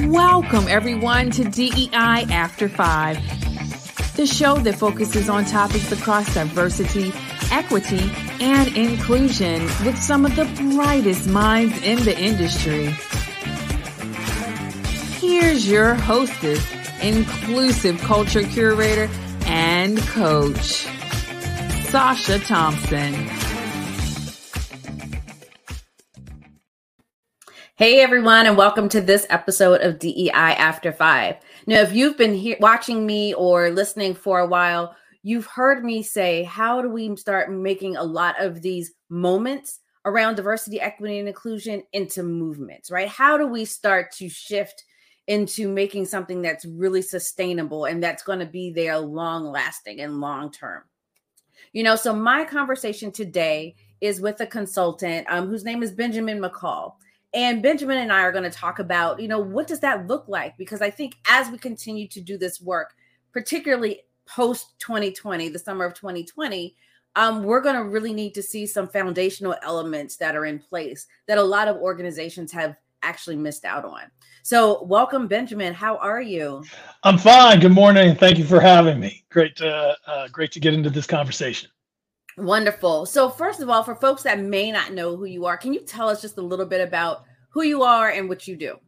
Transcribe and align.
Welcome, 0.00 0.68
everyone, 0.68 1.30
to 1.32 1.44
DEI 1.44 2.26
After 2.30 2.68
Five, 2.68 3.18
the 4.16 4.26
show 4.26 4.56
that 4.58 4.76
focuses 4.76 5.28
on 5.28 5.44
topics 5.44 5.90
across 5.92 6.32
diversity, 6.32 7.12
equity, 7.50 8.10
and 8.40 8.76
inclusion 8.76 9.62
with 9.84 9.98
some 9.98 10.24
of 10.24 10.36
the 10.36 10.44
brightest 10.74 11.28
minds 11.28 11.80
in 11.82 12.02
the 12.04 12.18
industry. 12.18 12.94
Here's 15.20 15.68
your 15.68 15.94
hostess, 15.94 16.64
inclusive 17.02 18.00
culture 18.00 18.42
curator, 18.42 19.08
and 19.46 19.98
coach, 19.98 20.86
Sacha 21.88 22.38
Thompson. 22.38 23.35
Hey 27.78 28.00
everyone, 28.00 28.46
and 28.46 28.56
welcome 28.56 28.88
to 28.88 29.02
this 29.02 29.26
episode 29.28 29.82
of 29.82 29.98
DEI 29.98 30.30
After 30.30 30.92
Five. 30.92 31.36
Now, 31.66 31.82
if 31.82 31.92
you've 31.92 32.16
been 32.16 32.32
here 32.32 32.56
watching 32.58 33.04
me 33.04 33.34
or 33.34 33.68
listening 33.68 34.14
for 34.14 34.40
a 34.40 34.46
while, 34.46 34.96
you've 35.22 35.44
heard 35.44 35.84
me 35.84 36.02
say, 36.02 36.42
how 36.44 36.80
do 36.80 36.88
we 36.88 37.14
start 37.16 37.52
making 37.52 37.94
a 37.94 38.02
lot 38.02 38.42
of 38.42 38.62
these 38.62 38.94
moments 39.10 39.80
around 40.06 40.36
diversity, 40.36 40.80
equity, 40.80 41.18
and 41.18 41.28
inclusion 41.28 41.82
into 41.92 42.22
movements, 42.22 42.90
right? 42.90 43.08
How 43.08 43.36
do 43.36 43.46
we 43.46 43.66
start 43.66 44.10
to 44.12 44.30
shift 44.30 44.82
into 45.26 45.68
making 45.68 46.06
something 46.06 46.40
that's 46.40 46.64
really 46.64 47.02
sustainable 47.02 47.84
and 47.84 48.02
that's 48.02 48.22
going 48.22 48.38
to 48.38 48.46
be 48.46 48.70
there 48.70 48.98
long 48.98 49.44
lasting 49.44 50.00
and 50.00 50.18
long 50.18 50.50
term? 50.50 50.84
You 51.74 51.82
know, 51.82 51.96
so 51.96 52.14
my 52.14 52.46
conversation 52.46 53.12
today 53.12 53.74
is 54.00 54.22
with 54.22 54.40
a 54.40 54.46
consultant 54.46 55.26
um, 55.28 55.48
whose 55.48 55.64
name 55.64 55.82
is 55.82 55.90
Benjamin 55.90 56.40
McCall. 56.40 56.94
And 57.36 57.62
Benjamin 57.62 57.98
and 57.98 58.10
I 58.10 58.22
are 58.22 58.32
going 58.32 58.50
to 58.50 58.50
talk 58.50 58.78
about, 58.78 59.20
you 59.20 59.28
know, 59.28 59.38
what 59.38 59.66
does 59.66 59.80
that 59.80 60.06
look 60.06 60.26
like? 60.26 60.56
Because 60.56 60.80
I 60.80 60.88
think 60.88 61.16
as 61.28 61.50
we 61.50 61.58
continue 61.58 62.08
to 62.08 62.20
do 62.22 62.38
this 62.38 62.62
work, 62.62 62.94
particularly 63.30 64.00
post 64.24 64.72
2020, 64.78 65.50
the 65.50 65.58
summer 65.58 65.84
of 65.84 65.92
2020, 65.92 66.74
um, 67.14 67.42
we're 67.42 67.60
going 67.60 67.76
to 67.76 67.84
really 67.84 68.14
need 68.14 68.32
to 68.36 68.42
see 68.42 68.66
some 68.66 68.88
foundational 68.88 69.54
elements 69.62 70.16
that 70.16 70.34
are 70.34 70.46
in 70.46 70.58
place 70.58 71.06
that 71.28 71.36
a 71.36 71.42
lot 71.42 71.68
of 71.68 71.76
organizations 71.76 72.50
have 72.52 72.74
actually 73.02 73.36
missed 73.36 73.66
out 73.66 73.84
on. 73.84 74.10
So, 74.42 74.82
welcome, 74.84 75.28
Benjamin. 75.28 75.74
How 75.74 75.98
are 75.98 76.22
you? 76.22 76.64
I'm 77.02 77.18
fine. 77.18 77.60
Good 77.60 77.72
morning. 77.72 78.16
Thank 78.16 78.38
you 78.38 78.44
for 78.44 78.60
having 78.60 78.98
me. 78.98 79.24
Great, 79.28 79.56
to, 79.56 79.94
uh, 80.06 80.28
great 80.28 80.52
to 80.52 80.60
get 80.60 80.72
into 80.72 80.88
this 80.88 81.06
conversation. 81.06 81.68
Wonderful. 82.36 83.06
So, 83.06 83.30
first 83.30 83.60
of 83.60 83.70
all, 83.70 83.82
for 83.82 83.94
folks 83.94 84.22
that 84.24 84.40
may 84.40 84.70
not 84.70 84.92
know 84.92 85.16
who 85.16 85.24
you 85.24 85.46
are, 85.46 85.56
can 85.56 85.72
you 85.72 85.80
tell 85.80 86.08
us 86.08 86.20
just 86.20 86.36
a 86.36 86.42
little 86.42 86.66
bit 86.66 86.86
about 86.86 87.24
who 87.50 87.62
you 87.62 87.82
are 87.82 88.10
and 88.10 88.28
what 88.28 88.46
you 88.46 88.56
do? 88.56 88.78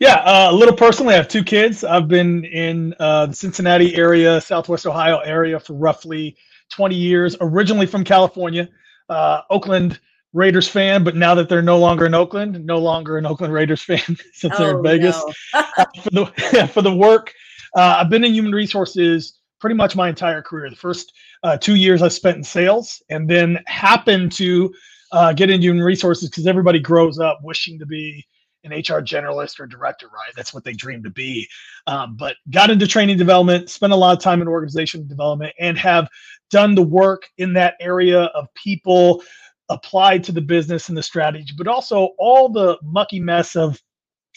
Yeah, 0.00 0.16
uh, 0.16 0.48
a 0.50 0.54
little 0.54 0.74
personally, 0.74 1.14
I 1.14 1.18
have 1.18 1.28
two 1.28 1.44
kids. 1.44 1.84
I've 1.84 2.08
been 2.08 2.44
in 2.46 2.94
uh, 2.98 3.26
the 3.26 3.34
Cincinnati 3.34 3.94
area, 3.94 4.40
Southwest 4.40 4.86
Ohio 4.86 5.18
area 5.18 5.60
for 5.60 5.74
roughly 5.74 6.36
20 6.70 6.96
years, 6.96 7.36
originally 7.40 7.86
from 7.86 8.02
California, 8.02 8.68
uh, 9.08 9.42
Oakland 9.50 10.00
Raiders 10.32 10.68
fan, 10.68 11.04
but 11.04 11.16
now 11.16 11.34
that 11.34 11.48
they're 11.48 11.62
no 11.62 11.78
longer 11.78 12.06
in 12.06 12.14
Oakland, 12.14 12.64
no 12.64 12.78
longer 12.78 13.18
an 13.18 13.26
Oakland 13.26 13.52
Raiders 13.52 13.82
fan 13.86 14.16
since 14.32 14.54
oh, 14.56 14.58
they're 14.58 14.70
in 14.70 14.76
oh, 14.76 14.82
Vegas. 14.82 15.22
No. 15.54 15.64
for, 16.02 16.10
the, 16.10 16.70
for 16.72 16.82
the 16.82 16.94
work, 16.94 17.32
uh, 17.76 17.96
I've 17.98 18.10
been 18.10 18.24
in 18.24 18.32
human 18.32 18.52
resources 18.52 19.38
pretty 19.60 19.76
much 19.76 19.94
my 19.94 20.08
entire 20.08 20.42
career. 20.42 20.70
The 20.70 20.76
first 20.76 21.12
uh, 21.42 21.56
two 21.56 21.74
years 21.74 22.02
I 22.02 22.08
spent 22.08 22.36
in 22.36 22.44
sales, 22.44 23.02
and 23.10 23.28
then 23.28 23.58
happened 23.66 24.32
to 24.32 24.72
uh, 25.12 25.32
get 25.32 25.50
into 25.50 25.66
human 25.66 25.82
resources 25.82 26.28
because 26.28 26.46
everybody 26.46 26.78
grows 26.78 27.18
up 27.18 27.40
wishing 27.42 27.78
to 27.78 27.86
be 27.86 28.24
an 28.64 28.72
HR 28.72 29.00
generalist 29.00 29.58
or 29.58 29.66
director, 29.66 30.06
right? 30.08 30.32
That's 30.36 30.52
what 30.52 30.64
they 30.64 30.74
dream 30.74 31.02
to 31.02 31.10
be. 31.10 31.48
Um, 31.86 32.16
but 32.16 32.36
got 32.50 32.70
into 32.70 32.86
training 32.86 33.16
development, 33.16 33.70
spent 33.70 33.92
a 33.92 33.96
lot 33.96 34.16
of 34.16 34.22
time 34.22 34.42
in 34.42 34.48
organization 34.48 35.08
development, 35.08 35.54
and 35.58 35.78
have 35.78 36.08
done 36.50 36.74
the 36.74 36.82
work 36.82 37.22
in 37.38 37.52
that 37.54 37.74
area 37.80 38.24
of 38.24 38.52
people 38.54 39.22
applied 39.70 40.22
to 40.24 40.32
the 40.32 40.40
business 40.40 40.88
and 40.88 40.98
the 40.98 41.02
strategy, 41.02 41.52
but 41.56 41.68
also 41.68 42.10
all 42.18 42.48
the 42.48 42.76
mucky 42.82 43.20
mess 43.20 43.56
of 43.56 43.80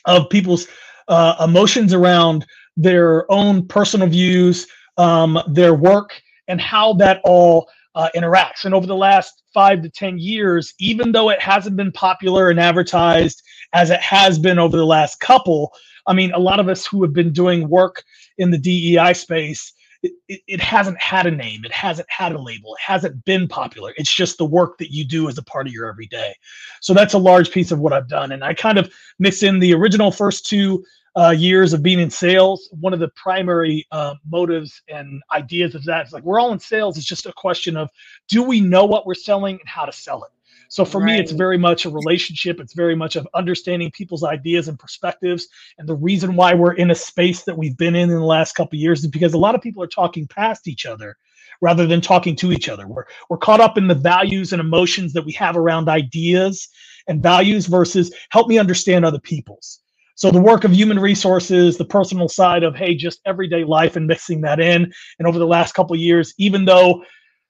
of 0.06 0.30
people's 0.30 0.68
uh, 1.08 1.36
emotions 1.44 1.94
around 1.94 2.46
their 2.76 3.30
own 3.32 3.68
personal 3.68 4.08
views, 4.08 4.68
um, 4.98 5.40
their 5.48 5.74
work, 5.74 6.22
and 6.48 6.60
how 6.60 6.94
that 6.94 7.22
all 7.24 7.70
uh, 7.96 8.10
interacts. 8.16 8.66
And 8.66 8.74
over 8.74 8.88
the 8.88 8.96
last 8.96 9.44
five 9.54 9.82
to 9.84 9.90
10 9.90 10.18
years, 10.18 10.74
even 10.80 11.12
though 11.12 11.30
it 11.30 11.42
hasn't 11.42 11.76
been 11.76 11.92
popular 11.92 12.50
and 12.50 12.60
advertised 12.60 13.44
as 13.74 13.90
it 13.90 14.00
has 14.02 14.40
been 14.40 14.60
over 14.60 14.78
the 14.78 14.86
last 14.86 15.20
couple, 15.20 15.74
I 16.08 16.14
mean, 16.14 16.32
a 16.34 16.40
lot 16.40 16.60
of 16.60 16.70
us 16.70 16.86
who 16.86 17.04
have 17.04 17.14
been 17.14 17.32
doing 17.32 17.70
work 17.70 18.04
in 18.38 18.52
the 18.52 18.58
DEI 18.58 19.14
space, 19.14 19.74
it, 20.02 20.12
it, 20.28 20.42
it, 20.48 20.60
hasn't 20.60 21.00
had 21.02 21.28
a 21.28 21.32
name. 21.32 21.64
It 21.64 21.72
hasn't 21.72 22.10
had 22.10 22.34
a 22.34 22.42
label. 22.42 22.76
It 22.76 22.82
hasn't 22.82 23.24
been 23.24 23.48
popular. 23.48 23.94
It's 23.96 24.14
just 24.14 24.38
the 24.38 24.46
work 24.46 24.78
that 24.80 24.92
you 24.92 25.06
do 25.06 25.30
as 25.30 25.38
a 25.38 25.44
part 25.44 25.66
of 25.66 25.74
your 25.74 25.88
everyday. 25.88 26.34
So 26.82 26.94
that's 26.94 27.14
a 27.14 27.20
large 27.20 27.52
piece 27.52 27.72
of 27.72 27.80
what 27.80 27.94
I've 27.94 28.10
done. 28.10 28.34
And 28.34 28.44
I 28.44 28.54
kind 28.54 28.78
of 28.78 28.92
mix 29.20 29.44
in 29.44 29.60
the 29.60 29.74
original 29.74 30.12
first 30.12 30.46
two 30.46 30.84
uh, 31.16 31.30
years 31.30 31.74
of 31.74 31.84
being 31.84 32.00
in 32.00 32.10
sales, 32.10 32.70
one 32.80 32.94
of 32.94 33.00
the 33.00 33.10
primary 33.10 33.86
uh, 33.92 34.16
motives 34.30 34.82
and 34.90 35.22
ideas 35.32 35.76
of 35.76 35.84
that 35.86 36.08
is 36.08 36.14
like 36.14 36.24
we're 36.24 36.40
all 36.40 36.52
in 36.52 36.60
sales. 36.60 36.98
It's 36.98 37.06
just 37.06 37.26
a 37.26 37.34
question 37.34 37.78
of 37.78 37.90
do 38.28 38.44
we 38.44 38.60
know 38.62 38.86
what 38.86 39.06
we're 39.06 39.14
selling 39.14 39.60
and 39.60 39.70
how 39.70 39.86
to 39.86 39.92
sell 39.92 40.24
it. 40.24 40.32
So 40.70 40.84
for 40.84 41.00
right. 41.00 41.14
me, 41.14 41.20
it's 41.20 41.32
very 41.32 41.58
much 41.60 41.86
a 41.86 41.90
relationship. 41.92 42.60
It's 42.60 42.74
very 42.74 42.96
much 42.96 43.16
of 43.16 43.28
understanding 43.36 43.92
people's 43.92 44.24
ideas 44.24 44.68
and 44.68 44.80
perspectives. 44.80 45.48
And 45.78 45.88
the 45.88 45.96
reason 45.96 46.36
why 46.36 46.56
we're 46.56 46.74
in 46.74 46.90
a 46.90 46.96
space 46.96 47.44
that 47.44 47.56
we've 47.56 47.78
been 47.78 47.96
in 47.96 48.10
in 48.10 48.16
the 48.16 48.26
last 48.26 48.54
couple 48.54 48.80
years 48.80 49.04
is 49.04 49.12
because 49.12 49.36
a 49.36 49.38
lot 49.38 49.54
of 49.54 49.62
people 49.62 49.84
are 49.84 49.88
talking 49.88 50.26
past 50.28 50.68
each 50.68 50.88
other 50.88 51.16
rather 51.62 51.86
than 51.86 52.02
talking 52.02 52.36
to 52.38 52.52
each 52.52 52.70
other. 52.70 52.88
We're 52.88 53.06
we're 53.30 53.38
caught 53.38 53.62
up 53.62 53.78
in 53.78 53.88
the 53.88 53.94
values 53.94 54.52
and 54.52 54.60
emotions 54.60 55.14
that 55.14 55.24
we 55.24 55.32
have 55.34 55.56
around 55.56 55.90
ideas 55.90 56.68
and 57.08 57.22
values 57.22 57.68
versus 57.68 58.12
help 58.30 58.48
me 58.48 58.58
understand 58.58 59.06
other 59.06 59.20
people's. 59.20 59.83
So 60.16 60.30
the 60.30 60.42
work 60.42 60.64
of 60.64 60.74
human 60.74 61.00
resources, 61.00 61.78
the 61.78 61.86
personal 61.86 62.30
side 62.30 62.64
of 62.64 62.76
hey, 62.76 62.96
just 62.96 63.20
everyday 63.26 63.64
life 63.64 63.96
and 63.96 64.08
mixing 64.08 64.42
that 64.42 64.60
in. 64.60 64.92
And 65.20 65.28
over 65.28 65.40
the 65.40 65.48
last 65.48 65.74
couple 65.74 65.96
years, 65.96 66.34
even 66.38 66.66
though 66.66 67.04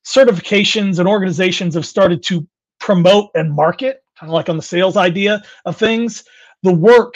certifications 0.06 1.00
and 1.00 1.08
organizations 1.08 1.76
have 1.76 1.86
started 1.86 2.24
to 2.24 2.48
promote 2.80 3.30
and 3.36 3.54
market, 3.54 4.04
kind 4.20 4.30
of 4.30 4.34
like 4.34 4.50
on 4.50 4.58
the 4.58 4.64
sales 4.64 4.98
idea 4.98 5.44
of 5.66 5.78
things, 5.78 6.24
the 6.64 6.74
work 6.74 7.16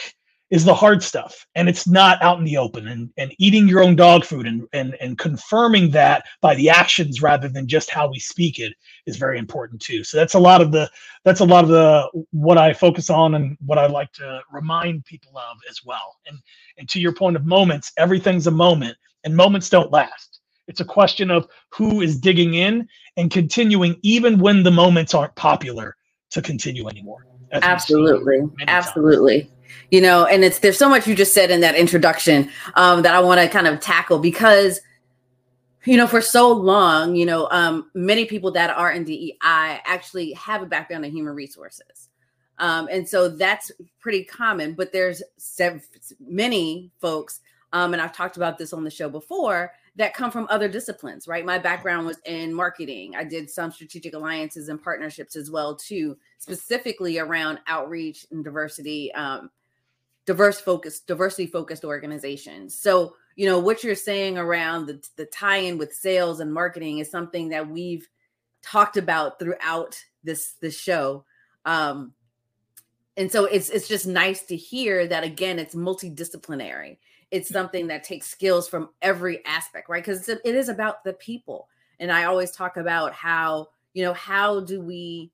is 0.49 0.63
the 0.63 0.73
hard 0.73 1.03
stuff 1.03 1.45
and 1.55 1.67
it's 1.67 1.87
not 1.87 2.21
out 2.21 2.37
in 2.39 2.45
the 2.45 2.57
open 2.57 2.87
and, 2.87 3.09
and 3.17 3.33
eating 3.37 3.67
your 3.67 3.83
own 3.83 3.95
dog 3.95 4.23
food 4.23 4.47
and, 4.47 4.65
and 4.71 4.95
and 5.01 5.17
confirming 5.17 5.91
that 5.91 6.25
by 6.41 6.55
the 6.55 6.69
actions 6.69 7.21
rather 7.21 7.49
than 7.49 7.67
just 7.67 7.89
how 7.89 8.09
we 8.09 8.19
speak 8.19 8.59
it 8.59 8.73
is 9.05 9.17
very 9.17 9.37
important 9.37 9.81
too. 9.81 10.03
So 10.03 10.17
that's 10.17 10.35
a 10.35 10.39
lot 10.39 10.61
of 10.61 10.71
the 10.71 10.89
that's 11.25 11.41
a 11.41 11.45
lot 11.45 11.63
of 11.63 11.69
the 11.69 12.07
what 12.31 12.57
i 12.57 12.73
focus 12.73 13.09
on 13.09 13.35
and 13.35 13.57
what 13.65 13.77
i 13.77 13.87
like 13.87 14.11
to 14.13 14.41
remind 14.51 15.05
people 15.05 15.37
of 15.37 15.57
as 15.69 15.81
well. 15.83 16.15
And 16.27 16.39
and 16.77 16.87
to 16.89 16.99
your 16.99 17.13
point 17.13 17.35
of 17.35 17.45
moments 17.45 17.91
everything's 17.97 18.47
a 18.47 18.51
moment 18.51 18.97
and 19.25 19.35
moments 19.35 19.69
don't 19.69 19.91
last. 19.91 20.39
It's 20.67 20.79
a 20.79 20.85
question 20.85 21.29
of 21.29 21.47
who 21.71 22.01
is 22.01 22.19
digging 22.19 22.53
in 22.53 22.87
and 23.17 23.31
continuing 23.31 23.97
even 24.01 24.39
when 24.39 24.63
the 24.63 24.71
moments 24.71 25.13
aren't 25.13 25.35
popular 25.35 25.95
to 26.31 26.41
continue 26.41 26.87
anymore. 26.87 27.25
Absolutely. 27.53 28.41
absolutely 28.67 29.41
times 29.41 29.56
you 29.91 30.01
know 30.01 30.25
and 30.25 30.43
it's 30.43 30.59
there's 30.59 30.77
so 30.77 30.89
much 30.89 31.07
you 31.07 31.15
just 31.15 31.33
said 31.33 31.51
in 31.51 31.61
that 31.61 31.75
introduction 31.75 32.49
um, 32.75 33.01
that 33.01 33.13
i 33.13 33.19
want 33.19 33.39
to 33.39 33.47
kind 33.47 33.67
of 33.67 33.79
tackle 33.79 34.19
because 34.19 34.81
you 35.85 35.97
know 35.97 36.07
for 36.07 36.21
so 36.21 36.51
long 36.51 37.15
you 37.15 37.25
know 37.25 37.47
um, 37.51 37.89
many 37.93 38.25
people 38.25 38.51
that 38.51 38.69
are 38.69 38.91
in 38.91 39.03
dei 39.03 39.37
actually 39.41 40.33
have 40.33 40.61
a 40.61 40.65
background 40.65 41.05
in 41.05 41.11
human 41.11 41.33
resources. 41.33 42.09
Um, 42.59 42.89
and 42.91 43.07
so 43.07 43.29
that's 43.29 43.71
pretty 43.99 44.23
common 44.23 44.73
but 44.73 44.91
there's 44.91 45.21
sev- 45.37 45.87
many 46.19 46.91
folks 46.99 47.39
um, 47.71 47.93
and 47.93 48.01
i've 48.01 48.13
talked 48.13 48.35
about 48.35 48.57
this 48.57 48.73
on 48.73 48.83
the 48.83 48.89
show 48.89 49.09
before 49.09 49.71
that 49.97 50.13
come 50.13 50.31
from 50.31 50.47
other 50.49 50.67
disciplines 50.67 51.27
right? 51.27 51.45
My 51.45 51.57
background 51.59 52.07
was 52.07 52.19
in 52.25 52.53
marketing. 52.53 53.15
I 53.15 53.23
did 53.23 53.49
some 53.49 53.71
strategic 53.71 54.13
alliances 54.13 54.69
and 54.69 54.81
partnerships 54.81 55.35
as 55.35 55.51
well 55.51 55.75
too 55.75 56.17
specifically 56.37 57.19
around 57.19 57.59
outreach 57.67 58.25
and 58.31 58.43
diversity 58.43 59.13
um, 59.13 59.49
diverse 60.27 60.59
focused 60.59 61.07
diversity 61.07 61.47
focused 61.47 61.83
organizations. 61.83 62.77
So 62.77 63.15
you 63.35 63.47
know 63.47 63.57
what 63.57 63.83
you're 63.83 63.95
saying 63.95 64.37
around 64.37 64.85
the, 64.85 65.01
the 65.15 65.25
tie-in 65.25 65.77
with 65.79 65.93
sales 65.93 66.41
and 66.41 66.53
marketing 66.53 66.99
is 66.99 67.09
something 67.09 67.49
that 67.49 67.67
we've 67.67 68.07
talked 68.61 68.97
about 68.97 69.39
throughout 69.39 69.99
this 70.23 70.53
this 70.61 70.77
show. 70.77 71.25
Um 71.65 72.13
and 73.15 73.31
so 73.31 73.45
it's 73.45 73.69
it's 73.69 73.87
just 73.87 74.05
nice 74.05 74.43
to 74.43 74.55
hear 74.55 75.07
that 75.07 75.23
again 75.23 75.57
it's 75.57 75.73
multidisciplinary. 75.73 76.97
It's 77.31 77.49
something 77.49 77.87
that 77.87 78.03
takes 78.03 78.27
skills 78.27 78.67
from 78.67 78.89
every 79.01 79.43
aspect 79.45 79.89
right? 79.89 80.03
Because 80.05 80.27
it 80.29 80.41
is 80.43 80.69
about 80.69 81.03
the 81.03 81.13
people. 81.13 81.69
And 81.99 82.11
i 82.11 82.25
always 82.25 82.51
talk 82.51 82.77
about 82.77 83.13
how 83.13 83.69
you 83.93 84.03
know 84.03 84.13
how 84.13 84.59
do 84.59 84.81
we 84.81 85.31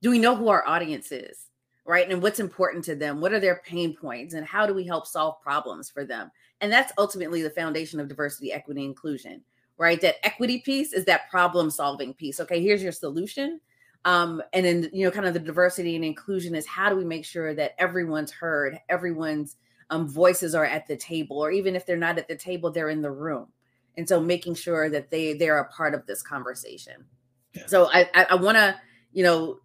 do 0.00 0.10
we 0.10 0.20
know 0.20 0.36
who 0.36 0.48
our 0.48 0.66
audience 0.66 1.10
is 1.10 1.47
right? 1.88 2.08
And 2.08 2.22
what's 2.22 2.38
important 2.38 2.84
to 2.84 2.94
them? 2.94 3.20
What 3.20 3.32
are 3.32 3.40
their 3.40 3.62
pain 3.64 3.96
points? 3.96 4.34
And 4.34 4.46
how 4.46 4.66
do 4.66 4.74
we 4.74 4.84
help 4.84 5.06
solve 5.06 5.40
problems 5.40 5.88
for 5.88 6.04
them? 6.04 6.30
And 6.60 6.70
that's 6.70 6.92
ultimately 6.98 7.40
the 7.40 7.48
foundation 7.48 7.98
of 7.98 8.08
diversity, 8.08 8.52
equity, 8.52 8.84
inclusion, 8.84 9.42
right? 9.78 9.98
That 10.02 10.16
equity 10.22 10.58
piece 10.58 10.92
is 10.92 11.06
that 11.06 11.30
problem 11.30 11.70
solving 11.70 12.12
piece. 12.12 12.40
Okay, 12.40 12.62
here's 12.62 12.82
your 12.82 12.92
solution. 12.92 13.58
Um, 14.04 14.42
and 14.52 14.66
then, 14.66 14.90
you 14.92 15.06
know, 15.06 15.10
kind 15.10 15.26
of 15.26 15.32
the 15.32 15.40
diversity 15.40 15.96
and 15.96 16.04
inclusion 16.04 16.54
is 16.54 16.66
how 16.66 16.90
do 16.90 16.96
we 16.96 17.06
make 17.06 17.24
sure 17.24 17.54
that 17.54 17.72
everyone's 17.78 18.32
heard, 18.32 18.78
everyone's 18.90 19.56
um, 19.88 20.06
voices 20.06 20.54
are 20.54 20.66
at 20.66 20.86
the 20.88 20.96
table, 20.96 21.38
or 21.38 21.50
even 21.50 21.74
if 21.74 21.86
they're 21.86 21.96
not 21.96 22.18
at 22.18 22.28
the 22.28 22.36
table, 22.36 22.70
they're 22.70 22.90
in 22.90 23.00
the 23.00 23.10
room. 23.10 23.48
And 23.96 24.06
so 24.06 24.20
making 24.20 24.56
sure 24.56 24.90
that 24.90 25.10
they 25.10 25.32
they're 25.32 25.58
a 25.58 25.68
part 25.68 25.94
of 25.94 26.06
this 26.06 26.22
conversation. 26.22 27.06
Yeah. 27.54 27.66
So 27.66 27.88
I 27.90 28.08
I, 28.14 28.26
I 28.30 28.34
want 28.36 28.58
to 28.58 28.78
you 29.12 29.24
know 29.24 29.60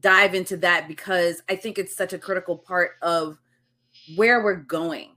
dive 0.00 0.34
into 0.34 0.56
that 0.58 0.88
because 0.88 1.42
I 1.48 1.56
think 1.56 1.78
it's 1.78 1.96
such 1.96 2.12
a 2.12 2.18
critical 2.18 2.56
part 2.56 2.92
of 3.02 3.38
where 4.16 4.42
we're 4.42 4.56
going 4.56 5.16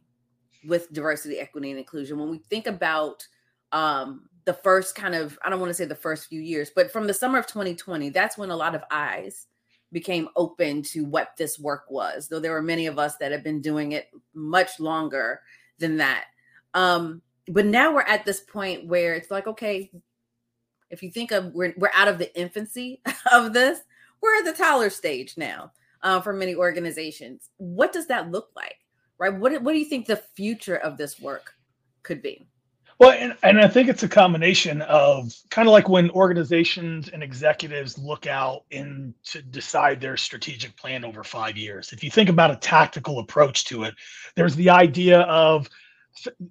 with 0.66 0.92
diversity, 0.94 1.40
equity, 1.40 1.72
and 1.72 1.80
inclusion. 1.80 2.20
When 2.20 2.30
we 2.30 2.40
think 2.50 2.68
about 2.68 3.28
um, 3.72 4.30
the 4.46 4.54
first 4.54 4.96
kind 4.96 5.16
of, 5.16 5.38
I 5.44 5.50
don't 5.50 5.60
want 5.60 5.70
to 5.70 5.74
say 5.74 5.86
the 5.86 5.96
first 5.96 6.28
few 6.28 6.42
years, 6.42 6.72
but 6.74 6.92
from 6.92 7.08
the 7.08 7.14
summer 7.14 7.40
of 7.40 7.48
2020, 7.48 8.10
that's 8.10 8.38
when 8.38 8.50
a 8.50 8.56
lot 8.56 8.76
of 8.76 8.84
eyes 8.92 9.48
became 9.92 10.30
open 10.36 10.82
to 10.82 11.04
what 11.04 11.36
this 11.38 11.60
work 11.60 11.86
was, 11.90 12.28
though 12.28 12.40
there 12.40 12.54
were 12.54 12.62
many 12.62 12.88
of 12.88 12.98
us 12.98 13.18
that 13.18 13.32
have 13.32 13.44
been 13.44 13.62
doing 13.62 13.92
it 13.92 14.10
much 14.34 14.80
longer 14.80 15.42
than 15.80 15.98
that. 15.98 16.26
Um, 16.74 17.22
but 17.48 17.66
now 17.66 17.94
we're 17.94 18.02
at 18.02 18.24
this 18.24 18.40
point 18.40 18.88
where 18.88 19.16
it's 19.16 19.32
like, 19.32 19.48
okay, 19.48 19.92
if 20.90 21.04
you 21.04 21.12
think 21.12 21.32
of 21.32 21.54
we're, 21.54 21.74
we're 21.78 21.92
out 21.96 22.08
of 22.08 22.18
the 22.18 22.34
infancy 22.40 23.02
of 23.32 23.54
this, 23.54 23.82
we're 24.22 24.38
at 24.38 24.46
the 24.46 24.54
toddler 24.54 24.90
stage 24.90 25.36
now 25.38 25.72
uh, 26.04 26.22
for 26.22 26.34
many 26.34 26.56
organizations. 26.56 27.50
What 27.58 27.94
does 27.94 28.08
that 28.08 28.32
look 28.32 28.50
like? 28.56 28.78
Right? 29.18 29.34
What, 29.34 29.62
what 29.62 29.74
do 29.74 29.80
you 29.80 29.86
think 29.86 30.06
the 30.06 30.24
future 30.36 30.78
of 30.78 30.98
this 30.98 31.20
work 31.20 31.54
could 32.04 32.22
be? 32.22 32.48
Well, 33.02 33.12
and, 33.12 33.36
and 33.42 33.60
I 33.60 33.68
think 33.68 33.90
it's 33.90 34.04
a 34.04 34.08
combination 34.08 34.84
of 34.84 35.34
kind 35.50 35.68
of 35.68 35.72
like 35.72 35.90
when 35.90 36.12
organizations 36.12 37.10
and 37.10 37.24
executives 37.24 37.98
look 37.98 38.28
out 38.28 38.64
and 38.72 39.16
to 39.24 39.42
decide 39.42 40.00
their 40.00 40.16
strategic 40.18 40.78
plan 40.78 41.04
over 41.04 41.24
five 41.24 41.58
years. 41.58 41.94
If 41.94 42.04
you 42.04 42.12
think 42.12 42.30
about 42.30 42.52
a 42.52 42.58
tactical 42.58 43.18
approach 43.18 43.66
to 43.66 43.86
it, 43.86 43.96
there's 44.36 44.56
the 44.56 44.70
idea 44.70 45.22
of 45.22 45.68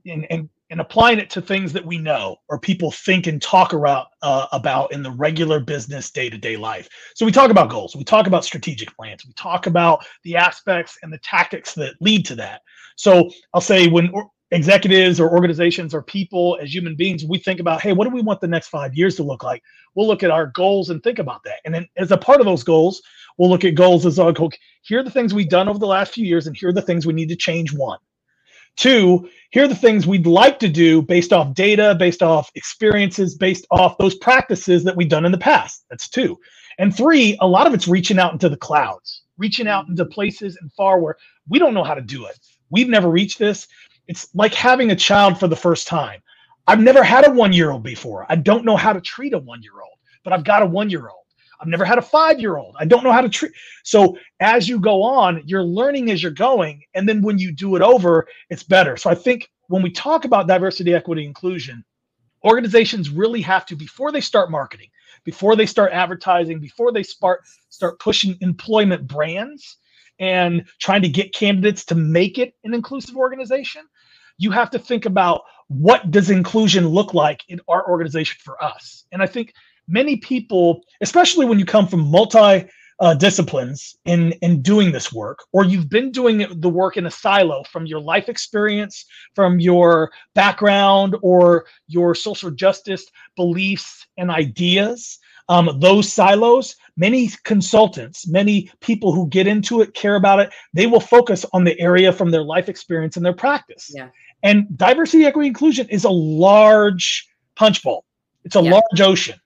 and, 0.04 0.26
and, 0.28 0.48
and 0.70 0.80
applying 0.80 1.18
it 1.18 1.28
to 1.30 1.42
things 1.42 1.72
that 1.72 1.84
we 1.84 1.98
know 1.98 2.36
or 2.48 2.58
people 2.58 2.90
think 2.90 3.26
and 3.26 3.42
talk 3.42 3.72
about 3.72 4.06
uh, 4.22 4.46
about 4.52 4.92
in 4.92 5.02
the 5.02 5.10
regular 5.10 5.60
business 5.60 6.10
day-to-day 6.10 6.56
life. 6.56 6.88
So 7.14 7.26
we 7.26 7.32
talk 7.32 7.50
about 7.50 7.70
goals, 7.70 7.96
we 7.96 8.04
talk 8.04 8.26
about 8.26 8.44
strategic 8.44 8.96
plans, 8.96 9.26
we 9.26 9.32
talk 9.34 9.66
about 9.66 10.06
the 10.24 10.36
aspects 10.36 10.96
and 11.02 11.12
the 11.12 11.18
tactics 11.18 11.74
that 11.74 11.94
lead 12.00 12.24
to 12.26 12.34
that. 12.36 12.62
So 12.96 13.30
I'll 13.52 13.60
say 13.60 13.88
when 13.88 14.12
executives 14.52 15.20
or 15.20 15.30
organizations 15.30 15.94
or 15.94 16.02
people 16.02 16.58
as 16.60 16.74
human 16.74 16.96
beings, 16.96 17.24
we 17.24 17.38
think 17.38 17.60
about, 17.60 17.80
hey, 17.80 17.92
what 17.92 18.04
do 18.04 18.14
we 18.14 18.22
want 18.22 18.40
the 18.40 18.48
next 18.48 18.68
five 18.68 18.94
years 18.94 19.16
to 19.16 19.22
look 19.22 19.44
like? 19.44 19.62
We'll 19.94 20.08
look 20.08 20.22
at 20.22 20.30
our 20.30 20.46
goals 20.46 20.90
and 20.90 21.02
think 21.02 21.18
about 21.18 21.42
that. 21.44 21.60
And 21.64 21.74
then 21.74 21.86
as 21.96 22.10
a 22.10 22.16
part 22.16 22.40
of 22.40 22.46
those 22.46 22.64
goals, 22.64 23.02
we'll 23.38 23.48
look 23.48 23.64
at 23.64 23.74
goals 23.74 24.06
as 24.06 24.18
like, 24.18 24.40
okay, 24.40 24.58
here 24.82 25.00
are 25.00 25.04
the 25.04 25.10
things 25.10 25.32
we've 25.32 25.48
done 25.48 25.68
over 25.68 25.78
the 25.78 25.86
last 25.86 26.12
few 26.12 26.26
years, 26.26 26.46
and 26.46 26.56
here 26.56 26.68
are 26.68 26.72
the 26.72 26.82
things 26.82 27.06
we 27.06 27.12
need 27.12 27.28
to 27.28 27.36
change. 27.36 27.72
One. 27.72 27.98
Two, 28.76 29.28
here 29.50 29.64
are 29.64 29.68
the 29.68 29.74
things 29.74 30.06
we'd 30.06 30.26
like 30.26 30.58
to 30.60 30.68
do 30.68 31.02
based 31.02 31.32
off 31.32 31.54
data, 31.54 31.94
based 31.98 32.22
off 32.22 32.50
experiences, 32.54 33.34
based 33.36 33.66
off 33.70 33.98
those 33.98 34.14
practices 34.16 34.84
that 34.84 34.96
we've 34.96 35.08
done 35.08 35.26
in 35.26 35.32
the 35.32 35.38
past. 35.38 35.84
That's 35.90 36.08
two. 36.08 36.38
And 36.78 36.96
three, 36.96 37.36
a 37.40 37.46
lot 37.46 37.66
of 37.66 37.74
it's 37.74 37.88
reaching 37.88 38.18
out 38.18 38.32
into 38.32 38.48
the 38.48 38.56
clouds, 38.56 39.22
reaching 39.38 39.68
out 39.68 39.88
into 39.88 40.04
places 40.06 40.56
and 40.60 40.72
far 40.72 41.00
where 41.00 41.16
we 41.48 41.58
don't 41.58 41.74
know 41.74 41.84
how 41.84 41.94
to 41.94 42.00
do 42.00 42.26
it. 42.26 42.38
We've 42.70 42.88
never 42.88 43.10
reached 43.10 43.38
this. 43.38 43.66
It's 44.06 44.28
like 44.34 44.54
having 44.54 44.90
a 44.90 44.96
child 44.96 45.38
for 45.38 45.48
the 45.48 45.56
first 45.56 45.86
time. 45.86 46.22
I've 46.66 46.80
never 46.80 47.02
had 47.02 47.26
a 47.26 47.32
one 47.32 47.52
year 47.52 47.70
old 47.72 47.82
before. 47.82 48.26
I 48.28 48.36
don't 48.36 48.64
know 48.64 48.76
how 48.76 48.92
to 48.92 49.00
treat 49.00 49.34
a 49.34 49.38
one 49.38 49.62
year 49.62 49.80
old, 49.82 49.98
but 50.24 50.32
I've 50.32 50.44
got 50.44 50.62
a 50.62 50.66
one 50.66 50.88
year 50.88 51.08
old. 51.08 51.19
I've 51.60 51.68
never 51.68 51.84
had 51.84 51.98
a 51.98 52.02
five 52.02 52.40
year 52.40 52.56
old. 52.56 52.76
I 52.78 52.84
don't 52.84 53.04
know 53.04 53.12
how 53.12 53.20
to 53.20 53.28
treat. 53.28 53.52
So 53.84 54.16
as 54.40 54.68
you 54.68 54.80
go 54.80 55.02
on, 55.02 55.42
you're 55.44 55.64
learning 55.64 56.10
as 56.10 56.22
you're 56.22 56.32
going. 56.32 56.82
And 56.94 57.08
then 57.08 57.22
when 57.22 57.38
you 57.38 57.52
do 57.52 57.76
it 57.76 57.82
over, 57.82 58.26
it's 58.48 58.62
better. 58.62 58.96
So 58.96 59.10
I 59.10 59.14
think 59.14 59.48
when 59.68 59.82
we 59.82 59.90
talk 59.90 60.24
about 60.24 60.48
diversity, 60.48 60.94
equity, 60.94 61.24
inclusion, 61.24 61.84
organizations 62.44 63.10
really 63.10 63.42
have 63.42 63.66
to, 63.66 63.76
before 63.76 64.10
they 64.10 64.20
start 64.20 64.50
marketing, 64.50 64.88
before 65.24 65.54
they 65.54 65.66
start 65.66 65.92
advertising, 65.92 66.60
before 66.60 66.92
they 66.92 67.02
start, 67.02 67.42
start 67.68 68.00
pushing 68.00 68.36
employment 68.40 69.06
brands 69.06 69.76
and 70.18 70.64
trying 70.80 71.02
to 71.02 71.08
get 71.08 71.34
candidates 71.34 71.84
to 71.86 71.94
make 71.94 72.38
it 72.38 72.54
an 72.64 72.74
inclusive 72.74 73.16
organization, 73.16 73.82
you 74.38 74.50
have 74.50 74.70
to 74.70 74.78
think 74.78 75.04
about 75.04 75.42
what 75.68 76.10
does 76.10 76.30
inclusion 76.30 76.88
look 76.88 77.14
like 77.14 77.44
in 77.48 77.60
our 77.68 77.88
organization 77.88 78.36
for 78.42 78.62
us 78.62 79.04
and 79.12 79.22
i 79.22 79.26
think 79.26 79.54
many 79.90 80.16
people 80.16 80.82
especially 81.00 81.46
when 81.46 81.58
you 81.58 81.64
come 81.64 81.86
from 81.86 82.00
multi 82.00 82.66
uh, 83.00 83.14
disciplines 83.14 83.96
in 84.04 84.32
in 84.42 84.60
doing 84.60 84.92
this 84.92 85.10
work 85.12 85.38
or 85.52 85.64
you've 85.64 85.88
been 85.88 86.10
doing 86.10 86.46
the 86.60 86.68
work 86.68 86.98
in 86.98 87.06
a 87.06 87.10
silo 87.10 87.62
from 87.64 87.86
your 87.86 88.00
life 88.00 88.28
experience 88.28 89.06
from 89.34 89.58
your 89.58 90.10
background 90.34 91.16
or 91.22 91.64
your 91.86 92.14
social 92.14 92.50
justice 92.50 93.06
beliefs 93.36 94.06
and 94.18 94.30
ideas 94.30 95.18
um, 95.48 95.78
those 95.80 96.12
silos 96.12 96.76
many 96.98 97.30
consultants 97.44 98.28
many 98.28 98.70
people 98.80 99.14
who 99.14 99.26
get 99.28 99.46
into 99.46 99.80
it 99.80 99.94
care 99.94 100.16
about 100.16 100.38
it 100.38 100.52
they 100.74 100.86
will 100.86 101.00
focus 101.00 101.46
on 101.54 101.64
the 101.64 101.80
area 101.80 102.12
from 102.12 102.30
their 102.30 102.44
life 102.44 102.68
experience 102.68 103.16
and 103.16 103.24
their 103.24 103.32
practice 103.32 103.90
yeah. 103.94 104.10
And 104.42 104.66
diversity, 104.76 105.24
equity, 105.26 105.48
inclusion 105.48 105.88
is 105.88 106.04
a 106.04 106.10
large 106.10 107.28
punch 107.56 107.82
bowl. 107.82 108.04
It's 108.44 108.56
a 108.56 108.62
yeah. 108.62 108.70
large 108.72 109.00
ocean. 109.00 109.38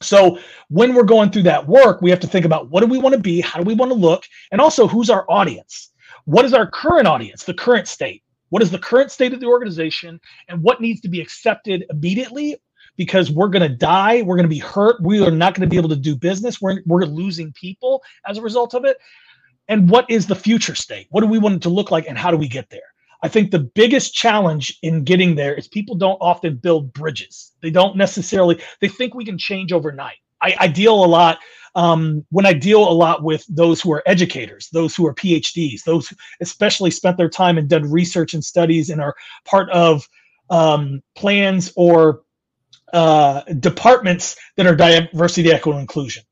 So 0.00 0.38
when 0.68 0.94
we're 0.94 1.02
going 1.02 1.30
through 1.30 1.42
that 1.44 1.66
work, 1.66 2.00
we 2.02 2.10
have 2.10 2.20
to 2.20 2.26
think 2.26 2.44
about 2.44 2.70
what 2.70 2.80
do 2.80 2.86
we 2.86 2.98
want 2.98 3.14
to 3.14 3.20
be, 3.20 3.40
how 3.40 3.58
do 3.58 3.64
we 3.64 3.74
want 3.74 3.90
to 3.90 3.96
look, 3.96 4.24
and 4.52 4.60
also 4.60 4.86
who's 4.86 5.10
our 5.10 5.24
audience? 5.28 5.90
What 6.24 6.44
is 6.44 6.54
our 6.54 6.70
current 6.70 7.06
audience, 7.06 7.44
the 7.44 7.54
current 7.54 7.88
state? 7.88 8.22
What 8.50 8.62
is 8.62 8.70
the 8.70 8.78
current 8.78 9.10
state 9.10 9.32
of 9.32 9.40
the 9.40 9.46
organization, 9.46 10.20
and 10.48 10.62
what 10.62 10.80
needs 10.80 11.00
to 11.02 11.08
be 11.08 11.20
accepted 11.20 11.84
immediately? 11.90 12.56
Because 12.96 13.30
we're 13.30 13.48
going 13.48 13.68
to 13.68 13.76
die, 13.76 14.22
we're 14.22 14.36
going 14.36 14.48
to 14.48 14.48
be 14.48 14.58
hurt, 14.58 15.02
we 15.02 15.24
are 15.24 15.30
not 15.30 15.54
going 15.54 15.68
to 15.68 15.70
be 15.70 15.76
able 15.76 15.90
to 15.90 15.96
do 15.96 16.16
business, 16.16 16.60
we're, 16.60 16.80
we're 16.86 17.04
losing 17.04 17.52
people 17.52 18.02
as 18.26 18.38
a 18.38 18.42
result 18.42 18.74
of 18.74 18.84
it. 18.84 18.98
And 19.68 19.90
what 19.90 20.10
is 20.10 20.26
the 20.26 20.34
future 20.34 20.74
state? 20.74 21.08
What 21.10 21.20
do 21.20 21.26
we 21.26 21.38
want 21.38 21.56
it 21.56 21.62
to 21.62 21.68
look 21.68 21.90
like, 21.90 22.06
and 22.08 22.16
how 22.16 22.30
do 22.30 22.36
we 22.36 22.48
get 22.48 22.70
there? 22.70 22.80
I 23.22 23.28
think 23.28 23.50
the 23.50 23.58
biggest 23.58 24.14
challenge 24.14 24.78
in 24.82 25.04
getting 25.04 25.34
there 25.34 25.54
is 25.54 25.66
people 25.68 25.96
don't 25.96 26.18
often 26.20 26.56
build 26.56 26.92
bridges. 26.92 27.52
They 27.62 27.70
don't 27.70 27.96
necessarily, 27.96 28.60
they 28.80 28.88
think 28.88 29.14
we 29.14 29.24
can 29.24 29.38
change 29.38 29.72
overnight. 29.72 30.18
I, 30.40 30.54
I 30.58 30.68
deal 30.68 31.04
a 31.04 31.06
lot 31.06 31.40
um, 31.74 32.24
when 32.30 32.46
I 32.46 32.54
deal 32.54 32.80
a 32.88 32.90
lot 32.90 33.22
with 33.22 33.44
those 33.48 33.80
who 33.80 33.92
are 33.92 34.02
educators, 34.06 34.68
those 34.72 34.96
who 34.96 35.06
are 35.06 35.14
PhDs, 35.14 35.84
those 35.84 36.12
especially 36.40 36.90
spent 36.90 37.16
their 37.16 37.28
time 37.28 37.58
and 37.58 37.68
done 37.68 37.90
research 37.90 38.34
and 38.34 38.44
studies 38.44 38.90
and 38.90 39.00
are 39.00 39.14
part 39.44 39.70
of 39.70 40.08
um, 40.50 41.02
plans 41.14 41.72
or 41.76 42.22
uh, 42.92 43.42
departments 43.60 44.36
that 44.56 44.66
are 44.66 44.74
diversity, 44.74 45.52
equity, 45.52 45.76
and 45.76 45.82
inclusion. 45.82 46.24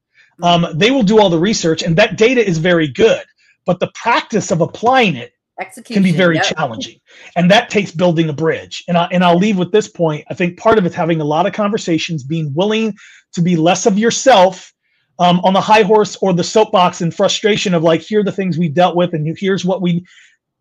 Um, 0.43 0.67
they 0.75 0.91
will 0.91 1.03
do 1.03 1.21
all 1.21 1.31
the 1.31 1.39
research, 1.39 1.83
and 1.83 1.97
that 1.97 2.19
data 2.19 2.47
is 2.47 2.59
very 2.59 2.89
good. 2.89 3.23
But 3.67 3.81
the 3.81 3.91
practice 3.95 4.51
of 4.51 4.61
applying 4.61 5.17
it 5.17 5.33
Execution, 5.59 6.03
can 6.03 6.13
be 6.13 6.17
very 6.17 6.37
yep. 6.37 6.45
challenging. 6.45 7.01
And 7.35 7.51
that 7.51 7.71
takes 7.71 7.91
building 7.91 8.29
a 8.29 8.33
bridge. 8.33 8.85
And, 8.89 8.99
I, 8.99 9.09
and 9.11 9.25
i'll 9.25 9.39
leave 9.39 9.57
with 9.57 9.73
this 9.73 9.89
point. 9.89 10.25
I 10.29 10.35
think 10.35 10.59
part 10.59 10.77
of 10.77 10.85
it's 10.85 10.95
having 10.95 11.21
a 11.21 11.25
lot 11.25 11.47
of 11.47 11.55
conversations 11.55 12.23
being 12.23 12.53
willing 12.55 12.95
to 13.33 13.41
be 13.41 13.57
less 13.57 13.87
of 13.87 13.99
yourself 13.99 14.73
um, 15.19 15.41
on 15.41 15.55
the 15.55 15.61
high 15.61 15.83
horse 15.83 16.17
or 16.21 16.33
the 16.35 16.45
soapbox 16.45 17.01
and 17.01 17.15
frustration 17.15 17.73
of 17.73 17.83
like 17.83 18.03
here 18.03 18.21
are 18.21 18.25
the 18.25 18.33
things 18.33 18.59
we've 18.59 18.75
dealt 18.75 18.97
with 18.97 19.15
and 19.15 19.35
here's 19.39 19.65
what 19.65 19.81
we 19.81 20.05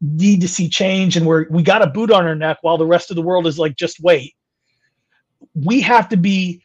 need 0.02 0.42
to 0.42 0.48
see 0.48 0.70
change 0.70 1.18
and 1.18 1.26
we're 1.26 1.48
we 1.50 1.64
got 1.64 1.82
a 1.82 1.88
boot 1.88 2.12
on 2.12 2.26
our 2.26 2.36
neck 2.36 2.58
while 2.62 2.78
the 2.78 2.86
rest 2.86 3.10
of 3.10 3.16
the 3.16 3.22
world 3.22 3.48
is 3.48 3.60
like 3.60 3.76
just 3.76 4.00
wait. 4.02 4.34
We 5.54 5.82
have 5.82 6.08
to 6.10 6.18
be 6.18 6.62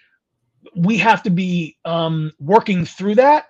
we 0.76 0.98
have 0.98 1.22
to 1.24 1.30
be 1.30 1.76
um, 1.84 2.32
working 2.38 2.84
through 2.84 3.16
that 3.16 3.46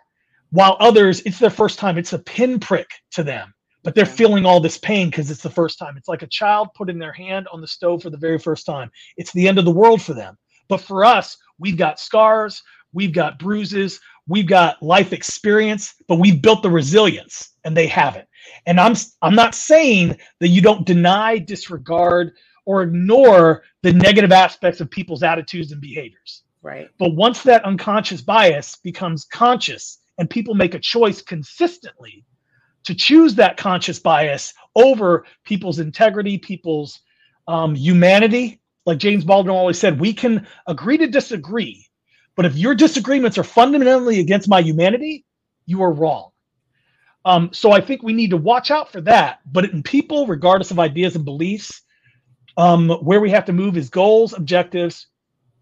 while 0.51 0.77
others 0.81 1.21
it's 1.27 1.39
their 1.39 1.51
first 1.51 1.79
time. 1.79 1.99
It's 1.99 2.15
a 2.15 2.19
pinprick 2.19 2.89
to 3.13 3.23
them 3.23 3.53
but 3.83 3.95
they're 3.95 4.07
feeling 4.07 4.45
all 4.45 4.61
this 4.61 4.79
pain 4.79 5.09
because 5.09 5.31
it's 5.31 5.43
the 5.43 5.51
first 5.51 5.79
time. 5.79 5.97
It's 5.97 6.09
like 6.09 6.23
a 6.23 6.29
child 6.29 6.69
putting 6.75 6.99
their 6.99 7.13
hand 7.13 7.49
on 7.53 7.61
the 7.61 7.67
stove 7.67 8.03
for 8.03 8.11
the 8.11 8.17
very 8.17 8.39
first 8.39 8.67
time. 8.67 8.91
It's 9.17 9.33
the 9.33 9.49
end 9.49 9.59
of 9.59 9.65
the 9.65 9.71
world 9.71 10.03
for 10.03 10.15
them. 10.15 10.37
But 10.69 10.81
for 10.81 11.05
us, 11.05 11.37
we've 11.59 11.77
got 11.77 11.99
scars, 11.99 12.63
we've 12.93 13.13
got 13.13 13.39
bruises, 13.39 14.01
we've 14.29 14.47
got 14.47 14.83
life 14.83 15.13
experience, 15.13 15.95
but 16.07 16.17
we've 16.17 16.41
built 16.41 16.63
the 16.63 16.71
resilience 16.71 17.51
and 17.65 17.77
they 17.77 17.87
haven't. 17.87 18.29
And 18.67 18.79
I'm 18.81 18.95
I'm 19.23 19.35
not 19.35 19.55
saying 19.55 20.17
that 20.41 20.49
you 20.49 20.63
don't 20.63 20.87
deny, 20.87 21.39
disregard, 21.39 22.33
or 22.67 22.83
ignore 22.83 23.65
the 23.83 23.93
negative 23.93 24.33
aspects 24.33 24.81
of 24.81 24.91
people's 24.91 25.23
attitudes 25.23 25.73
and 25.73 25.81
behaviors. 25.81 26.43
Right. 26.63 26.89
But 26.99 27.15
once 27.15 27.43
that 27.43 27.65
unconscious 27.65 28.21
bias 28.21 28.77
becomes 28.77 29.25
conscious 29.25 29.99
and 30.19 30.29
people 30.29 30.55
make 30.55 30.75
a 30.75 30.79
choice 30.79 31.23
consistently 31.23 32.25
to 32.85 32.95
choose 32.95 33.35
that 33.35 33.57
conscious 33.57 33.99
bias 33.99 34.55
over 34.75 35.25
people's 35.45 35.79
integrity, 35.79 36.39
people's 36.39 37.01
um, 37.49 37.75
humanity. 37.75 38.61
Like 38.87 38.99
James 38.99 39.25
Baldwin 39.25 39.55
always 39.55 39.79
said, 39.79 40.01
we 40.01 40.13
can 40.13 40.47
agree 40.67 40.99
to 40.99 41.07
disagree, 41.07 41.87
but 42.35 42.47
if 42.47 42.57
your 42.57 42.75
disagreements 42.75 43.37
are 43.39 43.45
fundamentally 43.45 44.21
against 44.21 44.49
my 44.49 44.61
humanity, 44.61 45.25
you 45.67 45.83
are 45.83 45.93
wrong. 45.93 46.31
Um, 47.25 47.51
so 47.53 47.73
I 47.73 47.81
think 47.81 48.03
we 48.03 48.15
need 48.15 48.31
to 48.31 48.39
watch 48.39 48.71
out 48.71 48.91
for 48.91 49.01
that. 49.03 49.41
But 49.53 49.67
in 49.67 49.83
people, 49.83 50.27
regardless 50.27 50.71
of 50.71 50.79
ideas 50.79 51.17
and 51.17 51.25
beliefs, 51.25 51.83
um, 52.57 52.89
where 52.89 53.21
we 53.21 53.31
have 53.31 53.45
to 53.45 53.53
move 53.53 53.77
is 53.77 53.91
goals, 53.91 54.33
objectives 54.33 55.07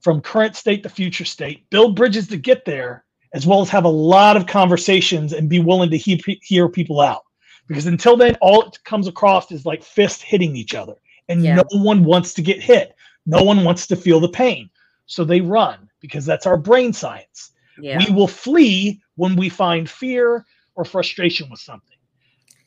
from 0.00 0.20
current 0.20 0.54
state 0.54 0.84
to 0.84 0.88
future 0.88 1.24
state, 1.24 1.68
build 1.70 1.96
bridges 1.96 2.28
to 2.28 2.36
get 2.36 2.64
there, 2.64 3.04
as 3.32 3.46
well 3.46 3.60
as 3.60 3.68
have 3.68 3.84
a 3.84 3.88
lot 3.88 4.36
of 4.36 4.46
conversations 4.46 5.32
and 5.32 5.48
be 5.48 5.58
willing 5.60 5.90
to 5.90 5.98
hear, 5.98 6.18
hear 6.42 6.68
people 6.68 7.00
out. 7.00 7.22
Because 7.66 7.86
until 7.86 8.16
then, 8.16 8.36
all 8.40 8.62
it 8.62 8.78
comes 8.84 9.06
across 9.06 9.52
is 9.52 9.66
like 9.66 9.82
fists 9.82 10.22
hitting 10.22 10.56
each 10.56 10.74
other, 10.74 10.94
and 11.28 11.42
yeah. 11.42 11.56
no 11.56 11.64
one 11.82 12.04
wants 12.04 12.32
to 12.34 12.42
get 12.42 12.62
hit. 12.62 12.94
No 13.26 13.42
one 13.42 13.62
wants 13.62 13.86
to 13.88 13.96
feel 13.96 14.20
the 14.20 14.28
pain. 14.28 14.70
So 15.04 15.24
they 15.24 15.42
run 15.42 15.88
because 16.00 16.24
that's 16.24 16.46
our 16.46 16.56
brain 16.56 16.92
science. 16.92 17.52
Yeah. 17.78 17.98
We 17.98 18.12
will 18.12 18.28
flee 18.28 19.00
when 19.16 19.36
we 19.36 19.48
find 19.48 19.88
fear 19.88 20.46
or 20.74 20.84
frustration 20.84 21.50
with 21.50 21.60
something. 21.60 21.96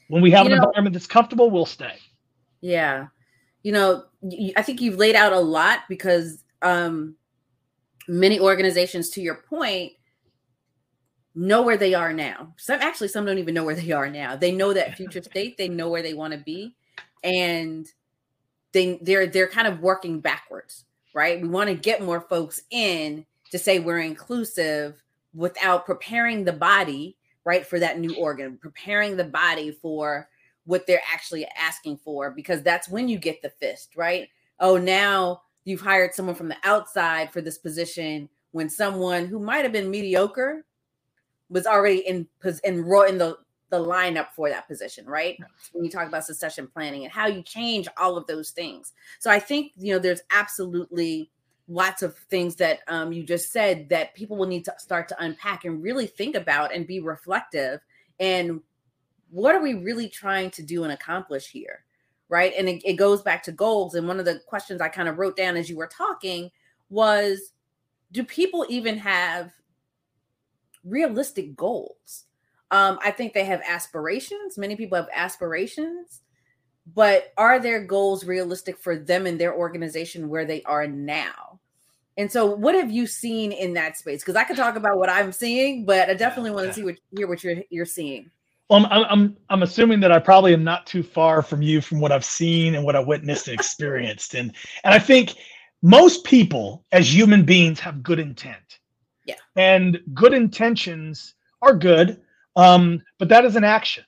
When 0.09 0.21
we 0.21 0.31
have 0.31 0.45
you 0.45 0.51
an 0.51 0.57
know, 0.57 0.65
environment 0.65 0.93
that's 0.93 1.07
comfortable, 1.07 1.49
we'll 1.49 1.65
stay. 1.65 1.95
Yeah. 2.61 3.07
You 3.63 3.71
know, 3.71 4.03
I 4.55 4.61
think 4.61 4.81
you've 4.81 4.97
laid 4.97 5.15
out 5.15 5.33
a 5.33 5.39
lot 5.39 5.79
because 5.87 6.43
um, 6.61 7.15
many 8.07 8.39
organizations, 8.39 9.09
to 9.11 9.21
your 9.21 9.35
point, 9.35 9.93
know 11.35 11.61
where 11.61 11.77
they 11.77 11.93
are 11.93 12.13
now. 12.13 12.53
Some 12.57 12.79
actually, 12.81 13.07
some 13.07 13.25
don't 13.25 13.37
even 13.37 13.53
know 13.53 13.63
where 13.63 13.75
they 13.75 13.91
are 13.91 14.09
now. 14.09 14.35
They 14.35 14.51
know 14.51 14.73
that 14.73 14.95
future 14.97 15.23
state, 15.23 15.57
they 15.57 15.69
know 15.69 15.89
where 15.89 16.03
they 16.03 16.13
want 16.13 16.33
to 16.33 16.39
be, 16.39 16.75
and 17.23 17.87
they 18.73 18.99
they're 19.01 19.27
they're 19.27 19.47
kind 19.47 19.67
of 19.67 19.79
working 19.79 20.19
backwards, 20.19 20.85
right? 21.13 21.41
We 21.41 21.47
want 21.47 21.69
to 21.69 21.75
get 21.75 22.01
more 22.01 22.21
folks 22.21 22.61
in 22.69 23.25
to 23.51 23.59
say 23.59 23.79
we're 23.79 23.99
inclusive 23.99 25.01
without 25.33 25.85
preparing 25.85 26.43
the 26.43 26.53
body 26.53 27.17
right 27.43 27.65
for 27.65 27.79
that 27.79 27.99
new 27.99 28.15
organ 28.15 28.57
preparing 28.57 29.15
the 29.15 29.23
body 29.23 29.71
for 29.71 30.27
what 30.65 30.85
they're 30.85 31.01
actually 31.11 31.47
asking 31.57 31.97
for 31.97 32.31
because 32.31 32.61
that's 32.61 32.89
when 32.89 33.07
you 33.07 33.17
get 33.17 33.41
the 33.41 33.49
fist 33.49 33.95
right 33.95 34.29
oh 34.59 34.77
now 34.77 35.41
you've 35.63 35.81
hired 35.81 36.13
someone 36.13 36.35
from 36.35 36.49
the 36.49 36.57
outside 36.63 37.31
for 37.31 37.41
this 37.41 37.57
position 37.57 38.29
when 38.51 38.69
someone 38.69 39.25
who 39.25 39.39
might 39.39 39.63
have 39.63 39.71
been 39.71 39.89
mediocre 39.89 40.65
was 41.51 41.67
already 41.67 41.99
in 41.99 42.27
in, 42.63 42.75
in 42.79 43.17
the 43.17 43.37
the 43.69 43.79
lineup 43.79 44.27
for 44.35 44.49
that 44.49 44.67
position, 44.67 45.05
right? 45.05 45.37
When 45.71 45.85
you 45.85 45.91
talk 45.91 46.07
about 46.07 46.25
succession 46.25 46.67
planning 46.67 47.03
and 47.03 47.11
how 47.11 47.27
you 47.27 47.41
change 47.41 47.87
all 47.97 48.17
of 48.17 48.27
those 48.27 48.51
things. 48.51 48.93
So 49.19 49.29
I 49.29 49.39
think 49.39 49.73
you 49.77 49.93
know 49.93 49.99
there's 49.99 50.21
absolutely 50.31 51.29
lots 51.67 52.01
of 52.03 52.15
things 52.29 52.55
that 52.57 52.79
um, 52.87 53.13
you 53.13 53.23
just 53.23 53.51
said 53.51 53.87
that 53.89 54.13
people 54.13 54.35
will 54.35 54.47
need 54.47 54.65
to 54.65 54.73
start 54.77 55.07
to 55.07 55.23
unpack 55.23 55.63
and 55.63 55.81
really 55.81 56.05
think 56.05 56.35
about 56.35 56.73
and 56.73 56.85
be 56.85 56.99
reflective 56.99 57.79
and 58.19 58.61
what 59.29 59.55
are 59.55 59.61
we 59.61 59.75
really 59.75 60.09
trying 60.09 60.51
to 60.51 60.61
do 60.63 60.83
and 60.83 60.91
accomplish 60.91 61.47
here 61.47 61.85
right 62.27 62.53
and 62.57 62.67
it, 62.67 62.81
it 62.83 62.93
goes 62.93 63.21
back 63.21 63.41
to 63.41 63.53
goals 63.53 63.95
and 63.95 64.05
one 64.05 64.19
of 64.19 64.25
the 64.25 64.41
questions 64.47 64.81
i 64.81 64.89
kind 64.89 65.07
of 65.07 65.17
wrote 65.17 65.37
down 65.37 65.55
as 65.55 65.69
you 65.69 65.77
were 65.77 65.87
talking 65.87 66.51
was 66.89 67.53
do 68.11 68.23
people 68.23 68.65
even 68.67 68.97
have 68.97 69.53
realistic 70.83 71.55
goals 71.55 72.25
um, 72.71 72.99
i 73.03 73.11
think 73.11 73.33
they 73.33 73.45
have 73.45 73.61
aspirations 73.67 74.57
many 74.57 74.75
people 74.75 74.95
have 74.95 75.09
aspirations 75.13 76.21
but 76.95 77.31
are 77.37 77.59
their 77.59 77.83
goals 77.83 78.25
realistic 78.25 78.77
for 78.77 78.97
them 78.97 79.27
and 79.27 79.39
their 79.39 79.55
organization 79.55 80.29
where 80.29 80.45
they 80.45 80.63
are 80.63 80.87
now 80.87 81.59
and 82.17 82.31
so, 82.31 82.45
what 82.45 82.75
have 82.75 82.91
you 82.91 83.07
seen 83.07 83.51
in 83.51 83.73
that 83.73 83.97
space? 83.97 84.21
Because 84.21 84.35
I 84.35 84.43
could 84.43 84.57
talk 84.57 84.75
about 84.75 84.97
what 84.97 85.09
I'm 85.09 85.31
seeing, 85.31 85.85
but 85.85 86.09
I 86.09 86.13
definitely 86.13 86.51
want 86.51 86.67
to 86.67 86.73
see 86.73 86.83
what 86.83 86.95
hear 87.15 87.27
what 87.27 87.43
you're 87.43 87.63
you're 87.69 87.85
seeing. 87.85 88.29
Well, 88.69 88.85
I'm, 88.89 89.05
I'm 89.05 89.37
I'm 89.49 89.63
assuming 89.63 90.01
that 90.01 90.11
I 90.11 90.19
probably 90.19 90.53
am 90.53 90.63
not 90.63 90.85
too 90.85 91.03
far 91.03 91.41
from 91.41 91.61
you 91.61 91.79
from 91.79 91.99
what 91.99 92.11
I've 92.11 92.25
seen 92.25 92.75
and 92.75 92.83
what 92.83 92.95
I 92.95 92.99
witnessed 92.99 93.47
and 93.47 93.55
experienced, 93.55 94.33
and 94.33 94.53
and 94.83 94.93
I 94.93 94.99
think 94.99 95.35
most 95.81 96.25
people 96.25 96.85
as 96.91 97.11
human 97.11 97.43
beings 97.43 97.79
have 97.79 98.03
good 98.03 98.19
intent. 98.19 98.79
Yeah. 99.25 99.35
And 99.55 99.99
good 100.13 100.33
intentions 100.33 101.35
are 101.61 101.75
good, 101.75 102.21
um, 102.55 103.01
but 103.19 103.29
that 103.29 103.45
is 103.45 103.55
an 103.55 103.63
action, 103.63 104.03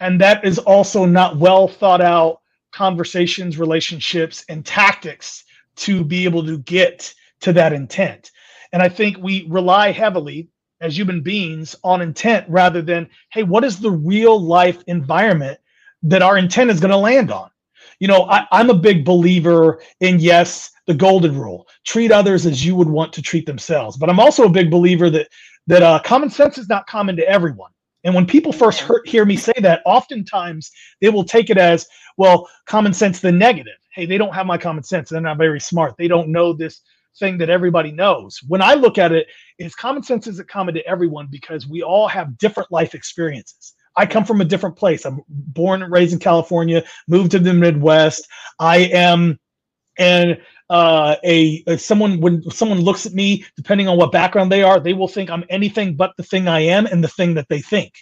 and 0.00 0.20
that 0.20 0.44
is 0.44 0.58
also 0.58 1.04
not 1.04 1.36
well 1.36 1.68
thought 1.68 2.00
out 2.00 2.40
conversations, 2.72 3.58
relationships, 3.58 4.44
and 4.48 4.64
tactics 4.64 5.44
to 5.76 6.04
be 6.04 6.24
able 6.24 6.44
to 6.44 6.58
get 6.58 7.14
to 7.40 7.52
that 7.52 7.72
intent. 7.72 8.30
And 8.72 8.82
I 8.82 8.88
think 8.88 9.18
we 9.18 9.46
rely 9.48 9.92
heavily 9.92 10.48
as 10.80 10.96
human 10.96 11.20
beings 11.20 11.76
on 11.84 12.02
intent 12.02 12.46
rather 12.48 12.82
than, 12.82 13.08
hey, 13.30 13.44
what 13.44 13.62
is 13.62 13.78
the 13.78 13.90
real 13.90 14.40
life 14.40 14.82
environment 14.86 15.60
that 16.02 16.22
our 16.22 16.36
intent 16.36 16.70
is 16.70 16.80
going 16.80 16.90
to 16.90 16.96
land 16.96 17.30
on? 17.30 17.50
You 18.00 18.08
know, 18.08 18.22
I, 18.24 18.46
I'm 18.50 18.70
a 18.70 18.74
big 18.74 19.04
believer 19.04 19.80
in, 20.00 20.18
yes, 20.18 20.71
the 20.86 20.94
golden 20.94 21.38
rule 21.38 21.66
treat 21.84 22.10
others 22.10 22.46
as 22.46 22.64
you 22.64 22.74
would 22.74 22.88
want 22.88 23.12
to 23.12 23.22
treat 23.22 23.46
themselves. 23.46 23.96
But 23.96 24.10
I'm 24.10 24.20
also 24.20 24.44
a 24.44 24.50
big 24.50 24.70
believer 24.70 25.10
that 25.10 25.28
that 25.68 25.82
uh, 25.82 26.00
common 26.00 26.30
sense 26.30 26.58
is 26.58 26.68
not 26.68 26.86
common 26.86 27.16
to 27.16 27.28
everyone. 27.28 27.70
And 28.04 28.14
when 28.14 28.26
people 28.26 28.52
first 28.52 28.80
hear, 28.80 29.00
hear 29.04 29.24
me 29.24 29.36
say 29.36 29.52
that, 29.60 29.80
oftentimes 29.86 30.72
they 31.00 31.08
will 31.08 31.24
take 31.24 31.50
it 31.50 31.58
as, 31.58 31.86
well, 32.16 32.48
common 32.66 32.92
sense, 32.92 33.20
the 33.20 33.30
negative. 33.30 33.78
Hey, 33.92 34.06
they 34.06 34.18
don't 34.18 34.34
have 34.34 34.46
my 34.46 34.58
common 34.58 34.82
sense. 34.82 35.10
They're 35.10 35.20
not 35.20 35.38
very 35.38 35.60
smart. 35.60 35.94
They 35.96 36.08
don't 36.08 36.30
know 36.30 36.52
this 36.52 36.80
thing 37.18 37.38
that 37.38 37.50
everybody 37.50 37.92
knows. 37.92 38.40
When 38.48 38.62
I 38.62 38.74
look 38.74 38.98
at 38.98 39.12
it, 39.12 39.28
is 39.58 39.74
common 39.74 40.02
sense 40.02 40.26
isn't 40.26 40.48
common 40.48 40.74
to 40.74 40.86
everyone 40.86 41.28
because 41.30 41.68
we 41.68 41.82
all 41.82 42.08
have 42.08 42.38
different 42.38 42.72
life 42.72 42.94
experiences. 42.94 43.74
I 43.96 44.06
come 44.06 44.24
from 44.24 44.40
a 44.40 44.46
different 44.46 44.76
place. 44.76 45.04
I'm 45.04 45.20
born 45.28 45.82
and 45.82 45.92
raised 45.92 46.14
in 46.14 46.18
California, 46.18 46.82
moved 47.06 47.30
to 47.32 47.38
the 47.38 47.52
Midwest. 47.52 48.26
I 48.58 48.78
am 48.78 49.38
and 49.98 50.38
uh, 50.72 51.16
a, 51.22 51.62
a, 51.66 51.76
someone 51.76 52.18
when 52.18 52.42
someone 52.50 52.80
looks 52.80 53.04
at 53.04 53.12
me, 53.12 53.44
depending 53.56 53.88
on 53.88 53.98
what 53.98 54.10
background 54.10 54.50
they 54.50 54.62
are, 54.62 54.80
they 54.80 54.94
will 54.94 55.06
think 55.06 55.28
I'm 55.28 55.44
anything 55.50 55.94
but 55.94 56.12
the 56.16 56.22
thing 56.22 56.48
I 56.48 56.60
am 56.60 56.86
and 56.86 57.04
the 57.04 57.08
thing 57.08 57.34
that 57.34 57.46
they 57.50 57.60
think. 57.60 57.92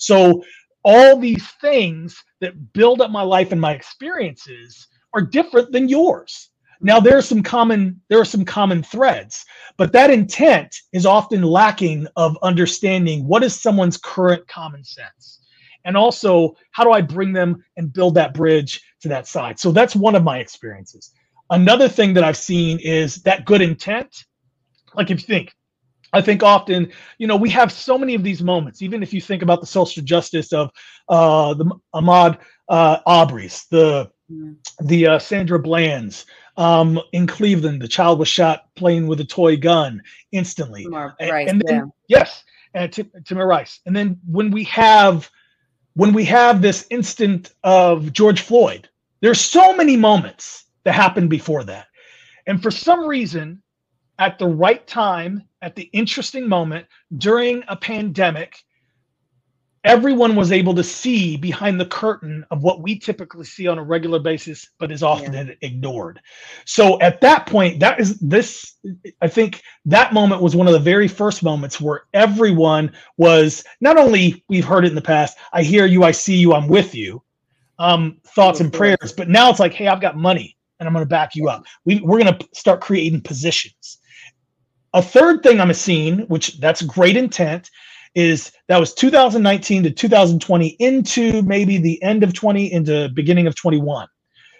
So 0.00 0.42
all 0.82 1.16
these 1.16 1.46
things 1.60 2.20
that 2.40 2.72
build 2.72 3.00
up 3.00 3.12
my 3.12 3.22
life 3.22 3.52
and 3.52 3.60
my 3.60 3.72
experiences 3.72 4.88
are 5.14 5.20
different 5.20 5.70
than 5.70 5.88
yours. 5.88 6.50
Now 6.80 6.98
there 6.98 7.16
are 7.16 7.22
some 7.22 7.40
common 7.40 8.00
there 8.08 8.20
are 8.20 8.24
some 8.24 8.44
common 8.44 8.82
threads, 8.82 9.44
but 9.76 9.92
that 9.92 10.10
intent 10.10 10.74
is 10.92 11.06
often 11.06 11.42
lacking 11.42 12.08
of 12.16 12.36
understanding 12.42 13.28
what 13.28 13.44
is 13.44 13.54
someone's 13.54 13.96
current 13.96 14.44
common 14.48 14.82
sense. 14.82 15.38
And 15.84 15.96
also, 15.96 16.56
how 16.72 16.82
do 16.82 16.90
I 16.90 17.00
bring 17.00 17.32
them 17.32 17.64
and 17.76 17.92
build 17.92 18.16
that 18.16 18.34
bridge 18.34 18.82
to 19.02 19.08
that 19.08 19.28
side? 19.28 19.60
So 19.60 19.70
that's 19.70 19.94
one 19.94 20.16
of 20.16 20.24
my 20.24 20.38
experiences. 20.38 21.12
Another 21.50 21.88
thing 21.88 22.14
that 22.14 22.24
I've 22.24 22.36
seen 22.36 22.78
is 22.78 23.16
that 23.22 23.44
good 23.44 23.62
intent. 23.62 24.24
Like 24.94 25.10
if 25.10 25.20
you 25.20 25.26
think, 25.26 25.54
I 26.12 26.20
think 26.20 26.42
often, 26.42 26.90
you 27.18 27.26
know, 27.26 27.36
we 27.36 27.50
have 27.50 27.70
so 27.70 27.98
many 27.98 28.14
of 28.14 28.22
these 28.22 28.42
moments. 28.42 28.82
Even 28.82 29.02
if 29.02 29.12
you 29.12 29.20
think 29.20 29.42
about 29.42 29.60
the 29.60 29.66
social 29.66 30.02
justice 30.02 30.52
of 30.52 30.70
uh, 31.08 31.54
the 31.54 31.70
Ahmaud 31.94 32.38
uh, 32.68 32.98
Arbery's, 33.06 33.66
the 33.70 34.10
the 34.80 35.06
uh, 35.06 35.18
Sandra 35.18 35.58
Bland's, 35.58 36.26
um, 36.58 37.00
in 37.12 37.26
Cleveland, 37.26 37.80
the 37.80 37.88
child 37.88 38.18
was 38.18 38.28
shot 38.28 38.66
playing 38.74 39.06
with 39.06 39.20
a 39.20 39.24
toy 39.24 39.56
gun 39.56 40.02
instantly. 40.32 40.86
Rice, 40.88 41.48
and, 41.48 41.62
then, 41.66 41.76
yeah. 42.08 42.18
yes, 42.18 42.44
and 42.74 42.92
Tamir 42.92 43.46
Rice. 43.46 43.80
And 43.86 43.94
then 43.94 44.18
when 44.26 44.50
we 44.50 44.64
have 44.64 45.30
when 45.94 46.12
we 46.12 46.24
have 46.24 46.62
this 46.62 46.86
instant 46.90 47.52
of 47.64 48.12
George 48.12 48.40
Floyd, 48.40 48.88
there's 49.20 49.40
so 49.40 49.74
many 49.74 49.96
moments 49.96 50.64
that 50.84 50.94
happened 50.94 51.30
before 51.30 51.64
that. 51.64 51.86
And 52.46 52.62
for 52.62 52.70
some 52.70 53.06
reason, 53.06 53.62
at 54.18 54.38
the 54.38 54.46
right 54.46 54.86
time, 54.86 55.42
at 55.62 55.76
the 55.76 55.90
interesting 55.92 56.48
moment 56.48 56.86
during 57.16 57.62
a 57.68 57.76
pandemic, 57.76 58.56
everyone 59.84 60.34
was 60.34 60.50
able 60.50 60.74
to 60.74 60.82
see 60.82 61.36
behind 61.36 61.80
the 61.80 61.86
curtain 61.86 62.44
of 62.50 62.62
what 62.62 62.82
we 62.82 62.98
typically 62.98 63.44
see 63.44 63.66
on 63.66 63.78
a 63.78 63.82
regular 63.82 64.18
basis 64.18 64.68
but 64.78 64.90
is 64.90 65.02
often 65.02 65.32
yeah. 65.32 65.54
ignored 65.62 66.20
so 66.64 67.00
at 67.00 67.20
that 67.20 67.46
point 67.46 67.78
that 67.78 68.00
is 68.00 68.18
this 68.18 68.74
i 69.22 69.28
think 69.28 69.62
that 69.84 70.12
moment 70.12 70.42
was 70.42 70.56
one 70.56 70.66
of 70.66 70.72
the 70.72 70.78
very 70.78 71.08
first 71.08 71.42
moments 71.42 71.80
where 71.80 72.02
everyone 72.12 72.92
was 73.16 73.64
not 73.80 73.96
only 73.96 74.44
we've 74.48 74.64
heard 74.64 74.84
it 74.84 74.88
in 74.88 74.94
the 74.94 75.00
past 75.00 75.38
i 75.52 75.62
hear 75.62 75.86
you 75.86 76.02
i 76.02 76.10
see 76.10 76.36
you 76.36 76.52
i'm 76.52 76.68
with 76.68 76.94
you 76.94 77.22
um, 77.80 78.18
thoughts 78.24 78.58
and 78.58 78.72
prayers 78.72 79.12
but 79.16 79.28
now 79.28 79.48
it's 79.48 79.60
like 79.60 79.72
hey 79.72 79.86
i've 79.86 80.00
got 80.00 80.16
money 80.16 80.57
and 80.78 80.88
i'm 80.88 80.92
going 80.92 81.04
to 81.04 81.08
back 81.08 81.34
you 81.34 81.48
up. 81.48 81.64
We, 81.84 82.00
we're 82.00 82.22
going 82.22 82.38
to 82.38 82.48
start 82.52 82.80
creating 82.80 83.20
positions. 83.22 83.98
A 84.94 85.02
third 85.02 85.42
thing 85.42 85.60
i'm 85.60 85.72
seeing 85.74 86.20
which 86.28 86.58
that's 86.60 86.82
great 86.82 87.16
intent 87.16 87.70
is 88.14 88.52
that 88.68 88.80
was 88.80 88.94
2019 88.94 89.82
to 89.84 89.90
2020 89.90 90.68
into 90.78 91.42
maybe 91.42 91.78
the 91.78 92.02
end 92.02 92.22
of 92.22 92.32
20 92.32 92.72
into 92.72 93.08
beginning 93.10 93.46
of 93.46 93.54
21 93.54 94.08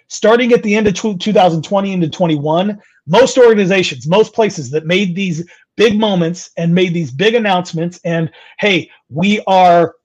starting 0.07 0.53
at 0.53 0.63
the 0.63 0.75
end 0.75 0.87
of 0.87 0.93
2020 0.93 1.93
into 1.93 2.09
21 2.09 2.79
most 3.07 3.37
organizations 3.37 4.07
most 4.07 4.33
places 4.33 4.69
that 4.69 4.85
made 4.85 5.15
these 5.15 5.47
big 5.77 5.97
moments 5.97 6.51
and 6.57 6.73
made 6.73 6.93
these 6.93 7.11
big 7.11 7.35
announcements 7.35 7.99
and 8.03 8.31
hey 8.59 8.89
we 9.09 9.41
are 9.47 9.95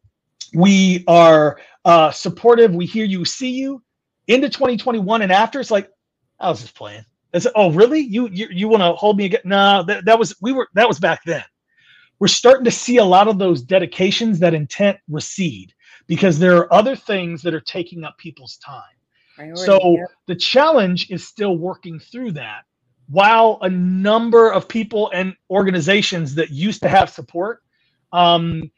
we 0.54 1.04
are 1.06 1.58
uh, 1.84 2.10
supportive 2.10 2.74
we 2.74 2.86
hear 2.86 3.04
you 3.04 3.24
see 3.24 3.50
you 3.50 3.82
into 4.28 4.48
2021 4.48 5.22
and 5.22 5.32
after 5.32 5.60
it's 5.60 5.70
like 5.70 5.90
i 6.40 6.48
was 6.48 6.60
just 6.60 6.74
playing. 6.74 7.04
It's, 7.32 7.46
oh 7.56 7.72
really? 7.72 8.00
You 8.00 8.28
you, 8.28 8.48
you 8.50 8.68
want 8.68 8.82
to 8.82 8.92
hold 8.92 9.16
me 9.16 9.26
again 9.26 9.40
no 9.44 9.82
that, 9.84 10.04
that 10.04 10.18
was 10.18 10.36
we 10.40 10.52
were 10.52 10.68
that 10.74 10.88
was 10.88 11.00
back 11.00 11.24
then. 11.24 11.44
We're 12.20 12.28
starting 12.28 12.64
to 12.64 12.70
see 12.70 12.98
a 12.98 13.04
lot 13.04 13.26
of 13.26 13.38
those 13.38 13.60
dedications 13.60 14.38
that 14.38 14.54
intent 14.54 14.98
recede 15.08 15.74
because 16.06 16.38
there 16.38 16.56
are 16.56 16.72
other 16.72 16.94
things 16.94 17.42
that 17.42 17.54
are 17.54 17.60
taking 17.60 18.04
up 18.04 18.16
people's 18.18 18.56
time. 18.58 18.82
Priority, 19.34 19.62
so 19.62 19.78
yeah. 19.82 20.04
the 20.26 20.36
challenge 20.36 21.10
is 21.10 21.26
still 21.26 21.58
working 21.58 21.98
through 21.98 22.32
that 22.32 22.62
while 23.08 23.58
a 23.62 23.68
number 23.68 24.50
of 24.50 24.68
people 24.68 25.10
and 25.12 25.34
organizations 25.50 26.34
that 26.36 26.50
used 26.50 26.82
to 26.82 26.88
have 26.88 27.10
support 27.10 27.62
um, 28.12 28.70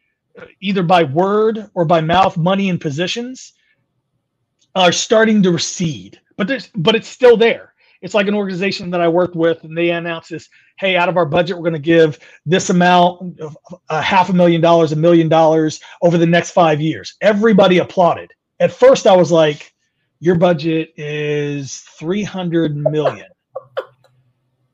either 0.60 0.82
by 0.82 1.04
word 1.04 1.70
or 1.74 1.84
by 1.84 2.00
mouth 2.00 2.36
money 2.36 2.70
and 2.70 2.80
positions 2.80 3.52
are 4.74 4.92
starting 4.92 5.42
to 5.42 5.50
recede 5.50 6.20
but 6.36 6.46
there's 6.46 6.70
but 6.74 6.94
it's 6.94 7.08
still 7.08 7.36
there. 7.36 7.74
It's 8.02 8.14
like 8.14 8.28
an 8.28 8.34
organization 8.34 8.90
that 8.90 9.00
i 9.00 9.08
worked 9.08 9.36
with 9.36 9.64
and 9.64 9.76
they 9.76 9.90
announced 9.90 10.30
this 10.30 10.48
hey 10.78 10.96
out 10.96 11.08
of 11.08 11.16
our 11.16 11.26
budget 11.26 11.56
we're 11.56 11.62
going 11.62 11.72
to 11.72 11.78
give 11.78 12.18
this 12.44 12.70
amount 12.70 13.40
of 13.40 13.56
a 13.88 14.02
half 14.02 14.28
a 14.28 14.32
million 14.32 14.60
dollars 14.60 14.92
a 14.92 14.96
million 14.96 15.28
dollars 15.28 15.80
over 16.02 16.18
the 16.18 16.26
next 16.26 16.50
five 16.50 16.80
years. 16.80 17.16
Everybody 17.20 17.78
applauded. 17.78 18.32
At 18.60 18.72
first 18.72 19.06
i 19.06 19.16
was 19.16 19.32
like 19.32 19.72
your 20.20 20.34
budget 20.34 20.92
is 20.96 21.80
300 21.98 22.76
million. 22.76 23.28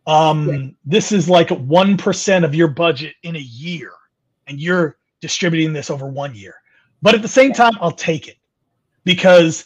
Um 0.06 0.76
this 0.84 1.12
is 1.12 1.28
like 1.28 1.48
1% 1.48 2.44
of 2.44 2.54
your 2.54 2.68
budget 2.68 3.14
in 3.22 3.36
a 3.36 3.40
year 3.40 3.92
and 4.46 4.60
you're 4.60 4.98
distributing 5.20 5.72
this 5.72 5.90
over 5.90 6.06
one 6.06 6.34
year. 6.34 6.54
But 7.02 7.14
at 7.14 7.22
the 7.22 7.28
same 7.28 7.52
time 7.52 7.72
i'll 7.80 7.92
take 7.92 8.26
it 8.26 8.36
because 9.04 9.64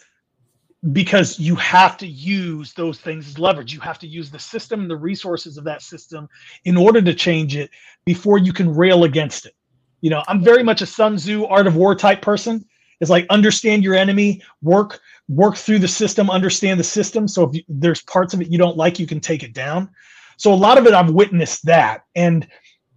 because 0.93 1.39
you 1.39 1.57
have 1.57 1.97
to 1.97 2.07
use 2.07 2.73
those 2.75 2.99
things 3.01 3.27
as 3.27 3.39
leverage 3.39 3.73
you 3.73 3.81
have 3.81 3.99
to 3.99 4.07
use 4.07 4.31
the 4.31 4.39
system 4.39 4.81
and 4.81 4.91
the 4.91 4.97
resources 4.97 5.57
of 5.57 5.65
that 5.65 5.83
system 5.83 6.29
in 6.65 6.77
order 6.77 7.01
to 7.03 7.15
change 7.15 7.57
it 7.57 7.71
before 8.05 8.39
you 8.39 8.53
can 8.53 8.73
rail 8.73 9.05
against 9.05 9.47
it 9.47 9.55
you 10.01 10.11
know 10.11 10.23
i'm 10.29 10.45
very 10.45 10.63
much 10.63 10.83
a 10.83 10.87
sun 10.87 11.17
tzu 11.17 11.45
art 11.47 11.67
of 11.67 11.77
war 11.77 11.95
type 11.95 12.21
person 12.21 12.65
it's 13.01 13.11
like 13.11 13.27
understand 13.31 13.85
your 13.85 13.95
enemy 13.95 14.43
work 14.63 15.01
work 15.29 15.57
through 15.57 15.81
the 15.81 15.89
system, 15.89 16.31
understand 16.31 16.79
the 16.79 16.85
system. 16.85 17.27
So 17.27 17.45
if 17.45 17.55
you, 17.55 17.63
there's 17.69 18.03
parts 18.03 18.35
of 18.35 18.41
it 18.41 18.49
you 18.49 18.59
don't 18.59 18.77
like, 18.77 18.99
you 18.99 19.07
can 19.07 19.21
take 19.21 19.43
it 19.43 19.53
down. 19.53 19.91
So 20.37 20.53
a 20.53 20.55
lot 20.55 20.79
of 20.79 20.87
it, 20.87 20.95
I've 20.95 21.11
witnessed 21.11 21.65
that. 21.67 22.05
And 22.15 22.47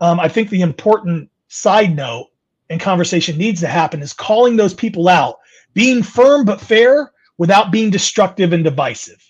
um, 0.02 0.20
I 0.20 0.28
think 0.28 0.50
the 0.50 0.62
important 0.62 1.30
side 1.48 1.96
note 1.96 2.28
and 2.70 2.80
conversation 2.80 3.38
needs 3.38 3.62
to 3.62 3.68
happen 3.68 4.02
is 4.02 4.14
calling 4.14 4.56
those 4.56 4.74
people 4.74 5.08
out, 5.08 5.38
being 5.74 6.04
firm 6.04 6.46
but 6.46 6.62
fair 6.62 7.12
without 7.40 7.72
being 7.72 7.90
destructive 7.90 8.54
and 8.54 8.64
divisive. 8.64 9.26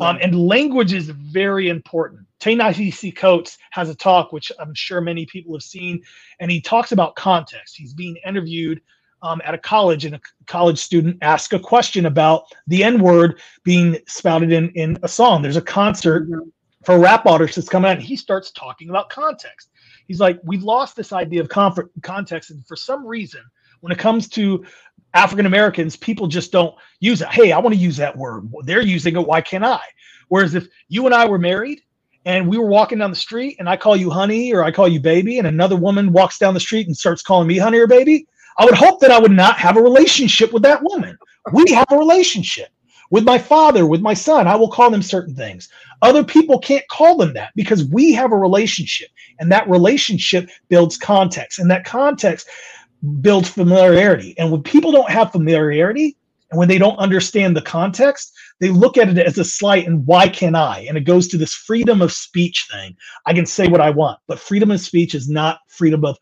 Um, 0.00 0.18
and 0.22 0.34
language 0.34 0.94
is 0.94 1.10
very 1.10 1.68
important. 1.68 2.26
Ta-Nehisi 2.40 3.14
Coates 3.14 3.58
has 3.70 3.90
a 3.90 3.94
talk, 3.94 4.32
which 4.32 4.50
I'm 4.58 4.74
sure 4.74 5.02
many 5.02 5.26
people 5.26 5.54
have 5.54 5.62
seen, 5.62 6.02
and 6.40 6.50
he 6.50 6.58
talks 6.58 6.92
about 6.92 7.16
context. 7.16 7.76
He's 7.76 7.92
being 7.92 8.16
interviewed 8.26 8.80
um, 9.22 9.42
at 9.44 9.52
a 9.52 9.58
college 9.58 10.06
and 10.06 10.14
a 10.14 10.20
college 10.46 10.78
student 10.78 11.18
asks 11.20 11.52
a 11.52 11.58
question 11.58 12.06
about 12.06 12.44
the 12.66 12.82
N 12.82 13.02
word 13.02 13.40
being 13.62 13.98
spouted 14.08 14.52
in, 14.52 14.70
in 14.70 14.98
a 15.02 15.08
song. 15.08 15.42
There's 15.42 15.58
a 15.58 15.62
concert 15.62 16.26
for 16.86 16.98
rap 16.98 17.26
artists 17.26 17.56
that's 17.56 17.68
coming 17.68 17.90
out, 17.90 17.98
and 17.98 18.06
he 18.06 18.16
starts 18.16 18.50
talking 18.52 18.88
about 18.88 19.10
context. 19.10 19.68
He's 20.08 20.18
like, 20.18 20.40
We've 20.42 20.62
lost 20.62 20.96
this 20.96 21.12
idea 21.12 21.42
of 21.42 21.50
context. 21.50 22.50
And 22.50 22.66
for 22.66 22.76
some 22.76 23.06
reason, 23.06 23.42
when 23.80 23.92
it 23.92 23.98
comes 23.98 24.28
to 24.30 24.64
African 25.14 25.46
Americans, 25.46 25.96
people 25.96 26.26
just 26.26 26.52
don't 26.52 26.74
use 27.00 27.20
it. 27.20 27.28
Hey, 27.28 27.52
I 27.52 27.58
want 27.58 27.74
to 27.74 27.80
use 27.80 27.96
that 27.96 28.16
word. 28.16 28.50
They're 28.64 28.80
using 28.80 29.16
it. 29.16 29.26
Why 29.26 29.40
can't 29.40 29.64
I? 29.64 29.80
Whereas 30.28 30.54
if 30.54 30.68
you 30.88 31.06
and 31.06 31.14
I 31.14 31.26
were 31.26 31.38
married 31.38 31.80
and 32.24 32.48
we 32.48 32.58
were 32.58 32.68
walking 32.68 32.98
down 32.98 33.10
the 33.10 33.16
street 33.16 33.56
and 33.58 33.68
I 33.68 33.76
call 33.76 33.96
you 33.96 34.10
honey 34.10 34.52
or 34.52 34.62
I 34.62 34.70
call 34.70 34.86
you 34.86 35.00
baby, 35.00 35.38
and 35.38 35.46
another 35.46 35.76
woman 35.76 36.12
walks 36.12 36.38
down 36.38 36.54
the 36.54 36.60
street 36.60 36.86
and 36.86 36.96
starts 36.96 37.22
calling 37.22 37.48
me 37.48 37.58
honey 37.58 37.78
or 37.78 37.86
baby, 37.86 38.26
I 38.58 38.64
would 38.64 38.74
hope 38.74 39.00
that 39.00 39.10
I 39.10 39.18
would 39.18 39.32
not 39.32 39.58
have 39.58 39.76
a 39.76 39.82
relationship 39.82 40.52
with 40.52 40.62
that 40.62 40.82
woman. 40.82 41.18
We 41.52 41.72
have 41.72 41.86
a 41.90 41.96
relationship 41.96 42.68
with 43.10 43.24
my 43.24 43.38
father, 43.38 43.86
with 43.86 44.00
my 44.00 44.14
son. 44.14 44.46
I 44.46 44.54
will 44.54 44.70
call 44.70 44.90
them 44.90 45.02
certain 45.02 45.34
things. 45.34 45.68
Other 46.02 46.22
people 46.22 46.58
can't 46.58 46.86
call 46.88 47.16
them 47.16 47.32
that 47.34 47.52
because 47.56 47.84
we 47.84 48.12
have 48.12 48.32
a 48.32 48.36
relationship, 48.36 49.08
and 49.38 49.50
that 49.50 49.68
relationship 49.68 50.48
builds 50.68 50.96
context, 50.96 51.58
and 51.58 51.70
that 51.70 51.84
context 51.84 52.48
builds 53.20 53.48
familiarity. 53.48 54.34
And 54.38 54.50
when 54.50 54.62
people 54.62 54.92
don't 54.92 55.10
have 55.10 55.32
familiarity, 55.32 56.16
and 56.50 56.58
when 56.58 56.68
they 56.68 56.78
don't 56.78 56.98
understand 56.98 57.56
the 57.56 57.62
context, 57.62 58.32
they 58.60 58.70
look 58.70 58.98
at 58.98 59.08
it 59.08 59.18
as 59.18 59.38
a 59.38 59.44
slight 59.44 59.86
and 59.86 60.04
why 60.06 60.28
can 60.28 60.54
I? 60.54 60.80
And 60.88 60.98
it 60.98 61.02
goes 61.02 61.28
to 61.28 61.38
this 61.38 61.54
freedom 61.54 62.02
of 62.02 62.12
speech 62.12 62.66
thing. 62.70 62.96
I 63.24 63.32
can 63.32 63.46
say 63.46 63.68
what 63.68 63.80
I 63.80 63.90
want, 63.90 64.18
but 64.26 64.40
freedom 64.40 64.70
of 64.70 64.80
speech 64.80 65.14
is 65.14 65.28
not 65.28 65.60
freedom 65.68 66.04
of 66.04 66.18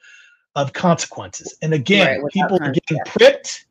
of 0.54 0.72
consequences. 0.72 1.56
And 1.62 1.72
again, 1.72 2.20
right, 2.20 2.32
people 2.32 2.58
are 2.60 2.72
getting 2.72 2.98
pricked 3.06 3.66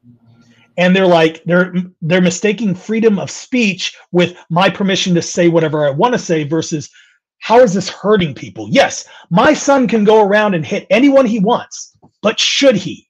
and 0.78 0.96
they're 0.96 1.08
like 1.08 1.44
they're 1.44 1.74
they're 2.02 2.22
mistaking 2.22 2.74
freedom 2.76 3.20
of 3.20 3.30
speech 3.30 3.96
with 4.12 4.38
my 4.50 4.70
permission 4.70 5.14
to 5.16 5.22
say 5.22 5.50
whatever 5.50 5.86
I 5.86 5.90
want 5.90 6.14
to 6.14 6.20
say 6.20 6.44
versus 6.44 6.90
how 7.40 7.60
is 7.60 7.74
this 7.74 7.90
hurting 7.90 8.34
people? 8.34 8.68
Yes, 8.70 9.08
my 9.30 9.54
son 9.54 9.88
can 9.88 10.04
go 10.04 10.24
around 10.24 10.54
and 10.54 10.66
hit 10.66 10.88
anyone 10.90 11.26
he 11.26 11.40
wants, 11.40 11.96
but 12.28 12.42
should 12.42 12.76
he? 12.76 13.08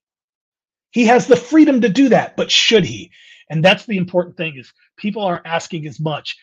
He 0.91 1.07
has 1.07 1.25
the 1.25 1.35
freedom 1.35 1.81
to 1.81 1.89
do 1.89 2.07
that, 2.09 2.37
but 2.37 2.51
should 2.51 2.85
he? 2.85 3.09
And 3.49 3.65
that's 3.65 3.87
the 3.87 3.97
important 3.97 4.37
thing 4.37 4.55
is 4.55 4.71
people 4.95 5.23
aren't 5.23 5.47
asking 5.47 5.87
as 5.87 5.99
much. 5.99 6.37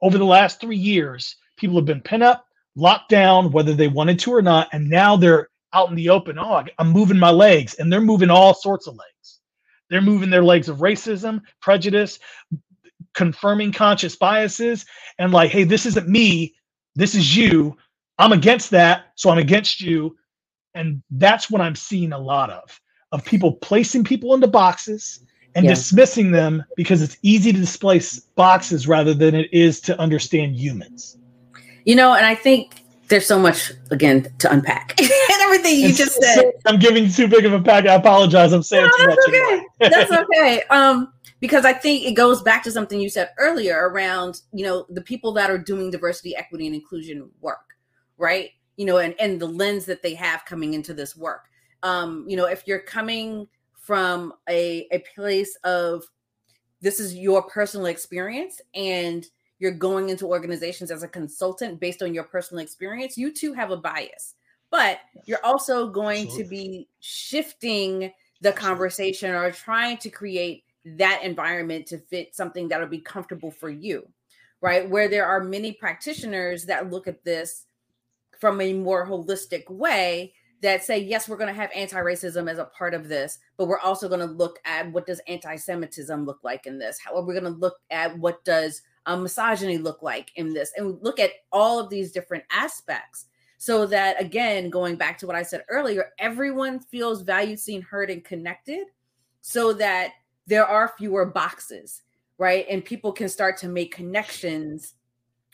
Over 0.00 0.16
the 0.16 0.24
last 0.24 0.60
3 0.60 0.76
years, 0.76 1.34
people 1.56 1.74
have 1.74 1.86
been 1.86 2.00
pent 2.00 2.22
up, 2.22 2.46
locked 2.76 3.08
down 3.08 3.50
whether 3.50 3.74
they 3.74 3.88
wanted 3.88 4.20
to 4.20 4.32
or 4.32 4.42
not, 4.42 4.68
and 4.72 4.88
now 4.88 5.16
they're 5.16 5.48
out 5.72 5.90
in 5.90 5.96
the 5.96 6.10
open. 6.10 6.38
Oh, 6.38 6.62
I'm 6.78 6.90
moving 6.90 7.18
my 7.18 7.32
legs, 7.32 7.74
and 7.74 7.92
they're 7.92 8.00
moving 8.00 8.30
all 8.30 8.54
sorts 8.54 8.86
of 8.86 8.94
legs. 8.94 9.40
They're 9.90 10.00
moving 10.00 10.30
their 10.30 10.44
legs 10.44 10.68
of 10.68 10.76
racism, 10.78 11.40
prejudice, 11.60 12.20
confirming 13.12 13.72
conscious 13.72 14.14
biases, 14.14 14.86
and 15.18 15.32
like, 15.32 15.50
hey, 15.50 15.64
this 15.64 15.84
isn't 15.84 16.08
me. 16.08 16.54
This 16.94 17.16
is 17.16 17.36
you. 17.36 17.76
I'm 18.18 18.30
against 18.30 18.70
that, 18.70 19.06
so 19.16 19.30
I'm 19.30 19.38
against 19.38 19.80
you. 19.80 20.16
And 20.78 21.02
that's 21.10 21.50
what 21.50 21.60
I'm 21.60 21.74
seeing 21.74 22.12
a 22.12 22.18
lot 22.18 22.50
of 22.50 22.80
of 23.12 23.24
people 23.24 23.52
placing 23.52 24.04
people 24.04 24.34
into 24.34 24.46
boxes 24.46 25.20
and 25.54 25.64
yeah. 25.64 25.70
dismissing 25.70 26.30
them 26.30 26.62
because 26.76 27.02
it's 27.02 27.16
easy 27.22 27.52
to 27.52 27.58
displace 27.58 28.20
boxes 28.20 28.86
rather 28.86 29.14
than 29.14 29.34
it 29.34 29.52
is 29.52 29.80
to 29.80 29.98
understand 29.98 30.56
humans. 30.56 31.16
You 31.84 31.96
know, 31.96 32.14
and 32.14 32.26
I 32.26 32.34
think 32.34 32.84
there's 33.08 33.26
so 33.26 33.38
much 33.38 33.72
again 33.90 34.32
to 34.38 34.52
unpack 34.52 34.94
and 35.00 35.10
everything 35.40 35.80
you 35.80 35.92
just 35.94 36.22
said. 36.22 36.52
I'm 36.66 36.78
giving 36.78 37.10
too 37.10 37.26
big 37.26 37.46
of 37.46 37.52
a 37.52 37.60
pack. 37.60 37.86
I 37.86 37.94
apologize. 37.94 38.52
I'm 38.52 38.62
saying 38.62 38.84
no, 38.84 38.90
too 38.90 39.06
that's 39.06 39.28
much. 39.28 39.34
Okay. 39.34 39.66
that's 39.80 40.12
okay. 40.34 40.62
Um, 40.70 41.12
because 41.40 41.64
I 41.64 41.72
think 41.72 42.04
it 42.04 42.12
goes 42.12 42.42
back 42.42 42.62
to 42.64 42.70
something 42.70 43.00
you 43.00 43.08
said 43.08 43.30
earlier 43.38 43.88
around 43.88 44.42
you 44.52 44.64
know 44.64 44.86
the 44.90 45.00
people 45.00 45.32
that 45.32 45.50
are 45.50 45.58
doing 45.58 45.90
diversity, 45.90 46.36
equity, 46.36 46.66
and 46.66 46.74
inclusion 46.74 47.30
work, 47.40 47.74
right? 48.18 48.50
You 48.78 48.86
know, 48.86 48.96
and 48.96 49.14
and 49.20 49.38
the 49.38 49.46
lens 49.46 49.84
that 49.84 50.02
they 50.02 50.14
have 50.14 50.46
coming 50.46 50.72
into 50.72 50.94
this 50.94 51.14
work. 51.14 51.50
Um, 51.82 52.24
you 52.26 52.36
know, 52.36 52.46
if 52.46 52.66
you're 52.66 52.78
coming 52.78 53.46
from 53.74 54.32
a 54.48 54.88
a 54.90 55.04
place 55.14 55.54
of 55.64 56.04
this 56.80 57.00
is 57.00 57.14
your 57.14 57.42
personal 57.42 57.86
experience 57.86 58.60
and 58.74 59.26
you're 59.58 59.72
going 59.72 60.08
into 60.08 60.26
organizations 60.26 60.90
as 60.90 61.02
a 61.02 61.08
consultant 61.08 61.80
based 61.80 62.02
on 62.02 62.14
your 62.14 62.24
personal 62.24 62.62
experience, 62.62 63.16
you 63.16 63.32
too 63.32 63.52
have 63.52 63.70
a 63.70 63.76
bias. 63.76 64.34
But 64.70 65.00
you're 65.24 65.44
also 65.44 65.88
going 65.88 66.26
Absolutely. 66.26 66.44
to 66.44 66.50
be 66.50 66.88
shifting 67.00 68.12
the 68.40 68.52
conversation 68.52 69.30
or 69.30 69.50
trying 69.50 69.96
to 69.98 70.10
create 70.10 70.64
that 70.84 71.22
environment 71.22 71.86
to 71.86 71.98
fit 71.98 72.34
something 72.36 72.68
that'll 72.68 72.86
be 72.86 73.00
comfortable 73.00 73.50
for 73.50 73.70
you, 73.70 74.06
right? 74.60 74.88
Where 74.88 75.08
there 75.08 75.26
are 75.26 75.42
many 75.42 75.72
practitioners 75.72 76.64
that 76.66 76.90
look 76.90 77.08
at 77.08 77.24
this 77.24 77.66
from 78.38 78.60
a 78.60 78.72
more 78.72 79.06
holistic 79.06 79.68
way 79.70 80.32
that 80.60 80.82
say, 80.82 80.98
yes, 80.98 81.28
we're 81.28 81.36
going 81.36 81.52
to 81.54 81.60
have 81.60 81.70
anti 81.74 81.98
racism 81.98 82.50
as 82.50 82.58
a 82.58 82.64
part 82.64 82.94
of 82.94 83.08
this, 83.08 83.38
but 83.56 83.68
we're 83.68 83.78
also 83.78 84.08
going 84.08 84.20
to 84.20 84.26
look 84.26 84.58
at 84.64 84.90
what 84.92 85.06
does 85.06 85.20
anti 85.28 85.56
Semitism 85.56 86.24
look 86.24 86.40
like 86.42 86.66
in 86.66 86.78
this? 86.78 86.98
How 86.98 87.14
are 87.16 87.22
we 87.22 87.34
going 87.34 87.44
to 87.44 87.50
look 87.50 87.76
at 87.90 88.18
what 88.18 88.44
does 88.44 88.82
um, 89.08 89.22
misogyny 89.22 89.78
look 89.78 90.02
like 90.02 90.30
in 90.36 90.52
this 90.52 90.70
and 90.76 91.02
look 91.02 91.18
at 91.18 91.30
all 91.50 91.80
of 91.80 91.88
these 91.88 92.12
different 92.12 92.44
aspects 92.50 93.24
so 93.56 93.86
that 93.86 94.20
again 94.20 94.68
going 94.68 94.96
back 94.96 95.16
to 95.18 95.26
what 95.26 95.34
i 95.34 95.42
said 95.42 95.64
earlier 95.70 96.10
everyone 96.18 96.78
feels 96.78 97.22
valued 97.22 97.58
seen 97.58 97.80
heard 97.80 98.10
and 98.10 98.22
connected 98.22 98.86
so 99.40 99.72
that 99.72 100.12
there 100.46 100.66
are 100.66 100.92
fewer 100.98 101.24
boxes 101.24 102.02
right 102.36 102.66
and 102.68 102.84
people 102.84 103.10
can 103.10 103.30
start 103.30 103.56
to 103.56 103.66
make 103.66 103.94
connections 103.94 104.94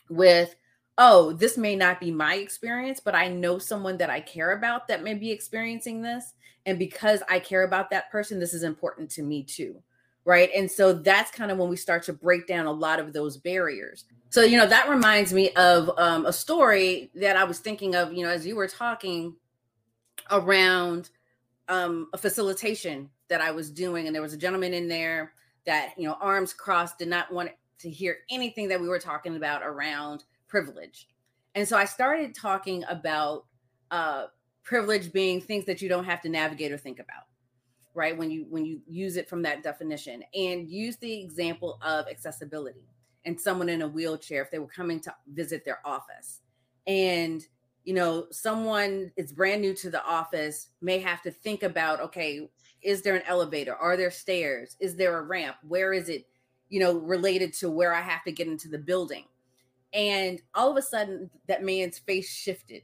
with 0.09 0.55
oh 0.97 1.33
this 1.33 1.57
may 1.57 1.75
not 1.75 1.99
be 1.99 2.11
my 2.11 2.35
experience 2.35 2.99
but 2.99 3.15
i 3.15 3.27
know 3.27 3.57
someone 3.57 3.97
that 3.97 4.09
i 4.09 4.19
care 4.19 4.53
about 4.53 4.87
that 4.87 5.03
may 5.03 5.13
be 5.13 5.31
experiencing 5.31 6.01
this 6.01 6.33
and 6.65 6.79
because 6.79 7.21
i 7.29 7.39
care 7.39 7.63
about 7.63 7.89
that 7.89 8.09
person 8.11 8.39
this 8.39 8.53
is 8.53 8.63
important 8.63 9.09
to 9.09 9.23
me 9.23 9.43
too 9.43 9.81
right? 10.25 10.49
And 10.55 10.69
so 10.69 10.91
that's 10.91 11.31
kind 11.31 11.51
of 11.51 11.59
when 11.59 11.69
we 11.69 11.77
start 11.77 12.03
to 12.03 12.13
break 12.13 12.47
down 12.47 12.65
a 12.65 12.71
lot 12.71 12.99
of 12.99 13.13
those 13.13 13.37
barriers. 13.37 14.05
So 14.29 14.41
you 14.41 14.57
know 14.57 14.67
that 14.67 14.89
reminds 14.89 15.31
me 15.31 15.51
of 15.51 15.89
um, 15.97 16.25
a 16.25 16.33
story 16.33 17.09
that 17.15 17.37
i 17.37 17.45
was 17.45 17.59
thinking 17.59 17.95
of 17.95 18.11
you 18.11 18.23
know 18.25 18.29
as 18.29 18.45
you 18.45 18.57
were 18.57 18.67
talking 18.67 19.33
around 20.29 21.09
um, 21.69 22.09
a 22.11 22.17
facilitation 22.17 23.09
that 23.29 23.39
i 23.39 23.51
was 23.51 23.71
doing 23.71 24.07
and 24.07 24.15
there 24.15 24.21
was 24.21 24.33
a 24.33 24.37
gentleman 24.37 24.73
in 24.73 24.89
there 24.89 25.31
that 25.65 25.93
you 25.97 26.03
know 26.03 26.17
arms 26.19 26.51
crossed 26.51 26.97
did 26.97 27.07
not 27.07 27.31
want 27.31 27.49
to 27.79 27.89
hear 27.89 28.17
anything 28.29 28.67
that 28.67 28.81
we 28.81 28.89
were 28.89 28.99
talking 28.99 29.37
about 29.37 29.61
around 29.63 30.25
privilege. 30.47 31.07
And 31.55 31.67
so 31.67 31.77
i 31.77 31.85
started 31.85 32.35
talking 32.35 32.83
about 32.89 33.45
uh, 33.91 34.25
privilege 34.63 35.13
being 35.13 35.39
things 35.39 35.65
that 35.65 35.81
you 35.81 35.87
don't 35.87 36.05
have 36.05 36.21
to 36.21 36.29
navigate 36.29 36.71
or 36.71 36.77
think 36.77 36.99
about 36.99 37.23
right? 37.95 38.15
When 38.15 38.29
you 38.29 38.45
when 38.49 38.65
you 38.65 38.81
use 38.85 39.15
it 39.17 39.27
from 39.27 39.41
that 39.43 39.63
definition. 39.63 40.23
And 40.35 40.69
use 40.69 40.97
the 40.97 41.19
example 41.21 41.79
of 41.81 42.07
accessibility 42.07 42.87
and 43.23 43.39
someone 43.39 43.69
in 43.69 43.81
a 43.81 43.87
wheelchair 43.87 44.43
if 44.43 44.51
they 44.51 44.59
were 44.59 44.67
coming 44.67 44.99
to 44.99 45.15
visit 45.33 45.65
their 45.65 45.79
office. 45.85 46.41
And 46.85 47.41
you 47.85 47.93
know 47.93 48.27
someone 48.31 49.11
is 49.15 49.31
brand 49.31 49.61
new 49.61 49.73
to 49.75 49.89
the 49.89 50.03
office 50.05 50.69
may 50.81 50.99
have 50.99 51.21
to 51.21 51.31
think 51.31 51.63
about 51.63 52.01
okay 52.01 52.47
is 52.81 53.01
there 53.01 53.15
an 53.15 53.23
elevator? 53.25 53.73
Are 53.75 53.97
there 53.97 54.11
stairs? 54.11 54.75
Is 54.79 54.95
there 54.95 55.17
a 55.17 55.23
ramp? 55.23 55.55
Where 55.63 55.93
is 55.93 56.09
it 56.09 56.27
you 56.69 56.79
know 56.79 56.97
related 56.97 57.53
to 57.53 57.69
where 57.69 57.93
i 57.93 58.01
have 58.01 58.23
to 58.23 58.31
get 58.31 58.47
into 58.47 58.67
the 58.67 58.77
building 58.77 59.25
and 59.95 60.41
all 60.53 60.69
of 60.69 60.77
a 60.77 60.81
sudden 60.81 61.29
that 61.47 61.63
man's 61.63 61.97
face 61.97 62.29
shifted 62.29 62.83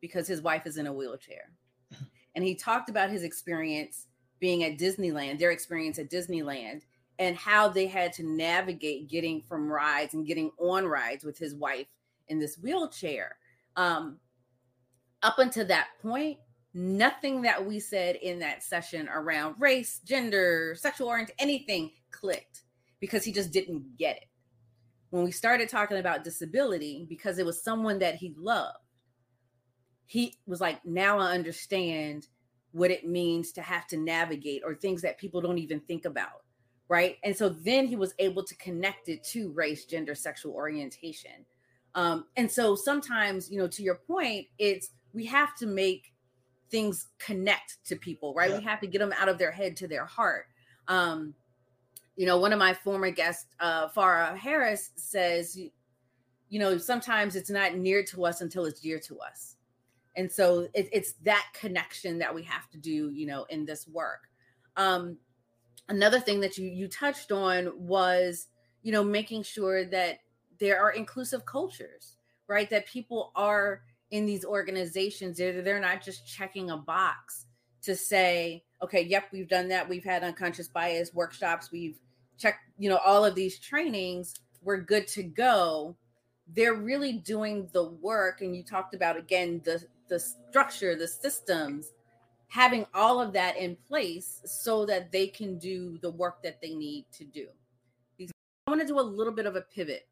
because 0.00 0.26
his 0.26 0.42
wife 0.42 0.66
is 0.66 0.78
in 0.78 0.86
a 0.86 0.92
wheelchair 0.92 1.52
and 2.34 2.44
he 2.44 2.54
talked 2.54 2.88
about 2.88 3.10
his 3.10 3.22
experience 3.22 4.06
being 4.40 4.64
at 4.64 4.78
Disneyland, 4.78 5.38
their 5.38 5.50
experience 5.50 5.98
at 5.98 6.10
Disneyland, 6.10 6.80
and 7.18 7.36
how 7.36 7.68
they 7.68 7.86
had 7.86 8.12
to 8.14 8.22
navigate 8.22 9.08
getting 9.08 9.42
from 9.42 9.70
rides 9.70 10.14
and 10.14 10.26
getting 10.26 10.50
on 10.58 10.86
rides 10.86 11.22
with 11.22 11.38
his 11.38 11.54
wife 11.54 11.86
in 12.28 12.40
this 12.40 12.56
wheelchair. 12.56 13.36
Um, 13.76 14.18
up 15.22 15.38
until 15.38 15.66
that 15.66 15.88
point, 16.00 16.38
nothing 16.72 17.42
that 17.42 17.64
we 17.64 17.78
said 17.78 18.16
in 18.16 18.38
that 18.38 18.62
session 18.62 19.06
around 19.08 19.56
race, 19.58 20.00
gender, 20.04 20.74
sexual 20.78 21.08
orientation, 21.08 21.36
anything 21.38 21.90
clicked 22.10 22.62
because 23.00 23.22
he 23.22 23.32
just 23.32 23.52
didn't 23.52 23.98
get 23.98 24.16
it. 24.16 24.29
When 25.10 25.24
we 25.24 25.32
started 25.32 25.68
talking 25.68 25.98
about 25.98 26.24
disability, 26.24 27.06
because 27.08 27.38
it 27.38 27.46
was 27.46 27.62
someone 27.62 27.98
that 27.98 28.14
he 28.16 28.34
loved, 28.36 28.78
he 30.06 30.36
was 30.46 30.60
like, 30.60 30.84
now 30.84 31.18
I 31.18 31.32
understand 31.32 32.28
what 32.72 32.90
it 32.90 33.06
means 33.06 33.52
to 33.52 33.62
have 33.62 33.86
to 33.88 33.96
navigate 33.96 34.62
or 34.64 34.74
things 34.74 35.02
that 35.02 35.18
people 35.18 35.40
don't 35.40 35.58
even 35.58 35.80
think 35.80 36.04
about 36.04 36.42
right? 36.90 37.18
And 37.22 37.34
so 37.34 37.48
then 37.48 37.86
he 37.86 37.94
was 37.94 38.14
able 38.18 38.42
to 38.42 38.54
connect 38.56 39.08
it 39.08 39.22
to 39.28 39.52
race 39.52 39.84
gender 39.84 40.16
sexual 40.16 40.52
orientation. 40.52 41.46
Um, 41.94 42.26
and 42.36 42.50
so 42.50 42.74
sometimes 42.74 43.50
you 43.50 43.58
know 43.58 43.68
to 43.68 43.82
your 43.82 44.00
point 44.06 44.46
it's 44.58 44.90
we 45.12 45.24
have 45.26 45.56
to 45.56 45.66
make 45.66 46.12
things 46.70 47.08
connect 47.18 47.78
to 47.86 47.96
people 47.96 48.34
right? 48.34 48.50
Yeah. 48.50 48.58
we 48.58 48.64
have 48.64 48.80
to 48.80 48.86
get 48.86 48.98
them 48.98 49.14
out 49.18 49.28
of 49.28 49.38
their 49.38 49.50
head 49.50 49.76
to 49.78 49.88
their 49.88 50.04
heart. 50.04 50.46
Um, 50.88 51.34
you 52.20 52.26
know 52.26 52.36
one 52.36 52.52
of 52.52 52.58
my 52.58 52.74
former 52.74 53.10
guests 53.10 53.46
uh, 53.60 53.88
farah 53.88 54.36
harris 54.36 54.90
says 54.96 55.58
you 56.50 56.58
know 56.58 56.76
sometimes 56.76 57.34
it's 57.34 57.48
not 57.48 57.76
near 57.76 58.02
to 58.02 58.26
us 58.26 58.42
until 58.42 58.66
it's 58.66 58.80
dear 58.80 58.98
to 58.98 59.18
us. 59.20 59.56
And 60.16 60.30
so 60.30 60.66
it, 60.74 60.88
it's 60.92 61.12
that 61.22 61.46
connection 61.58 62.18
that 62.18 62.34
we 62.34 62.42
have 62.42 62.68
to 62.70 62.76
do 62.76 63.10
you 63.10 63.24
know 63.24 63.46
in 63.48 63.64
this 63.64 63.88
work. 63.88 64.28
Um 64.76 65.16
another 65.88 66.20
thing 66.20 66.40
that 66.40 66.58
you 66.58 66.66
you 66.68 66.88
touched 66.88 67.32
on 67.32 67.72
was 67.76 68.48
you 68.82 68.92
know 68.92 69.04
making 69.04 69.44
sure 69.44 69.84
that 69.86 70.18
there 70.58 70.82
are 70.82 70.90
inclusive 70.90 71.46
cultures 71.46 72.16
right? 72.48 72.68
That 72.68 72.86
people 72.86 73.30
are 73.36 73.82
in 74.10 74.26
these 74.26 74.44
organizations. 74.44 75.38
They're, 75.38 75.62
they're 75.62 75.78
not 75.78 76.02
just 76.02 76.26
checking 76.26 76.68
a 76.68 76.76
box 76.76 77.46
to 77.82 77.94
say 77.94 78.64
okay 78.82 79.02
yep 79.02 79.24
we've 79.32 79.48
done 79.48 79.68
that. 79.68 79.88
We've 79.88 80.04
had 80.04 80.24
unconscious 80.24 80.68
bias 80.68 81.14
workshops. 81.14 81.70
We've 81.70 81.98
checked 82.40 82.60
you 82.78 82.88
know 82.88 82.98
all 83.04 83.24
of 83.24 83.34
these 83.34 83.58
trainings 83.58 84.34
we're 84.62 84.80
good 84.80 85.06
to 85.06 85.22
go 85.22 85.96
they're 86.52 86.74
really 86.74 87.12
doing 87.12 87.68
the 87.72 87.84
work 87.84 88.40
and 88.40 88.56
you 88.56 88.64
talked 88.64 88.94
about 88.94 89.16
again 89.16 89.60
the 89.64 89.84
the 90.10 90.20
structure, 90.20 90.94
the 90.94 91.08
systems, 91.08 91.92
having 92.48 92.84
all 92.92 93.22
of 93.22 93.32
that 93.32 93.56
in 93.56 93.76
place 93.88 94.42
so 94.44 94.84
that 94.84 95.10
they 95.10 95.28
can 95.28 95.58
do 95.58 95.96
the 96.02 96.10
work 96.10 96.42
that 96.42 96.60
they 96.60 96.74
need 96.74 97.06
to 97.12 97.24
do. 97.24 97.46
I 98.66 98.70
want 98.70 98.82
to 98.82 98.86
do 98.86 99.00
a 99.00 99.02
little 99.02 99.32
bit 99.32 99.46
of 99.46 99.56
a 99.56 99.62
pivot 99.62 100.06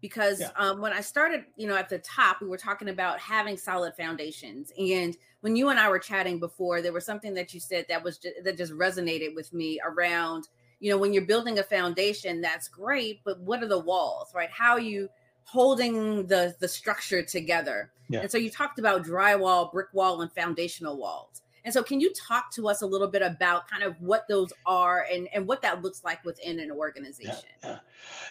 because 0.00 0.40
yeah. 0.40 0.50
um, 0.56 0.80
when 0.80 0.92
I 0.92 1.00
started, 1.00 1.44
you 1.56 1.66
know, 1.66 1.76
at 1.76 1.88
the 1.88 1.98
top, 1.98 2.42
we 2.42 2.48
were 2.48 2.58
talking 2.58 2.88
about 2.88 3.18
having 3.20 3.56
solid 3.56 3.94
foundations. 3.94 4.72
And 4.76 5.16
when 5.40 5.56
you 5.56 5.68
and 5.68 5.78
I 5.78 5.88
were 5.88 5.98
chatting 5.98 6.40
before, 6.40 6.82
there 6.82 6.92
was 6.92 7.06
something 7.06 7.32
that 7.34 7.54
you 7.54 7.60
said 7.60 7.86
that 7.88 8.02
was 8.02 8.18
just, 8.18 8.34
that 8.44 8.58
just 8.58 8.72
resonated 8.72 9.34
with 9.34 9.52
me 9.54 9.80
around, 9.86 10.48
you 10.84 10.90
know, 10.90 10.98
when 10.98 11.14
you're 11.14 11.24
building 11.24 11.58
a 11.58 11.62
foundation, 11.62 12.42
that's 12.42 12.68
great, 12.68 13.22
but 13.24 13.40
what 13.40 13.62
are 13.62 13.68
the 13.68 13.78
walls, 13.78 14.32
right? 14.34 14.50
How 14.50 14.72
are 14.72 14.80
you 14.80 15.08
holding 15.44 16.26
the 16.26 16.54
the 16.58 16.68
structure 16.68 17.22
together. 17.22 17.90
Yeah. 18.08 18.20
And 18.20 18.30
so 18.30 18.38
you 18.38 18.50
talked 18.50 18.78
about 18.78 19.04
drywall, 19.04 19.72
brick 19.72 19.88
wall, 19.92 20.20
and 20.22 20.32
foundational 20.32 20.96
walls. 20.96 21.42
And 21.64 21.72
so 21.72 21.82
can 21.82 21.98
you 21.98 22.12
talk 22.12 22.52
to 22.52 22.68
us 22.68 22.82
a 22.82 22.86
little 22.86 23.08
bit 23.08 23.22
about 23.22 23.66
kind 23.68 23.82
of 23.82 23.98
what 23.98 24.28
those 24.28 24.52
are 24.66 25.06
and, 25.10 25.28
and 25.32 25.46
what 25.46 25.62
that 25.62 25.80
looks 25.80 26.04
like 26.04 26.22
within 26.22 26.60
an 26.60 26.70
organization? 26.70 27.48
Yeah, 27.62 27.78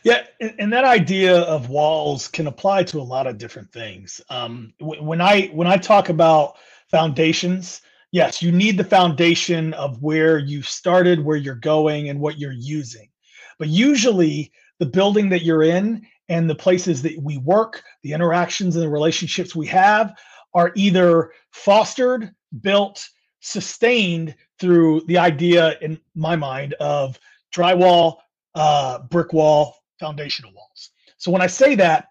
yeah. 0.04 0.26
yeah 0.40 0.52
and, 0.60 0.72
that 0.72 0.84
idea 0.84 1.40
of 1.40 1.70
walls 1.70 2.28
can 2.28 2.46
apply 2.46 2.84
to 2.84 3.00
a 3.00 3.02
lot 3.02 3.26
of 3.26 3.40
different 3.40 3.72
things. 3.72 4.22
Um, 4.30 4.74
when 4.80 5.20
I 5.20 5.48
when 5.48 5.66
I 5.66 5.78
talk 5.78 6.10
about 6.10 6.58
foundations, 6.90 7.82
yes, 8.14 8.42
you 8.42 8.52
need 8.52 8.78
the 8.78 8.84
foundation 8.84 9.74
of 9.74 10.02
where 10.02 10.38
you 10.38 10.62
started, 10.62 11.20
where 11.20 11.36
you're 11.36 11.56
going, 11.56 12.08
and 12.08 12.20
what 12.20 12.40
you're 12.40 12.54
using. 12.54 13.10
But 13.60 13.68
usually 13.68 14.54
the 14.80 14.86
building 14.86 15.28
that 15.30 15.42
you're 15.42 15.64
in 15.64 16.06
and 16.30 16.50
the 16.50 16.56
places 16.56 17.02
that 17.02 17.18
we 17.22 17.40
work, 17.40 17.84
the 18.04 18.14
interactions 18.14 18.76
and 18.76 18.86
the 18.86 18.90
relationships 18.90 19.56
we 19.56 19.68
have 19.68 20.16
are 20.54 20.72
either 20.76 21.32
fostered, 21.52 22.34
built, 22.62 23.06
sustained 23.42 24.36
through 24.60 25.02
the 25.08 25.18
idea, 25.18 25.76
in 25.82 26.00
my 26.16 26.36
mind, 26.36 26.76
of 26.76 27.20
drywall, 27.54 28.18
uh, 28.54 29.00
brick 29.10 29.34
wall, 29.34 29.76
foundational 30.00 30.54
walls. 30.54 30.92
So 31.18 31.32
when 31.32 31.42
I 31.42 31.48
say 31.48 31.74
that, 31.76 32.10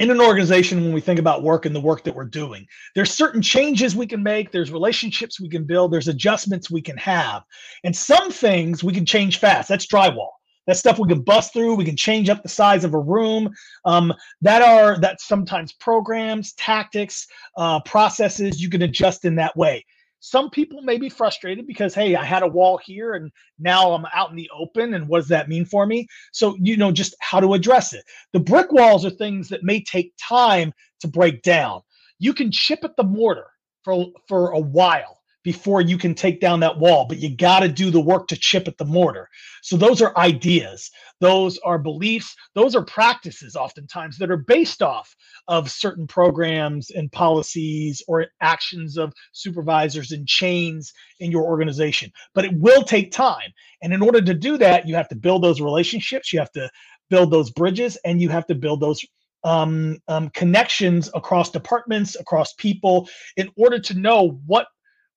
in 0.00 0.10
an 0.10 0.20
organization, 0.20 0.82
when 0.82 0.92
we 0.92 1.00
think 1.00 1.20
about 1.20 1.42
work 1.42 1.66
and 1.66 1.74
the 1.74 1.80
work 1.80 2.02
that 2.04 2.14
we're 2.14 2.24
doing, 2.24 2.66
there's 2.94 3.12
certain 3.12 3.40
changes 3.40 3.94
we 3.94 4.06
can 4.06 4.22
make, 4.22 4.50
there's 4.50 4.72
relationships 4.72 5.40
we 5.40 5.48
can 5.48 5.64
build, 5.64 5.92
there's 5.92 6.08
adjustments 6.08 6.70
we 6.70 6.82
can 6.82 6.96
have. 6.96 7.42
And 7.84 7.94
some 7.94 8.30
things 8.30 8.82
we 8.82 8.92
can 8.92 9.06
change 9.06 9.38
fast. 9.38 9.68
That's 9.68 9.86
drywall. 9.86 10.30
That 10.66 10.76
stuff 10.76 10.98
we 10.98 11.08
can 11.08 11.20
bust 11.20 11.52
through. 11.52 11.74
We 11.74 11.84
can 11.84 11.96
change 11.96 12.30
up 12.30 12.42
the 12.42 12.48
size 12.48 12.84
of 12.84 12.94
a 12.94 12.98
room. 12.98 13.50
Um, 13.84 14.14
that 14.40 14.62
are 14.62 14.98
that 15.00 15.20
sometimes 15.20 15.74
programs, 15.74 16.54
tactics, 16.54 17.26
uh, 17.56 17.80
processes 17.80 18.62
you 18.62 18.70
can 18.70 18.82
adjust 18.82 19.24
in 19.24 19.36
that 19.36 19.56
way. 19.56 19.84
Some 20.26 20.48
people 20.48 20.80
may 20.80 20.96
be 20.96 21.10
frustrated 21.10 21.66
because 21.66 21.94
hey, 21.94 22.16
I 22.16 22.24
had 22.24 22.42
a 22.42 22.48
wall 22.48 22.78
here 22.78 23.12
and 23.12 23.30
now 23.58 23.92
I'm 23.92 24.06
out 24.14 24.30
in 24.30 24.36
the 24.36 24.50
open, 24.58 24.94
and 24.94 25.06
what 25.06 25.18
does 25.18 25.28
that 25.28 25.50
mean 25.50 25.66
for 25.66 25.84
me? 25.84 26.08
So 26.32 26.56
you 26.58 26.78
know 26.78 26.90
just 26.90 27.14
how 27.20 27.40
to 27.40 27.52
address 27.52 27.92
it. 27.92 28.06
The 28.32 28.40
brick 28.40 28.72
walls 28.72 29.04
are 29.04 29.10
things 29.10 29.50
that 29.50 29.64
may 29.64 29.82
take 29.82 30.14
time 30.18 30.72
to 31.00 31.08
break 31.08 31.42
down. 31.42 31.82
You 32.18 32.32
can 32.32 32.50
chip 32.50 32.84
at 32.84 32.96
the 32.96 33.04
mortar 33.04 33.48
for 33.84 34.06
for 34.26 34.52
a 34.52 34.58
while 34.60 35.20
before 35.44 35.82
you 35.82 35.96
can 35.96 36.14
take 36.14 36.40
down 36.40 36.60
that 36.60 36.78
wall, 36.78 37.06
but 37.06 37.18
you 37.18 37.36
got 37.36 37.60
to 37.60 37.68
do 37.68 37.90
the 37.90 38.00
work 38.00 38.26
to 38.28 38.36
chip 38.36 38.66
at 38.66 38.78
the 38.78 38.84
mortar. 38.84 39.28
So 39.62 39.76
those 39.76 40.02
are 40.02 40.16
ideas, 40.16 40.90
those 41.20 41.58
are 41.58 41.78
beliefs, 41.78 42.34
those 42.54 42.74
are 42.74 42.84
practices 42.84 43.54
oftentimes 43.54 44.18
that 44.18 44.30
are 44.30 44.38
based 44.38 44.82
off 44.82 45.14
of 45.46 45.70
certain 45.70 46.06
programs 46.06 46.90
and 46.90 47.12
policies 47.12 48.02
or 48.08 48.26
actions 48.40 48.96
of 48.96 49.12
supervisors 49.32 50.10
and 50.10 50.26
chains 50.26 50.92
in 51.20 51.30
your 51.30 51.44
organization. 51.44 52.10
But 52.34 52.46
it 52.46 52.58
will 52.58 52.82
take 52.82 53.12
time. 53.12 53.52
And 53.82 53.92
in 53.92 54.02
order 54.02 54.22
to 54.22 54.34
do 54.34 54.56
that, 54.58 54.88
you 54.88 54.94
have 54.94 55.08
to 55.08 55.16
build 55.16 55.44
those 55.44 55.60
relationships, 55.60 56.32
you 56.32 56.38
have 56.38 56.52
to 56.52 56.70
build 57.10 57.30
those 57.30 57.50
bridges, 57.50 57.98
and 58.04 58.20
you 58.20 58.30
have 58.30 58.46
to 58.46 58.54
build 58.54 58.80
those 58.80 59.04
um, 59.44 59.98
um, 60.08 60.30
connections 60.30 61.10
across 61.14 61.50
departments, 61.50 62.16
across 62.18 62.54
people, 62.54 63.08
in 63.36 63.50
order 63.56 63.78
to 63.78 63.94
know 63.94 64.40
what 64.46 64.68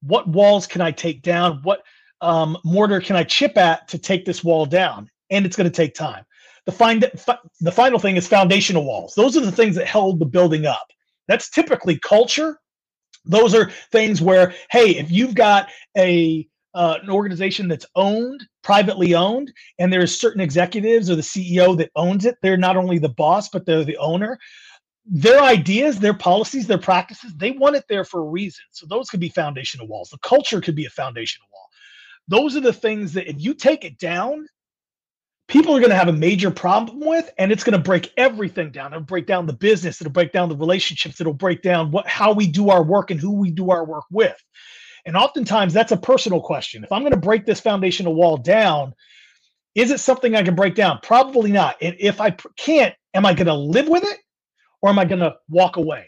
what 0.07 0.27
walls 0.27 0.67
can 0.67 0.81
I 0.81 0.91
take 0.91 1.21
down, 1.21 1.59
what 1.63 1.83
um, 2.21 2.57
mortar 2.63 2.99
can 2.99 3.15
I 3.15 3.23
chip 3.23 3.57
at 3.57 3.87
to 3.89 3.97
take 3.97 4.25
this 4.25 4.43
wall 4.43 4.65
down, 4.65 5.09
and 5.29 5.45
it's 5.45 5.55
going 5.55 5.69
to 5.69 5.75
take 5.75 5.93
time. 5.93 6.23
The 6.65 6.71
find 6.71 7.09
the 7.61 7.71
final 7.71 7.99
thing 7.99 8.17
is 8.17 8.27
foundational 8.27 8.83
walls. 8.83 9.13
Those 9.15 9.37
are 9.37 9.41
the 9.41 9.51
things 9.51 9.75
that 9.75 9.87
held 9.87 10.19
the 10.19 10.25
building 10.25 10.65
up. 10.65 10.87
That's 11.27 11.49
typically 11.49 11.99
culture. 11.99 12.59
Those 13.25 13.53
are 13.53 13.71
things 13.91 14.21
where, 14.21 14.53
hey, 14.69 14.97
if 14.97 15.11
you've 15.11 15.35
got 15.35 15.69
a 15.97 16.47
uh, 16.73 16.99
an 17.01 17.09
organization 17.09 17.67
that's 17.67 17.87
owned, 17.95 18.45
privately 18.63 19.15
owned, 19.15 19.51
and 19.79 19.91
there's 19.91 20.19
certain 20.19 20.41
executives 20.41 21.09
or 21.09 21.15
the 21.15 21.21
CEO 21.23 21.75
that 21.75 21.89
owns 21.95 22.23
it. 22.23 22.35
They're 22.41 22.55
not 22.55 22.77
only 22.77 22.99
the 22.99 23.09
boss, 23.09 23.49
but 23.49 23.65
they're 23.65 23.83
the 23.83 23.97
owner. 23.97 24.37
Their 25.09 25.41
ideas, 25.41 25.99
their 25.99 26.13
policies, 26.13 26.67
their 26.67 26.77
practices, 26.77 27.33
they 27.35 27.51
want 27.51 27.75
it 27.75 27.85
there 27.87 28.03
for 28.03 28.21
a 28.21 28.29
reason. 28.29 28.63
So 28.71 28.85
those 28.85 29.09
could 29.09 29.19
be 29.19 29.29
foundational 29.29 29.87
walls. 29.87 30.09
The 30.09 30.17
culture 30.19 30.61
could 30.61 30.75
be 30.75 30.85
a 30.85 30.89
foundational 30.89 31.47
wall. 31.53 31.69
Those 32.27 32.55
are 32.57 32.61
the 32.61 32.73
things 32.73 33.13
that 33.13 33.29
if 33.29 33.39
you 33.39 33.53
take 33.53 33.85
it 33.85 33.97
down, 33.97 34.47
people 35.47 35.73
are 35.75 35.79
going 35.79 35.91
to 35.91 35.95
have 35.95 36.09
a 36.09 36.13
major 36.13 36.51
problem 36.51 36.99
with 36.99 37.31
and 37.37 37.53
it's 37.53 37.63
going 37.63 37.77
to 37.77 37.79
break 37.79 38.11
everything 38.17 38.69
down 38.69 38.91
it'll 38.91 39.01
break 39.01 39.25
down 39.25 39.45
the 39.45 39.53
business 39.53 40.01
it'll 40.01 40.11
break 40.11 40.33
down 40.33 40.49
the 40.49 40.55
relationships 40.57 41.21
it'll 41.21 41.31
break 41.31 41.61
down 41.61 41.89
what 41.89 42.05
how 42.05 42.33
we 42.33 42.45
do 42.45 42.69
our 42.69 42.83
work 42.83 43.11
and 43.11 43.19
who 43.21 43.31
we 43.31 43.49
do 43.49 43.71
our 43.71 43.85
work 43.85 44.03
with 44.11 44.35
and 45.07 45.15
oftentimes 45.15 45.73
that's 45.73 45.93
a 45.93 45.97
personal 45.97 46.41
question. 46.41 46.83
If 46.83 46.91
I'm 46.91 47.01
going 47.01 47.13
to 47.13 47.17
break 47.17 47.45
this 47.45 47.61
foundational 47.61 48.13
wall 48.13 48.35
down, 48.35 48.93
is 49.73 49.89
it 49.89 50.01
something 50.01 50.35
I 50.35 50.43
can 50.43 50.53
break 50.53 50.75
down? 50.75 50.99
Probably 51.01 51.49
not. 51.49 51.77
And 51.81 51.95
if 51.97 52.19
I 52.19 52.31
can't, 52.57 52.93
am 53.13 53.25
I 53.25 53.33
going 53.33 53.47
to 53.47 53.53
live 53.53 53.87
with 53.87 54.03
it 54.03 54.17
or 54.81 54.89
am 54.89 54.99
I 54.99 55.05
going 55.05 55.21
to 55.21 55.35
walk 55.49 55.77
away? 55.77 56.07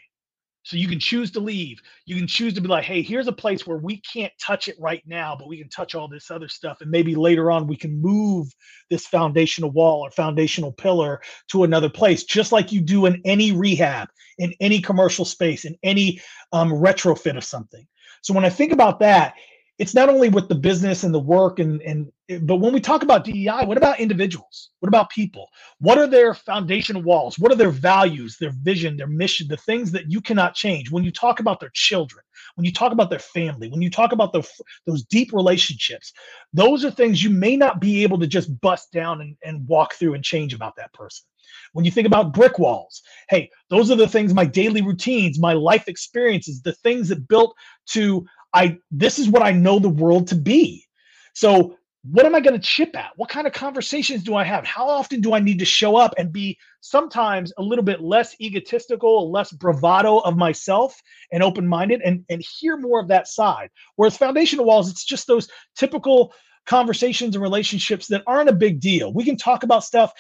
So 0.64 0.78
you 0.78 0.88
can 0.88 1.00
choose 1.00 1.32
to 1.32 1.40
leave. 1.40 1.82
You 2.06 2.16
can 2.16 2.28
choose 2.28 2.54
to 2.54 2.62
be 2.62 2.68
like, 2.68 2.84
hey, 2.84 3.02
here's 3.02 3.28
a 3.28 3.32
place 3.32 3.66
where 3.66 3.78
we 3.78 4.02
can't 4.02 4.34
touch 4.40 4.68
it 4.68 4.76
right 4.80 5.02
now, 5.08 5.36
but 5.36 5.48
we 5.48 5.58
can 5.58 5.70
touch 5.70 5.96
all 5.96 6.08
this 6.08 6.30
other 6.30 6.48
stuff. 6.48 6.82
And 6.82 6.92
maybe 6.92 7.16
later 7.16 7.50
on 7.50 7.66
we 7.66 7.78
can 7.78 8.02
move 8.02 8.54
this 8.90 9.08
foundational 9.08 9.72
wall 9.72 10.02
or 10.02 10.12
foundational 10.12 10.74
pillar 10.74 11.22
to 11.52 11.64
another 11.64 11.90
place, 11.90 12.24
just 12.24 12.52
like 12.52 12.72
you 12.72 12.82
do 12.82 13.06
in 13.06 13.22
any 13.26 13.52
rehab, 13.52 14.10
in 14.38 14.54
any 14.60 14.82
commercial 14.82 15.26
space, 15.26 15.66
in 15.66 15.76
any 15.82 16.22
um, 16.52 16.72
retrofit 16.72 17.38
of 17.38 17.44
something. 17.44 17.88
So 18.22 18.34
when 18.34 18.46
I 18.46 18.50
think 18.50 18.74
about 18.74 19.00
that, 19.00 19.36
it's 19.80 19.96
not 19.96 20.10
only 20.10 20.28
with 20.28 20.50
the 20.50 20.56
business 20.56 21.04
and 21.04 21.14
the 21.14 21.20
work 21.20 21.58
and 21.60 21.82
and 21.82 22.12
but 22.42 22.58
when 22.58 22.74
we 22.74 22.80
talk 22.80 23.02
about 23.02 23.24
DEI, 23.24 23.66
what 23.66 23.78
about 23.78 24.00
individuals? 24.00 24.70
What 24.82 24.88
about 24.90 25.10
people? 25.10 25.48
What 25.80 25.98
are 25.98 26.06
their 26.06 26.36
foundation 26.36 27.04
walls? 27.04 27.40
What 27.40 27.52
are 27.52 27.56
their 27.56 27.72
values, 27.72 28.38
their 28.38 28.52
vision, 28.62 28.98
their 28.98 29.08
mission, 29.08 29.48
the 29.48 29.58
things 29.58 29.92
that 29.94 30.12
you 30.12 30.22
cannot 30.22 30.54
change? 30.54 30.92
When 30.92 31.04
you 31.04 31.12
talk 31.12 31.40
about 31.40 31.60
their 31.60 31.72
children, 31.74 32.24
when 32.54 32.66
you 32.66 32.74
talk 32.74 32.92
about 32.92 33.10
their 33.10 33.20
family, 33.20 33.70
when 33.70 33.82
you 33.82 33.90
talk 33.90 34.12
about 34.12 34.32
the, 34.32 34.48
those 34.86 35.04
deep 35.06 35.32
relationships, 35.34 36.14
those 36.54 36.86
are 36.86 36.92
things 36.92 37.24
you 37.24 37.32
may 37.32 37.58
not 37.58 37.82
be 37.82 38.04
able 38.04 38.20
to 38.20 38.28
just 38.28 38.60
bust 38.62 38.92
down 38.92 39.22
and, 39.22 39.36
and 39.44 39.68
walk 39.68 39.96
through 39.96 40.14
and 40.14 40.24
change 40.24 40.54
about 40.54 40.76
that 40.76 40.94
person. 40.94 41.26
When 41.74 41.86
you 41.86 41.92
think 41.92 42.06
about 42.06 42.34
brick 42.34 42.60
walls, 42.60 43.02
hey, 43.30 43.50
those 43.70 43.90
are 43.90 43.96
the 43.96 44.08
things, 44.08 44.34
my 44.34 44.46
daily 44.46 44.82
routines, 44.82 45.40
my 45.40 45.54
life 45.54 45.88
experiences, 45.88 46.62
the 46.62 46.74
things 46.74 47.10
that 47.10 47.28
built 47.28 47.56
to 47.94 48.26
I 48.54 48.78
this 48.92 49.20
is 49.20 49.30
what 49.30 49.44
I 49.44 49.52
know 49.52 49.80
the 49.80 49.90
world 49.90 50.28
to 50.30 50.36
be. 50.36 50.86
So 51.34 51.76
what 52.04 52.26
am 52.26 52.34
I 52.34 52.40
going 52.40 52.54
to 52.54 52.66
chip 52.66 52.96
at? 52.96 53.12
What 53.18 53.30
kind 53.30 53.46
of 53.46 53.52
conversations 53.52 54.24
do 54.24 54.36
I 54.36 54.44
have? 54.46 54.66
How 54.66 54.88
often 54.88 55.20
do 55.20 55.34
I 55.34 55.40
need 55.40 55.60
to 55.60 55.66
show 55.66 55.98
up 55.98 56.14
and 56.18 56.32
be 56.32 56.58
sometimes 56.80 57.52
a 57.58 57.62
little 57.62 57.84
bit 57.84 58.02
less 58.02 58.40
egotistical, 58.40 59.30
less 59.32 59.52
bravado 59.52 60.20
of 60.20 60.38
myself 60.38 61.00
and 61.34 61.44
open 61.44 61.68
minded 61.68 62.02
and, 62.02 62.24
and 62.30 62.42
hear 62.42 62.78
more 62.78 63.02
of 63.02 63.10
that 63.10 63.28
side? 63.28 63.70
Whereas 63.98 64.16
foundational 64.16 64.66
walls, 64.66 64.90
it's 64.90 65.04
just 65.04 65.28
those 65.28 65.50
typical 65.76 66.34
conversations 66.66 67.36
and 67.36 67.44
relationships 67.44 68.08
that 68.08 68.24
aren't 68.28 68.50
a 68.50 68.54
big 68.54 68.80
deal. 68.80 69.14
We 69.14 69.26
can 69.26 69.36
talk 69.36 69.64
about 69.64 69.84
stuff 69.84 70.14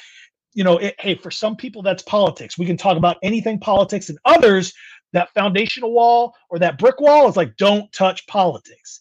you 0.53 0.63
know, 0.63 0.77
it, 0.77 0.95
hey, 0.99 1.15
for 1.15 1.31
some 1.31 1.55
people 1.55 1.83
that's 1.83 2.03
politics. 2.03 2.57
We 2.57 2.65
can 2.65 2.75
talk 2.75 2.97
about 2.97 3.17
anything 3.21 3.59
politics, 3.59 4.09
and 4.09 4.17
others 4.25 4.73
that 5.13 5.33
foundational 5.33 5.91
wall 5.91 6.35
or 6.49 6.59
that 6.59 6.77
brick 6.77 6.99
wall 6.99 7.27
is 7.27 7.37
like, 7.37 7.55
don't 7.57 7.91
touch 7.91 8.25
politics. 8.27 8.99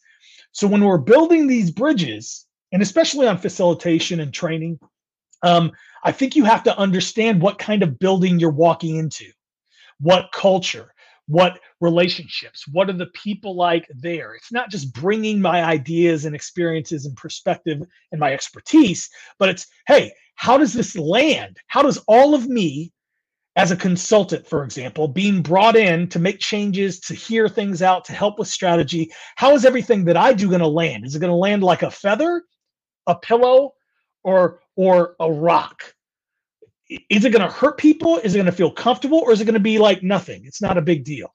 So 0.52 0.66
when 0.66 0.82
we're 0.82 0.98
building 0.98 1.46
these 1.46 1.70
bridges, 1.70 2.46
and 2.72 2.82
especially 2.82 3.26
on 3.26 3.38
facilitation 3.38 4.20
and 4.20 4.32
training, 4.32 4.78
um, 5.42 5.72
I 6.04 6.12
think 6.12 6.36
you 6.36 6.44
have 6.44 6.62
to 6.64 6.76
understand 6.76 7.40
what 7.40 7.58
kind 7.58 7.82
of 7.82 7.98
building 7.98 8.38
you're 8.38 8.50
walking 8.50 8.96
into, 8.96 9.26
what 10.00 10.30
culture, 10.32 10.92
what 11.26 11.60
relationships, 11.80 12.66
what 12.68 12.88
are 12.88 12.94
the 12.94 13.06
people 13.14 13.54
like 13.54 13.86
there. 13.94 14.34
It's 14.34 14.52
not 14.52 14.70
just 14.70 14.92
bringing 14.94 15.40
my 15.40 15.62
ideas 15.62 16.24
and 16.24 16.34
experiences 16.34 17.04
and 17.04 17.16
perspective 17.16 17.82
and 18.12 18.20
my 18.20 18.32
expertise, 18.32 19.08
but 19.38 19.48
it's, 19.48 19.66
hey, 19.86 20.12
how 20.36 20.56
does 20.56 20.72
this 20.72 20.96
land? 20.96 21.58
How 21.66 21.82
does 21.82 21.98
all 22.08 22.34
of 22.34 22.48
me 22.48 22.92
as 23.58 23.72
a 23.72 23.76
consultant, 23.76 24.46
for 24.46 24.62
example, 24.62 25.08
being 25.08 25.42
brought 25.42 25.74
in 25.74 26.08
to 26.10 26.20
make 26.20 26.38
changes, 26.38 27.00
to 27.00 27.12
hear 27.12 27.48
things 27.48 27.82
out, 27.82 28.04
to 28.04 28.12
help 28.12 28.38
with 28.38 28.46
strategy, 28.46 29.10
how 29.34 29.52
is 29.52 29.64
everything 29.64 30.04
that 30.04 30.16
I 30.16 30.32
do 30.32 30.48
going 30.48 30.60
to 30.60 30.68
land? 30.68 31.04
Is 31.04 31.16
it 31.16 31.18
going 31.18 31.32
to 31.32 31.36
land 31.36 31.64
like 31.64 31.82
a 31.82 31.90
feather, 31.90 32.44
a 33.08 33.16
pillow, 33.16 33.72
or 34.22 34.60
or 34.76 35.16
a 35.18 35.30
rock? 35.30 35.92
Is 36.88 37.24
it 37.24 37.32
going 37.32 37.44
to 37.44 37.52
hurt 37.52 37.78
people? 37.78 38.18
Is 38.18 38.36
it 38.36 38.38
going 38.38 38.46
to 38.46 38.52
feel 38.52 38.70
comfortable, 38.70 39.18
or 39.18 39.32
is 39.32 39.40
it 39.40 39.44
going 39.44 39.54
to 39.54 39.60
be 39.60 39.78
like 39.78 40.04
nothing? 40.04 40.44
It's 40.44 40.62
not 40.62 40.78
a 40.78 40.82
big 40.82 41.02
deal. 41.02 41.34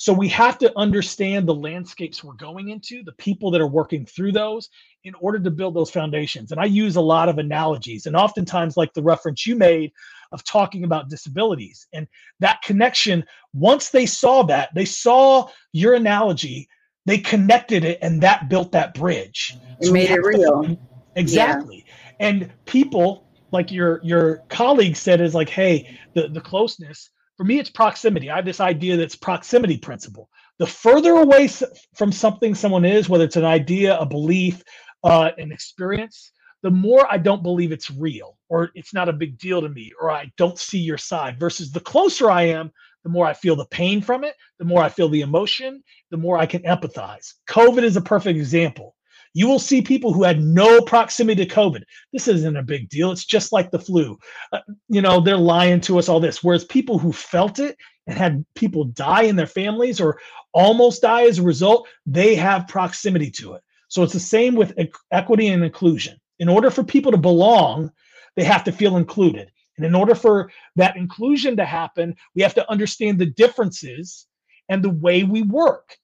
So 0.00 0.14
we 0.14 0.28
have 0.30 0.56
to 0.60 0.72
understand 0.78 1.46
the 1.46 1.54
landscapes 1.54 2.24
we're 2.24 2.32
going 2.32 2.70
into, 2.70 3.02
the 3.02 3.12
people 3.12 3.50
that 3.50 3.60
are 3.60 3.66
working 3.66 4.06
through 4.06 4.32
those 4.32 4.70
in 5.04 5.12
order 5.20 5.38
to 5.38 5.50
build 5.50 5.74
those 5.74 5.90
foundations. 5.90 6.52
And 6.52 6.58
I 6.58 6.64
use 6.64 6.96
a 6.96 7.02
lot 7.02 7.28
of 7.28 7.36
analogies, 7.36 8.06
and 8.06 8.16
oftentimes, 8.16 8.78
like 8.78 8.94
the 8.94 9.02
reference 9.02 9.46
you 9.46 9.56
made 9.56 9.92
of 10.32 10.42
talking 10.42 10.84
about 10.84 11.10
disabilities 11.10 11.86
and 11.92 12.08
that 12.38 12.62
connection. 12.62 13.26
Once 13.52 13.90
they 13.90 14.06
saw 14.06 14.42
that, 14.44 14.70
they 14.74 14.86
saw 14.86 15.50
your 15.72 15.92
analogy, 15.92 16.66
they 17.04 17.18
connected 17.18 17.84
it, 17.84 17.98
and 18.00 18.22
that 18.22 18.48
built 18.48 18.72
that 18.72 18.94
bridge. 18.94 19.54
It 19.82 19.88
so 19.88 19.92
made 19.92 20.10
it 20.10 20.22
real. 20.22 20.62
To, 20.62 20.78
exactly. 21.14 21.84
Yeah. 21.86 21.92
And 22.20 22.50
people 22.64 23.26
like 23.52 23.70
your 23.70 24.00
your 24.02 24.44
colleague 24.48 24.96
said 24.96 25.20
is 25.20 25.34
like, 25.34 25.50
hey, 25.50 25.98
the 26.14 26.28
the 26.28 26.40
closeness 26.40 27.10
for 27.40 27.44
me, 27.44 27.58
it's 27.58 27.70
proximity. 27.70 28.28
I 28.28 28.36
have 28.36 28.44
this 28.44 28.60
idea 28.60 28.98
that's 28.98 29.16
proximity 29.16 29.78
principle. 29.78 30.28
The 30.58 30.66
further 30.66 31.12
away 31.12 31.48
from 31.94 32.12
something 32.12 32.54
someone 32.54 32.84
is, 32.84 33.08
whether 33.08 33.24
it's 33.24 33.36
an 33.36 33.46
idea, 33.46 33.96
a 33.96 34.04
belief, 34.04 34.62
uh, 35.04 35.30
an 35.38 35.50
experience, 35.50 36.32
the 36.62 36.70
more 36.70 37.10
I 37.10 37.16
don't 37.16 37.42
believe 37.42 37.72
it's 37.72 37.90
real 37.90 38.36
or 38.50 38.72
it's 38.74 38.92
not 38.92 39.08
a 39.08 39.14
big 39.14 39.38
deal 39.38 39.62
to 39.62 39.70
me 39.70 39.90
or 39.98 40.10
I 40.10 40.30
don't 40.36 40.58
see 40.58 40.80
your 40.80 40.98
side. 40.98 41.40
Versus 41.40 41.72
the 41.72 41.80
closer 41.80 42.30
I 42.30 42.42
am, 42.42 42.70
the 43.04 43.10
more 43.10 43.24
I 43.24 43.32
feel 43.32 43.56
the 43.56 43.64
pain 43.64 44.02
from 44.02 44.22
it, 44.22 44.34
the 44.58 44.66
more 44.66 44.82
I 44.82 44.90
feel 44.90 45.08
the 45.08 45.22
emotion, 45.22 45.82
the 46.10 46.18
more 46.18 46.36
I 46.36 46.44
can 46.44 46.60
empathize. 46.64 47.32
COVID 47.48 47.84
is 47.84 47.96
a 47.96 48.02
perfect 48.02 48.38
example. 48.38 48.94
You 49.32 49.46
will 49.46 49.58
see 49.58 49.80
people 49.80 50.12
who 50.12 50.24
had 50.24 50.40
no 50.40 50.80
proximity 50.80 51.44
to 51.44 51.54
COVID. 51.54 51.82
This 52.12 52.26
isn't 52.26 52.56
a 52.56 52.62
big 52.62 52.88
deal. 52.88 53.12
It's 53.12 53.24
just 53.24 53.52
like 53.52 53.70
the 53.70 53.78
flu. 53.78 54.18
Uh, 54.52 54.60
you 54.88 55.02
know, 55.02 55.20
they're 55.20 55.36
lying 55.36 55.80
to 55.82 55.98
us, 55.98 56.08
all 56.08 56.20
this. 56.20 56.42
Whereas 56.42 56.64
people 56.64 56.98
who 56.98 57.12
felt 57.12 57.58
it 57.58 57.76
and 58.06 58.18
had 58.18 58.44
people 58.54 58.84
die 58.84 59.22
in 59.22 59.36
their 59.36 59.46
families 59.46 60.00
or 60.00 60.18
almost 60.52 61.02
die 61.02 61.26
as 61.26 61.38
a 61.38 61.42
result, 61.42 61.88
they 62.06 62.34
have 62.34 62.66
proximity 62.66 63.30
to 63.30 63.54
it. 63.54 63.62
So 63.88 64.02
it's 64.02 64.12
the 64.12 64.20
same 64.20 64.54
with 64.54 64.78
equity 65.12 65.48
and 65.48 65.64
inclusion. 65.64 66.18
In 66.38 66.48
order 66.48 66.70
for 66.70 66.82
people 66.82 67.12
to 67.12 67.18
belong, 67.18 67.90
they 68.36 68.44
have 68.44 68.64
to 68.64 68.72
feel 68.72 68.96
included. 68.96 69.50
And 69.76 69.86
in 69.86 69.94
order 69.94 70.14
for 70.14 70.50
that 70.76 70.96
inclusion 70.96 71.56
to 71.56 71.64
happen, 71.64 72.14
we 72.34 72.42
have 72.42 72.54
to 72.54 72.70
understand 72.70 73.18
the 73.18 73.26
differences 73.26 74.26
and 74.68 74.82
the 74.82 74.90
way 74.90 75.24
we 75.24 75.42
work. 75.42 75.96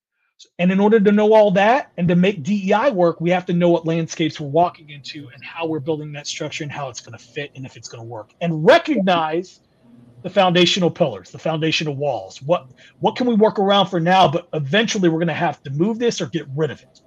And 0.58 0.70
in 0.70 0.80
order 0.80 1.00
to 1.00 1.12
know 1.12 1.32
all 1.34 1.50
that 1.52 1.92
and 1.96 2.08
to 2.08 2.16
make 2.16 2.42
DEI 2.42 2.90
work, 2.90 3.20
we 3.20 3.30
have 3.30 3.46
to 3.46 3.52
know 3.52 3.70
what 3.70 3.86
landscapes 3.86 4.38
we're 4.38 4.48
walking 4.48 4.90
into 4.90 5.28
and 5.32 5.42
how 5.44 5.66
we're 5.66 5.80
building 5.80 6.12
that 6.12 6.26
structure 6.26 6.62
and 6.62 6.72
how 6.72 6.88
it's 6.88 7.00
going 7.00 7.16
to 7.16 7.24
fit 7.24 7.52
and 7.54 7.64
if 7.64 7.76
it's 7.76 7.88
going 7.88 8.02
to 8.02 8.08
work. 8.08 8.30
And 8.40 8.64
recognize 8.64 9.60
the 10.22 10.30
foundational 10.30 10.90
pillars, 10.90 11.30
the 11.30 11.38
foundational 11.38 11.94
walls. 11.94 12.42
What 12.42 12.68
what 13.00 13.16
can 13.16 13.26
we 13.26 13.34
work 13.34 13.58
around 13.58 13.86
for 13.86 14.00
now? 14.00 14.28
But 14.28 14.48
eventually, 14.54 15.08
we're 15.08 15.18
going 15.18 15.28
to 15.28 15.34
have 15.34 15.62
to 15.62 15.70
move 15.70 15.98
this 15.98 16.20
or 16.20 16.26
get 16.26 16.46
rid 16.54 16.70
of 16.70 16.82
it. 16.82 17.00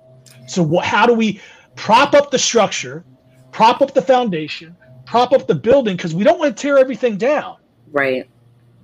So, 0.48 0.64
what, 0.64 0.86
how 0.86 1.06
do 1.06 1.14
we 1.14 1.42
prop 1.76 2.14
up 2.14 2.32
the 2.32 2.40
structure, 2.40 3.04
prop 3.52 3.82
up 3.82 3.94
the 3.94 4.02
foundation, 4.02 4.76
prop 5.06 5.34
up 5.34 5.48
the 5.48 5.56
building? 5.56 5.98
Because 5.98 6.16
we 6.16 6.24
don't 6.24 6.40
want 6.40 6.56
to 6.56 6.62
tear 6.62 6.78
everything 6.78 7.18
down. 7.18 7.58
Right. 7.92 8.30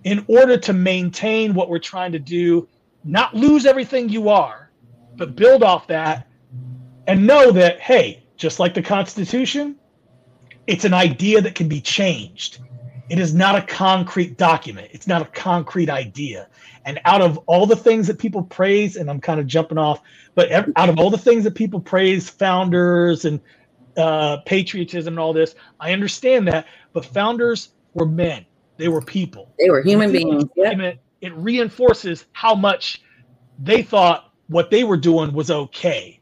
In 0.04 0.26
order 0.28 0.58
to 0.58 0.74
maintain 0.74 1.54
what 1.54 1.70
we're 1.70 1.80
trying 1.80 2.12
to 2.12 2.20
do 2.20 2.68
not 3.06 3.36
lose 3.36 3.66
everything 3.68 4.10
you 4.10 4.30
are, 4.30 4.72
but 5.18 5.36
build 5.38 5.64
off 5.64 5.88
that 5.88 6.28
and 7.08 7.28
know 7.28 7.52
that, 7.52 7.80
hey, 7.82 8.26
just 8.38 8.60
like 8.60 8.74
the 8.76 8.84
Constitution, 8.84 9.78
it's 10.68 10.86
an 10.86 10.94
idea 10.94 11.42
that 11.42 11.56
can 11.56 11.70
be 11.70 11.82
changed. 11.82 12.60
it 13.10 13.20
is 13.20 13.34
not 13.34 13.56
a 13.56 13.62
concrete 13.62 14.38
document. 14.38 14.90
It's 14.92 15.08
not 15.08 15.22
a 15.22 15.26
concrete 15.26 15.90
idea. 15.90 16.48
And 16.86 17.00
out 17.06 17.22
of 17.22 17.38
all 17.46 17.66
the 17.68 17.76
things 17.76 18.08
that 18.08 18.18
people 18.18 18.44
praise, 18.44 18.96
and 18.96 19.10
I'm 19.10 19.22
kind 19.22 19.40
of 19.40 19.48
jumping 19.48 19.78
off, 19.78 20.02
but 20.34 20.52
out 20.52 20.90
of 20.90 20.98
all 21.00 21.10
the 21.10 21.18
things 21.18 21.44
that 21.44 21.56
people 21.56 21.80
praise, 21.80 22.30
founders 22.30 23.26
and 23.26 23.40
uh, 23.98 24.38
patriotism 24.46 25.14
and 25.14 25.20
all 25.20 25.34
this, 25.34 25.56
I 25.80 25.94
understand 25.94 26.48
that. 26.48 26.68
But 26.94 27.06
founders 27.06 27.70
were 27.94 28.08
men. 28.08 28.46
They 28.78 28.88
were 28.88 29.02
people. 29.02 29.54
They 29.60 29.70
were 29.70 29.82
human 29.84 30.12
beings. 30.12 30.46
It, 30.56 31.00
it 31.26 31.34
reinforces 31.36 32.26
how 32.34 32.56
much 32.56 33.02
they 33.60 33.82
thought 33.82 34.34
what 34.48 34.70
they 34.70 34.84
were 34.84 34.98
doing 34.98 35.34
was 35.34 35.50
okay. 35.50 36.20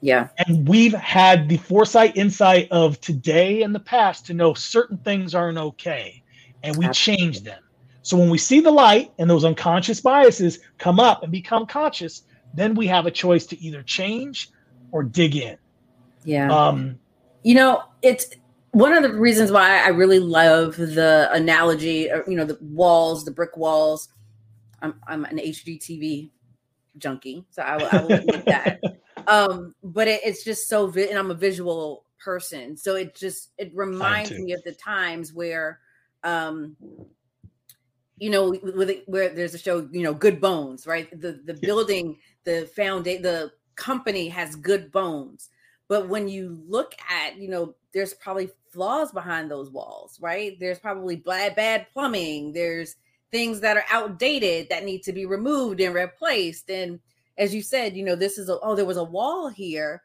Yeah. 0.00 0.28
And 0.38 0.68
we've 0.68 0.92
had 0.92 1.48
the 1.48 1.56
foresight, 1.56 2.16
insight 2.16 2.68
of 2.70 3.00
today 3.00 3.62
and 3.62 3.74
the 3.74 3.80
past 3.80 4.26
to 4.26 4.34
know 4.34 4.52
certain 4.52 4.98
things 4.98 5.34
aren't 5.34 5.58
okay. 5.58 6.22
And 6.62 6.76
we 6.76 6.86
Absolutely. 6.86 7.24
change 7.24 7.40
them. 7.42 7.62
So 8.02 8.16
when 8.16 8.30
we 8.30 8.38
see 8.38 8.60
the 8.60 8.70
light 8.70 9.12
and 9.18 9.30
those 9.30 9.44
unconscious 9.44 10.00
biases 10.00 10.58
come 10.78 10.98
up 10.98 11.22
and 11.22 11.30
become 11.30 11.66
conscious, 11.66 12.22
then 12.52 12.74
we 12.74 12.88
have 12.88 13.06
a 13.06 13.10
choice 13.10 13.46
to 13.46 13.60
either 13.64 13.82
change 13.82 14.50
or 14.90 15.04
dig 15.04 15.36
in. 15.36 15.56
Yeah. 16.24 16.52
Um, 16.52 16.98
you 17.44 17.54
know, 17.54 17.84
it's 18.02 18.26
one 18.72 18.92
of 18.92 19.02
the 19.02 19.12
reasons 19.12 19.52
why 19.52 19.84
I 19.84 19.88
really 19.88 20.18
love 20.18 20.76
the 20.76 21.28
analogy, 21.32 22.08
you 22.26 22.36
know, 22.36 22.44
the 22.44 22.58
walls, 22.60 23.24
the 23.24 23.30
brick 23.30 23.56
walls. 23.56 24.08
I'm, 24.82 25.00
I'm 25.06 25.24
an 25.24 25.38
HGTV 25.38 26.30
junkie, 26.98 27.44
so 27.50 27.62
I, 27.62 27.78
I 27.78 28.02
will 28.02 28.12
admit 28.12 28.44
that. 28.46 28.80
Um, 29.26 29.74
but 29.82 30.08
it, 30.08 30.20
it's 30.24 30.44
just 30.44 30.68
so, 30.68 30.88
vi- 30.88 31.08
and 31.08 31.18
I'm 31.18 31.30
a 31.30 31.34
visual 31.34 32.04
person, 32.22 32.76
so 32.76 32.96
it 32.96 33.14
just 33.14 33.50
it 33.58 33.72
reminds 33.74 34.32
me 34.32 34.52
of 34.52 34.62
the 34.64 34.72
times 34.72 35.32
where, 35.32 35.80
um, 36.24 36.76
you 38.18 38.30
know, 38.30 38.50
with 38.62 38.90
it, 38.90 39.08
where 39.08 39.30
there's 39.30 39.54
a 39.54 39.58
show, 39.58 39.88
you 39.90 40.02
know, 40.02 40.14
Good 40.14 40.40
Bones, 40.40 40.86
right? 40.86 41.08
The 41.18 41.40
the 41.44 41.54
building, 41.54 42.18
the 42.44 42.70
foundation, 42.74 43.22
the 43.22 43.52
company 43.74 44.28
has 44.28 44.54
good 44.54 44.92
bones, 44.92 45.50
but 45.88 46.08
when 46.08 46.28
you 46.28 46.62
look 46.68 46.94
at, 47.08 47.36
you 47.36 47.48
know, 47.48 47.74
there's 47.92 48.14
probably 48.14 48.50
flaws 48.70 49.12
behind 49.12 49.50
those 49.50 49.70
walls, 49.70 50.18
right? 50.20 50.58
There's 50.58 50.78
probably 50.78 51.16
bad, 51.16 51.54
bad 51.54 51.86
plumbing. 51.92 52.52
There's 52.52 52.96
things 53.32 53.60
that 53.60 53.76
are 53.76 53.84
outdated 53.90 54.68
that 54.68 54.84
need 54.84 55.02
to 55.02 55.12
be 55.12 55.26
removed 55.26 55.80
and 55.80 55.94
replaced. 55.94 56.70
And 56.70 57.00
as 57.38 57.54
you 57.54 57.62
said, 57.62 57.96
you 57.96 58.04
know, 58.04 58.14
this 58.14 58.38
is 58.38 58.48
a, 58.48 58.60
oh, 58.60 58.76
there 58.76 58.84
was 58.84 58.98
a 58.98 59.04
wall 59.04 59.48
here. 59.48 60.02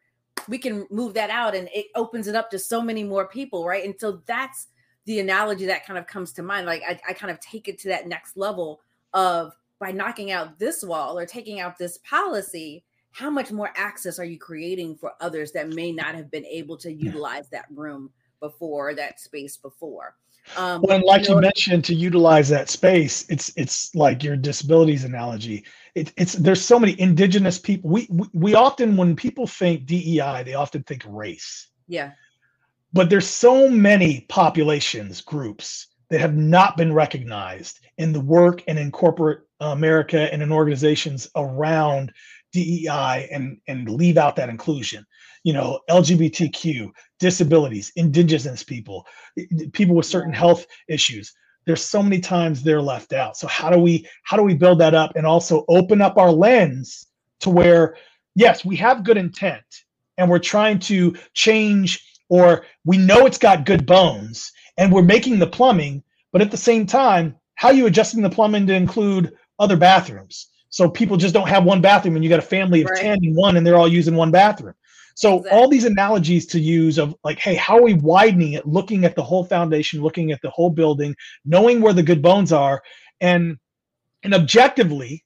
We 0.48 0.58
can 0.58 0.86
move 0.90 1.14
that 1.14 1.30
out 1.30 1.54
and 1.54 1.68
it 1.74 1.86
opens 1.94 2.26
it 2.26 2.34
up 2.34 2.50
to 2.50 2.58
so 2.58 2.80
many 2.80 3.04
more 3.04 3.28
people, 3.28 3.66
right? 3.66 3.84
And 3.84 3.94
so 3.98 4.22
that's 4.26 4.68
the 5.04 5.20
analogy 5.20 5.66
that 5.66 5.86
kind 5.86 5.98
of 5.98 6.06
comes 6.06 6.32
to 6.32 6.42
mind. 6.42 6.66
Like 6.66 6.82
I, 6.88 6.98
I 7.06 7.12
kind 7.12 7.30
of 7.30 7.38
take 7.40 7.68
it 7.68 7.78
to 7.80 7.88
that 7.88 8.08
next 8.08 8.36
level 8.36 8.80
of 9.12 9.52
by 9.78 9.92
knocking 9.92 10.30
out 10.32 10.58
this 10.58 10.82
wall 10.82 11.18
or 11.18 11.26
taking 11.26 11.60
out 11.60 11.78
this 11.78 11.98
policy, 11.98 12.82
how 13.10 13.30
much 13.30 13.52
more 13.52 13.70
access 13.76 14.18
are 14.18 14.24
you 14.24 14.38
creating 14.38 14.96
for 14.96 15.12
others 15.20 15.52
that 15.52 15.68
may 15.68 15.92
not 15.92 16.14
have 16.14 16.30
been 16.30 16.46
able 16.46 16.76
to 16.78 16.92
utilize 16.92 17.48
that 17.50 17.66
room 17.70 18.10
before 18.40 18.94
that 18.94 19.20
space 19.20 19.56
before 19.56 20.14
um 20.56 20.82
when 20.82 21.02
like 21.02 21.22
you, 21.22 21.28
know, 21.30 21.34
you 21.36 21.40
mentioned 21.40 21.84
to 21.84 21.94
utilize 21.94 22.48
that 22.48 22.70
space 22.70 23.24
it's 23.28 23.52
it's 23.56 23.94
like 23.94 24.22
your 24.22 24.36
disabilities 24.36 25.04
analogy. 25.04 25.64
It, 25.94 26.12
it's 26.16 26.34
there's 26.34 26.62
so 26.62 26.78
many 26.78 26.98
indigenous 27.00 27.58
people 27.58 27.90
we, 27.90 28.06
we 28.10 28.28
we 28.32 28.54
often 28.54 28.96
when 28.96 29.16
people 29.16 29.46
think 29.46 29.86
dei 29.86 30.42
they 30.44 30.54
often 30.54 30.82
think 30.84 31.04
race. 31.06 31.68
Yeah. 31.86 32.12
But 32.92 33.10
there's 33.10 33.26
so 33.26 33.68
many 33.68 34.26
populations 34.28 35.20
groups 35.20 35.88
that 36.10 36.20
have 36.20 36.36
not 36.36 36.76
been 36.76 36.92
recognized 36.92 37.80
in 37.98 38.12
the 38.12 38.20
work 38.20 38.62
and 38.66 38.78
in 38.78 38.90
corporate 38.90 39.40
america 39.60 40.32
and 40.32 40.42
in 40.42 40.52
organizations 40.52 41.28
around 41.34 42.12
DEI 42.58 43.28
and 43.30 43.58
and 43.68 43.88
leave 43.88 44.16
out 44.16 44.36
that 44.36 44.48
inclusion. 44.48 45.06
You 45.44 45.52
know, 45.52 45.80
LGBTQ, 45.88 46.90
disabilities, 47.18 47.92
indigenous 47.96 48.64
people, 48.64 49.06
people 49.72 49.94
with 49.94 50.06
certain 50.06 50.32
health 50.32 50.66
issues. 50.88 51.32
There's 51.66 51.82
so 51.82 52.02
many 52.02 52.20
times 52.20 52.62
they're 52.62 52.82
left 52.82 53.12
out. 53.12 53.36
So 53.36 53.46
how 53.46 53.70
do 53.70 53.78
we 53.78 54.08
how 54.24 54.36
do 54.36 54.42
we 54.42 54.54
build 54.54 54.80
that 54.80 54.94
up 54.94 55.12
and 55.16 55.26
also 55.26 55.64
open 55.68 56.00
up 56.02 56.16
our 56.16 56.30
lens 56.30 57.06
to 57.40 57.50
where 57.50 57.96
yes, 58.34 58.64
we 58.64 58.76
have 58.76 59.04
good 59.04 59.16
intent 59.16 59.64
and 60.16 60.28
we're 60.28 60.38
trying 60.38 60.78
to 60.78 61.16
change 61.34 62.04
or 62.28 62.64
we 62.84 62.98
know 62.98 63.26
it's 63.26 63.38
got 63.38 63.64
good 63.64 63.86
bones 63.86 64.52
and 64.76 64.92
we're 64.92 65.02
making 65.02 65.38
the 65.38 65.46
plumbing, 65.46 66.02
but 66.32 66.42
at 66.42 66.50
the 66.50 66.56
same 66.56 66.86
time, 66.86 67.36
how 67.54 67.68
are 67.68 67.74
you 67.74 67.86
adjusting 67.86 68.22
the 68.22 68.30
plumbing 68.30 68.66
to 68.66 68.74
include 68.74 69.32
other 69.58 69.76
bathrooms? 69.76 70.48
So 70.70 70.88
people 70.88 71.16
just 71.16 71.34
don't 71.34 71.48
have 71.48 71.64
one 71.64 71.80
bathroom 71.80 72.16
and 72.16 72.24
you 72.24 72.30
got 72.30 72.38
a 72.38 72.42
family 72.42 72.82
of 72.82 72.90
right. 72.90 73.00
10 73.00 73.24
in 73.24 73.34
one 73.34 73.56
and 73.56 73.66
they're 73.66 73.78
all 73.78 73.88
using 73.88 74.14
one 74.14 74.30
bathroom. 74.30 74.74
So 75.14 75.38
exactly. 75.38 75.58
all 75.58 75.68
these 75.68 75.84
analogies 75.84 76.46
to 76.46 76.60
use 76.60 76.98
of 76.98 77.16
like, 77.24 77.38
hey, 77.38 77.54
how 77.56 77.76
are 77.78 77.82
we 77.82 77.94
widening 77.94 78.52
it, 78.52 78.66
looking 78.66 79.04
at 79.04 79.16
the 79.16 79.22
whole 79.22 79.44
foundation, 79.44 80.00
looking 80.00 80.30
at 80.30 80.40
the 80.42 80.50
whole 80.50 80.70
building, 80.70 81.16
knowing 81.44 81.80
where 81.80 81.92
the 81.92 82.04
good 82.04 82.22
bones 82.22 82.52
are, 82.52 82.82
and 83.20 83.58
and 84.22 84.34
objectively 84.34 85.24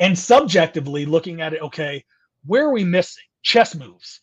and 0.00 0.18
subjectively 0.18 1.06
looking 1.06 1.40
at 1.40 1.54
it, 1.54 1.62
okay, 1.62 2.04
where 2.44 2.66
are 2.66 2.72
we 2.72 2.84
missing? 2.84 3.24
Chess 3.42 3.74
moves. 3.74 4.20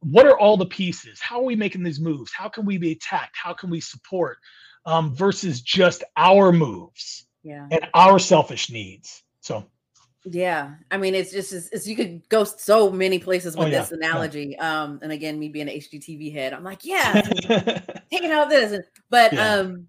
What 0.00 0.26
are 0.26 0.38
all 0.38 0.56
the 0.56 0.66
pieces? 0.66 1.20
How 1.20 1.40
are 1.40 1.44
we 1.44 1.56
making 1.56 1.82
these 1.82 2.00
moves? 2.00 2.32
How 2.32 2.48
can 2.48 2.64
we 2.64 2.78
be 2.78 2.92
attacked? 2.92 3.36
How 3.36 3.52
can 3.52 3.68
we 3.68 3.80
support 3.80 4.38
um, 4.86 5.14
versus 5.14 5.60
just 5.60 6.02
our 6.16 6.52
moves 6.52 7.26
yeah. 7.42 7.66
and 7.70 7.86
our 7.92 8.18
selfish 8.18 8.70
needs? 8.70 9.22
So 9.42 9.66
yeah, 10.24 10.74
I 10.90 10.98
mean, 10.98 11.14
it's 11.14 11.32
just 11.32 11.52
it's, 11.52 11.68
it's, 11.68 11.86
you 11.86 11.96
could 11.96 12.28
go 12.28 12.44
so 12.44 12.90
many 12.90 13.18
places 13.18 13.56
with 13.56 13.68
oh, 13.68 13.70
yeah, 13.70 13.80
this 13.80 13.92
analogy. 13.92 14.54
Yeah. 14.58 14.82
Um, 14.82 14.98
and 15.02 15.12
again, 15.12 15.38
me 15.38 15.48
being 15.48 15.68
an 15.68 15.74
HGTV 15.74 16.32
head, 16.32 16.52
I'm 16.52 16.62
like, 16.62 16.84
yeah, 16.84 17.22
taking 18.12 18.30
out 18.30 18.50
this, 18.50 18.84
but 19.08 19.32
yeah. 19.32 19.54
um, 19.54 19.86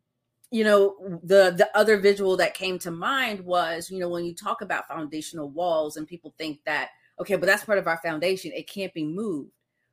you 0.50 0.64
know, 0.64 0.96
the 1.24 1.54
the 1.58 1.70
other 1.76 1.98
visual 1.98 2.38
that 2.38 2.54
came 2.54 2.80
to 2.80 2.92
mind 2.92 3.42
was, 3.42 3.92
you 3.92 4.00
know, 4.00 4.08
when 4.08 4.24
you 4.24 4.34
talk 4.34 4.62
about 4.62 4.88
foundational 4.88 5.50
walls, 5.50 5.98
and 5.98 6.08
people 6.08 6.34
think 6.38 6.60
that 6.66 6.90
okay, 7.20 7.36
but 7.36 7.46
that's 7.46 7.66
part 7.66 7.78
of 7.78 7.88
our 7.88 7.98
foundation, 7.98 8.52
it 8.56 8.70
can't 8.70 8.94
be 8.94 9.04
moved, 9.04 9.52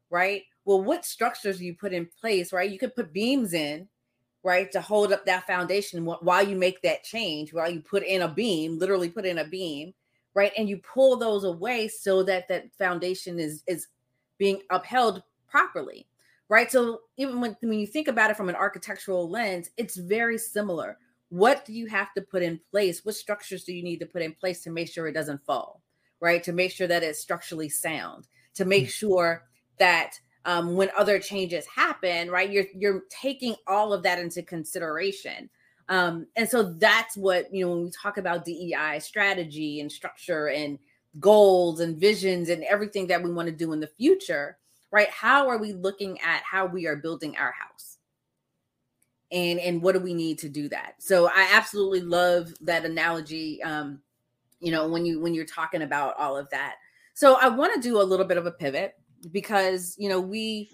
right? 0.09 0.43
Well, 0.65 0.83
what 0.83 1.05
structures 1.05 1.59
do 1.59 1.65
you 1.65 1.75
put 1.75 1.93
in 1.93 2.09
place, 2.21 2.53
right? 2.53 2.71
You 2.71 2.79
could 2.79 2.95
put 2.95 3.13
beams 3.13 3.55
in, 3.55 3.89
right, 4.45 4.71
to 4.71 4.81
hold 4.81 5.13
up 5.13 5.27
that 5.27 5.49
foundation 5.49 6.05
while 6.05 6.47
you 6.47 6.55
make 6.55 6.81
that 6.83 7.03
change, 7.03 7.53
while 7.53 7.71
you 7.71 7.81
put 7.81 8.05
in 8.05 8.23
a 8.23 8.29
beam, 8.29 8.79
literally 8.79 9.11
put 9.11 9.27
in 9.27 9.39
a 9.39 9.45
beam 9.45 9.95
right? 10.39 10.53
And 10.57 10.69
you 10.69 10.79
pull 10.79 11.17
those 11.17 11.45
away 11.45 11.89
so 11.89 12.23
that 12.23 12.49
that 12.49 12.73
foundation 12.79 13.39
is 13.39 13.63
is 13.67 13.89
being 14.39 14.63
upheld 14.71 15.23
properly 15.49 16.07
right? 16.51 16.73
So 16.73 17.01
even 17.19 17.43
when, 17.43 17.59
when 17.61 17.79
you 17.79 17.87
think 17.87 18.09
about 18.09 18.31
it 18.31 18.37
from 18.37 18.49
an 18.49 18.55
architectural 18.55 19.29
lens 19.29 19.71
it's 19.77 19.97
very 19.97 20.39
similar. 20.39 20.97
What 21.31 21.67
do 21.67 21.75
you 21.75 21.87
have 21.89 22.15
to 22.15 22.23
put 22.23 22.43
in 22.43 22.59
place? 22.71 23.05
What 23.05 23.17
structures 23.17 23.65
do 23.65 23.75
you 23.75 23.83
need 23.83 23.99
to 23.99 24.07
put 24.07 24.23
in 24.23 24.33
place 24.33 24.63
to 24.63 24.71
make 24.71 24.89
sure 24.89 25.09
it 25.09 25.13
doesn't 25.13 25.45
fall 25.45 25.83
right? 26.21 26.43
To 26.45 26.53
make 26.53 26.73
sure 26.73 26.87
that 26.89 27.03
it's 27.03 27.21
structurally 27.21 27.69
sound 27.69 28.27
to 28.55 28.65
make 28.65 28.87
mm. 28.87 28.91
sure 28.91 29.45
that 29.79 30.19
um, 30.45 30.75
when 30.75 30.91
other 30.97 31.19
changes 31.19 31.67
happen 31.67 32.31
right 32.31 32.51
you're 32.51 32.65
you're 32.75 33.03
taking 33.09 33.55
all 33.67 33.93
of 33.93 34.03
that 34.03 34.19
into 34.19 34.43
consideration 34.43 35.49
um, 35.89 36.27
and 36.37 36.49
so 36.49 36.75
that's 36.75 37.17
what, 37.17 37.53
you 37.53 37.65
know, 37.65 37.73
when 37.73 37.85
we 37.85 37.91
talk 37.91 38.19
about 38.19 38.45
DEI 38.45 38.99
strategy 39.01 39.81
and 39.81 39.91
structure 39.91 40.49
and 40.49 40.79
goals 41.19 41.81
and 41.81 41.99
visions 41.99 42.51
and 42.51 42.63
everything 42.65 43.07
that 43.07 43.23
we 43.23 43.33
want 43.33 43.49
to 43.49 43.55
do 43.55 43.73
in 43.73 43.81
the 43.81 43.87
future, 43.87 44.59
right? 44.91 45.09
How 45.09 45.49
are 45.49 45.57
we 45.57 45.73
looking 45.73 46.21
at 46.21 46.43
how 46.43 46.67
we 46.67 46.87
are 46.87 46.97
building 46.97 47.37
our 47.37 47.53
house? 47.53 47.97
And 49.31 49.61
and 49.61 49.83
what 49.83 49.93
do 49.93 50.01
we 50.01 50.15
need 50.15 50.39
to 50.39 50.49
do 50.49 50.71
that? 50.71 50.95
So 51.01 51.29
I 51.29 51.51
absolutely 51.53 52.01
love 52.01 52.53
that 52.63 52.87
analogy. 52.87 53.63
Um, 53.63 54.01
you 54.59 54.73
know, 54.73 54.89
when 54.89 55.05
you 55.05 55.21
when 55.21 55.35
you're 55.35 55.45
talking 55.45 55.83
about 55.83 56.17
all 56.19 56.37
of 56.37 56.49
that. 56.51 56.77
So 57.13 57.35
I 57.35 57.49
want 57.49 57.75
to 57.75 57.81
do 57.81 58.01
a 58.01 58.03
little 58.03 58.25
bit 58.25 58.39
of 58.39 58.47
a 58.47 58.51
pivot 58.51 58.95
because 59.31 59.95
you 59.99 60.09
know 60.09 60.19
we 60.19 60.71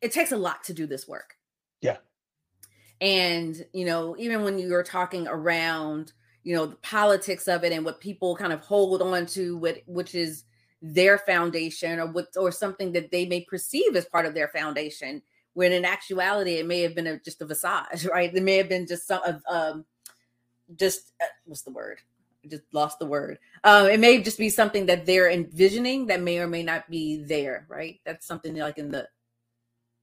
it 0.00 0.12
takes 0.12 0.32
a 0.32 0.36
lot 0.36 0.64
to 0.64 0.72
do 0.72 0.86
this 0.86 1.06
work. 1.06 1.34
Yeah 1.82 1.98
and 3.00 3.64
you 3.72 3.84
know 3.84 4.16
even 4.18 4.42
when 4.42 4.58
you're 4.58 4.82
talking 4.82 5.26
around 5.28 6.12
you 6.42 6.54
know 6.54 6.66
the 6.66 6.76
politics 6.76 7.46
of 7.46 7.64
it 7.64 7.72
and 7.72 7.84
what 7.84 8.00
people 8.00 8.36
kind 8.36 8.52
of 8.52 8.60
hold 8.60 9.02
on 9.02 9.26
to 9.26 9.56
what 9.58 9.78
which 9.86 10.14
is 10.14 10.44
their 10.80 11.18
foundation 11.18 11.98
or 11.98 12.06
what 12.06 12.28
or 12.36 12.50
something 12.52 12.92
that 12.92 13.10
they 13.10 13.26
may 13.26 13.40
perceive 13.42 13.96
as 13.96 14.06
part 14.06 14.26
of 14.26 14.34
their 14.34 14.48
foundation 14.48 15.20
when 15.54 15.72
in 15.72 15.84
actuality 15.84 16.54
it 16.54 16.66
may 16.66 16.80
have 16.80 16.94
been 16.94 17.06
a, 17.06 17.18
just 17.20 17.42
a 17.42 17.44
visage 17.44 18.06
right? 18.12 18.34
It 18.34 18.42
may 18.42 18.56
have 18.56 18.68
been 18.68 18.86
just 18.86 19.06
some 19.06 19.22
of 19.24 19.42
um 19.48 19.84
just 20.76 21.12
uh, 21.20 21.26
what's 21.46 21.62
the 21.62 21.72
word? 21.72 22.00
I 22.44 22.48
just 22.48 22.62
lost 22.72 22.98
the 22.98 23.06
word. 23.06 23.38
Um 23.64 23.86
it 23.86 24.00
may 24.00 24.22
just 24.22 24.38
be 24.38 24.50
something 24.50 24.86
that 24.86 25.04
they're 25.04 25.30
envisioning 25.30 26.06
that 26.06 26.22
may 26.22 26.38
or 26.38 26.46
may 26.46 26.62
not 26.62 26.88
be 26.88 27.22
there 27.24 27.66
right? 27.68 28.00
That's 28.04 28.26
something 28.26 28.54
like 28.56 28.78
in 28.78 28.90
the 28.90 29.08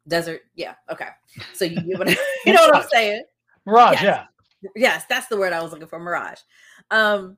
Desert. 0.07 0.41
Yeah. 0.55 0.75
Okay. 0.91 1.07
So 1.53 1.65
you, 1.65 1.81
you 2.45 2.53
know 2.53 2.61
what 2.61 2.75
I'm 2.75 2.87
saying? 2.91 3.23
Mirage. 3.65 4.01
Yes. 4.01 4.03
Yeah. 4.03 4.25
Yes, 4.75 5.05
that's 5.07 5.27
the 5.27 5.37
word 5.37 5.53
I 5.53 5.61
was 5.61 5.71
looking 5.71 5.87
for. 5.87 5.99
Mirage. 5.99 6.39
Um, 6.91 7.37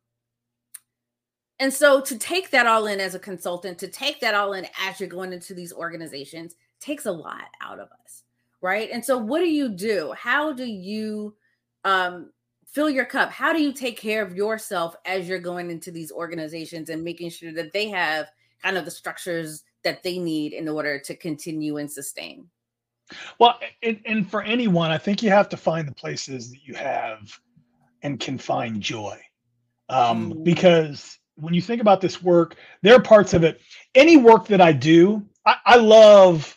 and 1.60 1.74
so 1.74 2.02
to 2.02 2.18
take 2.18 2.52
that 2.52 2.68
all 2.68 2.88
in 2.88 3.00
as 3.00 3.16
a 3.16 3.20
consultant, 3.20 3.80
to 3.80 3.88
take 3.88 4.20
that 4.22 4.36
all 4.36 4.54
in 4.54 4.68
as 4.80 5.00
you're 5.00 5.10
going 5.10 5.34
into 5.34 5.54
these 5.54 5.74
organizations 5.74 6.56
takes 6.80 7.06
a 7.06 7.12
lot 7.12 7.46
out 7.62 7.80
of 7.80 7.90
us. 8.06 8.24
Right. 8.62 8.90
And 8.92 9.04
so 9.04 9.18
what 9.18 9.40
do 9.40 9.50
you 9.50 9.70
do? 9.70 10.14
How 10.18 10.52
do 10.52 10.66
you 10.66 11.36
um 11.84 12.32
fill 12.66 12.90
your 12.90 13.06
cup? 13.06 13.32
How 13.32 13.54
do 13.54 13.62
you 13.62 13.74
take 13.74 13.98
care 13.98 14.22
of 14.22 14.36
yourself 14.36 14.96
as 15.06 15.28
you're 15.28 15.40
going 15.40 15.72
into 15.72 15.92
these 15.92 16.12
organizations 16.12 16.90
and 16.90 17.04
making 17.04 17.30
sure 17.30 17.54
that 17.54 17.74
they 17.74 17.90
have 17.90 18.28
kind 18.62 18.78
of 18.78 18.86
the 18.86 18.92
structures 18.92 19.64
that 19.84 20.04
they 20.04 20.20
need 20.20 20.54
in 20.54 20.68
order 20.68 21.00
to 21.00 21.16
continue 21.16 21.78
and 21.78 21.92
sustain? 21.92 22.48
Well, 23.40 23.60
and, 23.82 24.00
and 24.06 24.30
for 24.30 24.42
anyone, 24.42 24.92
I 24.92 24.98
think 24.98 25.24
you 25.24 25.30
have 25.30 25.50
to 25.50 25.58
find 25.58 25.88
the 25.88 25.94
places 25.94 26.52
that 26.52 26.64
you 26.64 26.74
have 26.76 27.40
and 28.02 28.20
can 28.20 28.38
find 28.38 28.82
joy. 28.82 29.20
Um, 29.90 30.34
mm. 30.34 30.44
Because 30.44 31.18
when 31.36 31.54
you 31.54 31.62
think 31.62 31.82
about 31.82 32.02
this 32.02 32.22
work, 32.22 32.56
there 32.82 32.96
are 32.96 33.02
parts 33.02 33.34
of 33.34 33.44
it. 33.44 33.62
Any 33.96 34.18
work 34.18 34.48
that 34.48 34.62
I 34.62 34.74
do, 34.74 35.26
I, 35.46 35.56
I 35.66 35.76
love. 35.78 36.54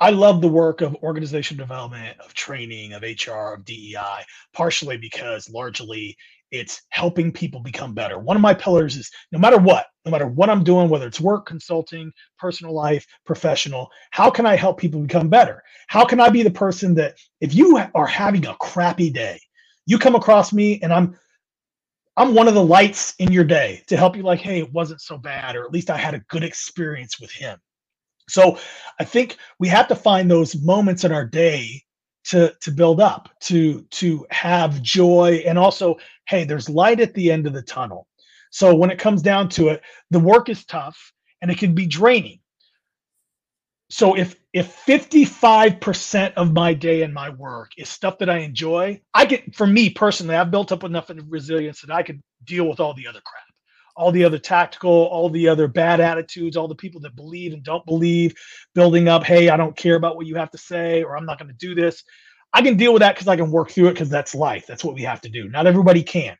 I 0.00 0.10
love 0.10 0.42
the 0.42 0.48
work 0.48 0.80
of 0.80 0.96
organization 0.96 1.56
development, 1.56 2.18
of 2.18 2.34
training, 2.34 2.94
of 2.94 3.02
HR, 3.02 3.54
of 3.54 3.64
DEI, 3.64 4.24
partially 4.52 4.96
because 4.96 5.48
largely 5.48 6.16
it's 6.54 6.82
helping 6.90 7.32
people 7.32 7.60
become 7.60 7.94
better. 7.94 8.18
One 8.18 8.36
of 8.36 8.42
my 8.42 8.54
pillars 8.54 8.96
is 8.96 9.10
no 9.32 9.38
matter 9.38 9.58
what, 9.58 9.86
no 10.04 10.12
matter 10.12 10.28
what 10.28 10.48
I'm 10.48 10.62
doing, 10.62 10.88
whether 10.88 11.06
it's 11.08 11.20
work, 11.20 11.46
consulting, 11.46 12.12
personal 12.38 12.72
life, 12.72 13.04
professional, 13.26 13.90
how 14.12 14.30
can 14.30 14.46
I 14.46 14.54
help 14.54 14.78
people 14.78 15.00
become 15.00 15.28
better? 15.28 15.62
How 15.88 16.04
can 16.04 16.20
I 16.20 16.28
be 16.28 16.44
the 16.44 16.50
person 16.50 16.94
that 16.94 17.16
if 17.40 17.54
you 17.54 17.80
are 17.94 18.06
having 18.06 18.46
a 18.46 18.54
crappy 18.54 19.10
day, 19.10 19.40
you 19.86 19.98
come 19.98 20.14
across 20.14 20.52
me 20.52 20.80
and 20.82 20.92
I'm 20.92 21.18
I'm 22.16 22.34
one 22.34 22.46
of 22.46 22.54
the 22.54 22.64
lights 22.64 23.14
in 23.18 23.32
your 23.32 23.42
day 23.42 23.82
to 23.88 23.96
help 23.96 24.16
you 24.16 24.22
like, 24.22 24.38
hey, 24.38 24.60
it 24.60 24.72
wasn't 24.72 25.00
so 25.00 25.18
bad, 25.18 25.56
or 25.56 25.64
at 25.64 25.72
least 25.72 25.90
I 25.90 25.96
had 25.96 26.14
a 26.14 26.22
good 26.28 26.44
experience 26.44 27.18
with 27.18 27.32
him. 27.32 27.58
So 28.28 28.56
I 29.00 29.04
think 29.04 29.36
we 29.58 29.66
have 29.66 29.88
to 29.88 29.96
find 29.96 30.30
those 30.30 30.54
moments 30.62 31.02
in 31.02 31.10
our 31.10 31.26
day 31.26 31.82
to 32.24 32.54
to 32.60 32.70
build 32.70 33.00
up, 33.00 33.28
to 33.42 33.82
to 33.90 34.26
have 34.30 34.82
joy, 34.82 35.42
and 35.46 35.58
also, 35.58 35.96
hey, 36.28 36.44
there's 36.44 36.68
light 36.68 37.00
at 37.00 37.14
the 37.14 37.30
end 37.30 37.46
of 37.46 37.52
the 37.52 37.62
tunnel. 37.62 38.06
So 38.50 38.74
when 38.74 38.90
it 38.90 38.98
comes 38.98 39.20
down 39.20 39.48
to 39.50 39.68
it, 39.68 39.82
the 40.10 40.20
work 40.20 40.48
is 40.48 40.64
tough 40.64 41.12
and 41.42 41.50
it 41.50 41.58
can 41.58 41.74
be 41.74 41.86
draining. 41.86 42.38
So 43.90 44.16
if 44.16 44.36
if 44.52 44.84
55% 44.86 46.34
of 46.34 46.52
my 46.52 46.72
day 46.72 47.02
and 47.02 47.12
my 47.12 47.30
work 47.30 47.72
is 47.76 47.88
stuff 47.88 48.18
that 48.18 48.30
I 48.30 48.38
enjoy, 48.38 49.00
I 49.12 49.24
get 49.26 49.54
for 49.54 49.66
me 49.66 49.90
personally, 49.90 50.36
I've 50.36 50.50
built 50.50 50.72
up 50.72 50.84
enough 50.84 51.10
resilience 51.28 51.80
that 51.80 51.90
I 51.90 52.02
could 52.02 52.20
deal 52.44 52.68
with 52.68 52.80
all 52.80 52.94
the 52.94 53.06
other 53.06 53.20
crap, 53.24 53.42
all 53.96 54.10
the 54.10 54.24
other 54.24 54.38
tactical, 54.38 54.90
all 54.90 55.30
the 55.30 55.48
other 55.48 55.68
bad 55.68 56.00
attitudes, 56.00 56.56
all 56.56 56.68
the 56.68 56.74
people 56.74 57.00
that 57.02 57.16
believe 57.16 57.52
and 57.52 57.62
don't 57.62 57.86
believe, 57.86 58.34
building 58.74 59.08
up, 59.08 59.24
hey, 59.24 59.48
I 59.48 59.56
don't 59.56 59.76
care 59.76 59.94
about 59.94 60.16
what 60.16 60.26
you 60.26 60.34
have 60.36 60.50
to 60.50 60.58
say, 60.58 61.02
or 61.02 61.16
I'm 61.16 61.26
not 61.26 61.38
going 61.38 61.48
to 61.48 61.54
do 61.54 61.74
this. 61.74 62.02
I 62.52 62.62
can 62.62 62.76
deal 62.76 62.92
with 62.92 63.00
that 63.00 63.14
because 63.14 63.28
I 63.28 63.36
can 63.36 63.50
work 63.50 63.70
through 63.70 63.88
it 63.88 63.94
because 63.94 64.08
that's 64.08 64.34
life. 64.34 64.66
That's 64.66 64.84
what 64.84 64.94
we 64.94 65.02
have 65.02 65.20
to 65.22 65.28
do. 65.28 65.48
Not 65.48 65.66
everybody 65.66 66.02
can. 66.02 66.36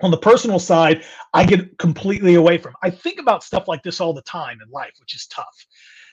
On 0.00 0.10
the 0.10 0.18
personal 0.18 0.58
side, 0.58 1.04
I 1.34 1.44
get 1.44 1.76
completely 1.78 2.34
away 2.34 2.58
from. 2.58 2.74
I 2.82 2.90
think 2.90 3.18
about 3.18 3.42
stuff 3.42 3.66
like 3.66 3.82
this 3.82 4.00
all 4.00 4.12
the 4.12 4.22
time 4.22 4.58
in 4.64 4.70
life, 4.70 4.92
which 5.00 5.14
is 5.14 5.26
tough. 5.26 5.66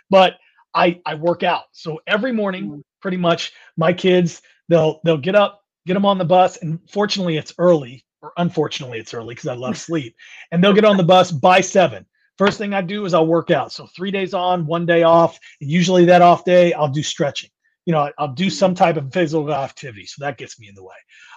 But 0.10 0.36
I 0.74 1.02
I 1.06 1.16
work 1.16 1.44
out. 1.44 1.66
So 1.72 2.00
every 2.08 2.32
morning, 2.32 2.70
mm. 2.70 2.82
pretty 3.02 3.18
much, 3.18 3.54
my 3.78 3.94
kids 3.94 4.42
they'll 4.70 5.02
they'll 5.04 5.18
get 5.18 5.36
up, 5.36 5.62
get 5.86 5.94
them 5.94 6.06
on 6.06 6.18
the 6.18 6.26
bus, 6.26 6.58
and 6.58 6.80
fortunately 6.90 7.38
it's 7.38 7.54
early, 7.58 8.05
or 8.26 8.34
unfortunately 8.38 8.98
it's 8.98 9.14
early 9.14 9.36
because 9.36 9.48
I 9.48 9.54
love 9.54 9.78
sleep, 9.90 10.16
and 10.52 10.64
they'll 10.64 10.74
get 10.74 10.86
on 10.86 10.98
the 10.98 11.04
bus 11.04 11.32
by 11.32 11.62
seven. 11.62 12.06
First 12.38 12.58
thing 12.58 12.74
I 12.74 12.82
do 12.82 13.06
is 13.06 13.14
I'll 13.14 13.28
work 13.28 13.52
out. 13.52 13.72
So 13.72 13.88
three 13.96 14.12
days 14.12 14.34
on, 14.34 14.66
one 14.66 14.86
day 14.86 15.04
off. 15.04 15.40
And 15.62 15.70
usually 15.70 16.04
that 16.06 16.22
off 16.22 16.44
day, 16.44 16.74
I'll 16.74 16.90
do 16.90 17.02
stretching. 17.02 17.50
You 17.86 17.94
know, 17.94 18.12
I'll 18.18 18.34
do 18.34 18.50
some 18.50 18.76
type 18.76 18.98
of 18.98 19.14
physical 19.14 19.54
activity. 19.54 20.06
So 20.06 20.26
that 20.26 20.38
gets 20.38 20.60
me 20.60 20.68
in 20.68 20.76
the 20.76 20.84
way. 20.84 20.96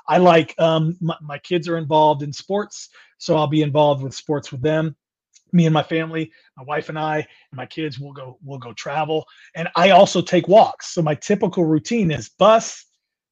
I 0.09 0.19
like 0.19 0.55
um, 0.59 0.97
my, 1.01 1.15
my 1.21 1.39
kids 1.39 1.69
are 1.69 1.77
involved 1.77 2.23
in 2.23 2.33
sports, 2.33 2.89
so 3.19 3.37
I'll 3.37 3.47
be 3.47 3.63
involved 3.63 4.03
with 4.03 4.15
sports 4.15 4.51
with 4.51 4.63
them 4.63 4.97
me 5.53 5.67
and 5.67 5.73
my 5.73 5.83
family 5.83 6.31
my 6.57 6.65
wife 6.65 6.89
and 6.89 6.99
i 6.99 7.17
and 7.17 7.27
my 7.55 7.65
kids 7.65 7.99
will 7.99 8.13
go 8.13 8.39
will 8.45 8.59
go 8.59 8.73
travel 8.75 9.25
and 9.55 9.67
i 9.77 9.91
also 9.91 10.21
take 10.21 10.47
walks 10.47 10.93
so 10.93 11.01
my 11.01 11.15
typical 11.15 11.65
routine 11.65 12.11
is 12.11 12.29
bus 12.39 12.85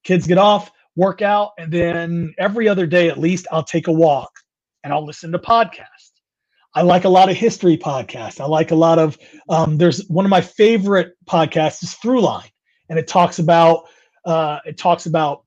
kids 0.03 0.27
get 0.27 0.39
off 0.39 0.71
work 0.97 1.23
out 1.23 1.53
and 1.59 1.73
then 1.73 2.35
every 2.39 2.69
other 2.69 2.87
day 2.87 3.09
at 3.09 3.19
least 3.19 3.47
i'll 3.53 3.63
take 3.63 3.87
a 3.87 3.93
walk 3.93 4.31
and 4.83 4.93
i'll 4.93 5.05
listen 5.05 5.33
to 5.33 5.39
podcasts. 5.39 6.13
I 6.75 6.83
like 6.83 7.05
a 7.05 7.09
lot 7.09 7.31
of 7.31 7.37
history 7.39 7.79
podcasts. 7.79 8.39
I 8.39 8.45
like 8.45 8.71
a 8.71 8.75
lot 8.75 8.99
of 8.99 9.17
um, 9.49 9.79
there's 9.79 10.07
one 10.09 10.27
of 10.27 10.31
my 10.31 10.43
favorite 10.43 11.15
podcasts 11.27 11.83
is 11.83 11.97
throughline 12.05 12.51
and 12.89 12.99
it 12.99 13.09
talks 13.09 13.39
about 13.39 13.85
uh, 14.27 14.59
it 14.67 14.77
talks 14.77 15.07
about 15.07 15.45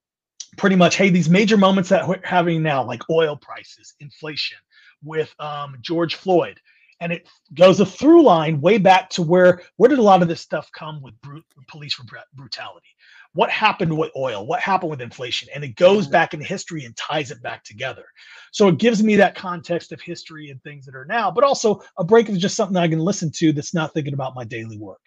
pretty 0.57 0.75
much 0.75 0.95
hey 0.95 1.09
these 1.09 1.29
major 1.29 1.57
moments 1.57 1.89
that 1.89 2.07
we're 2.07 2.19
having 2.23 2.63
now 2.63 2.83
like 2.83 3.07
oil 3.09 3.35
prices 3.35 3.93
inflation 3.99 4.57
with 5.03 5.33
um, 5.39 5.77
George 5.81 6.15
Floyd, 6.15 6.59
and 6.99 7.13
it 7.13 7.27
goes 7.53 7.79
a 7.79 7.85
through 7.85 8.23
line 8.23 8.59
way 8.59 8.77
back 8.77 9.09
to 9.11 9.21
where 9.21 9.61
where 9.77 9.89
did 9.89 9.99
a 9.99 10.03
lot 10.03 10.21
of 10.21 10.27
this 10.27 10.41
stuff 10.41 10.69
come 10.73 11.01
with 11.01 11.13
brute, 11.21 11.45
police 11.67 11.95
brutality? 12.33 12.87
What 13.33 13.49
happened 13.49 13.95
with 13.95 14.11
oil? 14.17 14.45
What 14.47 14.59
happened 14.59 14.89
with 14.89 15.01
inflation? 15.01 15.49
And 15.53 15.63
it 15.63 15.75
goes 15.75 16.05
mm-hmm. 16.05 16.13
back 16.13 16.33
in 16.33 16.41
history 16.41 16.85
and 16.85 16.95
ties 16.97 17.31
it 17.31 17.41
back 17.41 17.63
together. 17.63 18.05
So 18.51 18.67
it 18.67 18.79
gives 18.79 19.03
me 19.03 19.15
that 19.17 19.35
context 19.35 19.91
of 19.91 20.01
history 20.01 20.49
and 20.49 20.61
things 20.63 20.85
that 20.85 20.95
are 20.95 21.05
now, 21.05 21.29
but 21.29 21.43
also 21.43 21.81
a 21.97 22.03
break 22.03 22.29
is 22.29 22.39
just 22.39 22.55
something 22.55 22.77
I 22.77 22.87
can 22.87 22.99
listen 22.99 23.31
to 23.35 23.51
that's 23.51 23.73
not 23.73 23.93
thinking 23.93 24.13
about 24.13 24.35
my 24.35 24.43
daily 24.43 24.77
work. 24.77 25.01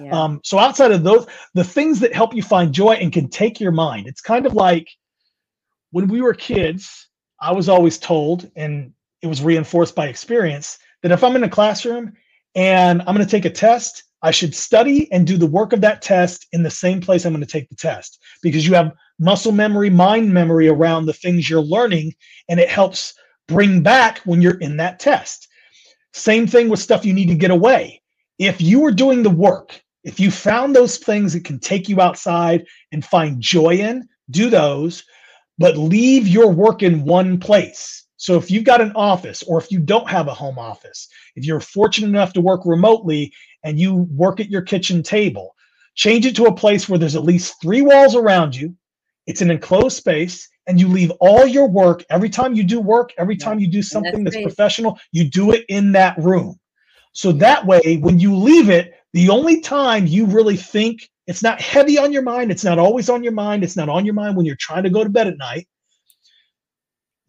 Yeah. 0.00 0.10
Um, 0.10 0.40
so 0.44 0.58
outside 0.58 0.92
of 0.92 1.02
those, 1.02 1.26
the 1.54 1.64
things 1.64 2.00
that 2.00 2.12
help 2.12 2.34
you 2.34 2.42
find 2.42 2.72
joy 2.72 2.92
and 2.92 3.12
can 3.12 3.28
take 3.28 3.60
your 3.60 3.72
mind, 3.72 4.06
it's 4.06 4.20
kind 4.20 4.46
of 4.46 4.54
like 4.54 4.88
when 5.90 6.08
we 6.08 6.20
were 6.20 6.34
kids, 6.34 7.08
I 7.40 7.52
was 7.52 7.68
always 7.68 7.98
told, 7.98 8.50
and 8.56 8.92
it 9.22 9.26
was 9.26 9.42
reinforced 9.42 9.94
by 9.94 10.08
experience 10.08 10.78
that 11.02 11.12
if 11.12 11.22
I'm 11.22 11.36
in 11.36 11.44
a 11.44 11.48
classroom 11.48 12.12
and 12.54 13.00
I'm 13.02 13.14
going 13.14 13.26
to 13.26 13.30
take 13.30 13.44
a 13.44 13.50
test, 13.50 14.04
I 14.22 14.30
should 14.30 14.54
study 14.54 15.10
and 15.12 15.26
do 15.26 15.36
the 15.36 15.46
work 15.46 15.72
of 15.72 15.80
that 15.82 16.02
test 16.02 16.46
in 16.52 16.62
the 16.62 16.70
same 16.70 17.00
place 17.00 17.24
I'm 17.24 17.32
going 17.32 17.44
to 17.44 17.50
take 17.50 17.68
the 17.68 17.76
test 17.76 18.20
because 18.42 18.66
you 18.66 18.74
have 18.74 18.92
muscle 19.18 19.52
memory, 19.52 19.90
mind 19.90 20.32
memory 20.32 20.68
around 20.68 21.06
the 21.06 21.12
things 21.12 21.48
you're 21.48 21.60
learning, 21.60 22.14
and 22.48 22.58
it 22.58 22.68
helps 22.68 23.14
bring 23.46 23.82
back 23.82 24.18
when 24.24 24.42
you're 24.42 24.58
in 24.58 24.76
that 24.78 24.98
test. 24.98 25.48
Same 26.12 26.46
thing 26.46 26.68
with 26.68 26.80
stuff 26.80 27.04
you 27.04 27.12
need 27.12 27.28
to 27.28 27.34
get 27.34 27.50
away. 27.50 28.02
If 28.38 28.60
you 28.60 28.84
are 28.84 28.92
doing 28.92 29.22
the 29.22 29.30
work, 29.30 29.80
if 30.04 30.18
you 30.18 30.30
found 30.30 30.74
those 30.74 30.98
things 30.98 31.32
that 31.32 31.44
can 31.44 31.58
take 31.58 31.88
you 31.88 32.00
outside 32.00 32.66
and 32.92 33.04
find 33.04 33.40
joy 33.40 33.76
in, 33.76 34.08
do 34.30 34.50
those, 34.50 35.04
but 35.58 35.76
leave 35.76 36.26
your 36.26 36.50
work 36.50 36.82
in 36.82 37.04
one 37.04 37.38
place 37.38 37.98
so 38.18 38.36
if 38.36 38.50
you've 38.50 38.64
got 38.64 38.80
an 38.80 38.92
office 38.96 39.44
or 39.44 39.58
if 39.58 39.70
you 39.70 39.78
don't 39.78 40.10
have 40.10 40.26
a 40.26 40.34
home 40.34 40.58
office, 40.58 41.08
if 41.36 41.44
you're 41.44 41.60
fortunate 41.60 42.08
enough 42.08 42.32
to 42.32 42.40
work 42.40 42.62
remotely 42.64 43.32
and 43.64 43.78
you 43.78 44.08
work 44.10 44.40
at 44.40 44.50
your 44.50 44.62
kitchen 44.62 45.02
table, 45.02 45.54
change 45.94 46.26
it 46.26 46.36
to 46.36 46.44
a 46.44 46.54
place 46.54 46.88
where 46.88 46.98
there's 46.98 47.16
at 47.16 47.24
least 47.24 47.56
three 47.60 47.82
walls 47.82 48.14
around 48.14 48.54
you. 48.54 48.74
It's 49.26 49.42
an 49.42 49.50
enclosed 49.50 49.96
space 49.96 50.48
and 50.66 50.80
you 50.80 50.88
leave 50.88 51.10
all 51.20 51.46
your 51.46 51.68
work 51.68 52.04
every 52.10 52.30
time 52.30 52.54
you 52.54 52.62
do 52.62 52.80
work, 52.80 53.12
every 53.18 53.36
time 53.36 53.58
you 53.58 53.66
do 53.66 53.82
something 53.82 54.24
that's, 54.24 54.36
that's 54.36 54.44
professional, 54.44 54.98
you 55.12 55.24
do 55.24 55.52
it 55.52 55.64
in 55.68 55.92
that 55.92 56.16
room. 56.18 56.58
So 57.12 57.32
that 57.32 57.66
way, 57.66 57.98
when 58.00 58.18
you 58.18 58.34
leave 58.36 58.70
it, 58.70 58.94
the 59.12 59.30
only 59.30 59.60
time 59.60 60.06
you 60.06 60.26
really 60.26 60.56
think 60.56 61.08
it's 61.26 61.42
not 61.42 61.60
heavy 61.60 61.98
on 61.98 62.12
your 62.12 62.22
mind, 62.22 62.50
it's 62.50 62.64
not 62.64 62.78
always 62.78 63.10
on 63.10 63.22
your 63.22 63.32
mind, 63.32 63.64
it's 63.64 63.76
not 63.76 63.88
on 63.88 64.04
your 64.04 64.14
mind 64.14 64.36
when 64.36 64.46
you're 64.46 64.56
trying 64.60 64.82
to 64.84 64.90
go 64.90 65.02
to 65.02 65.10
bed 65.10 65.26
at 65.26 65.38
night 65.38 65.66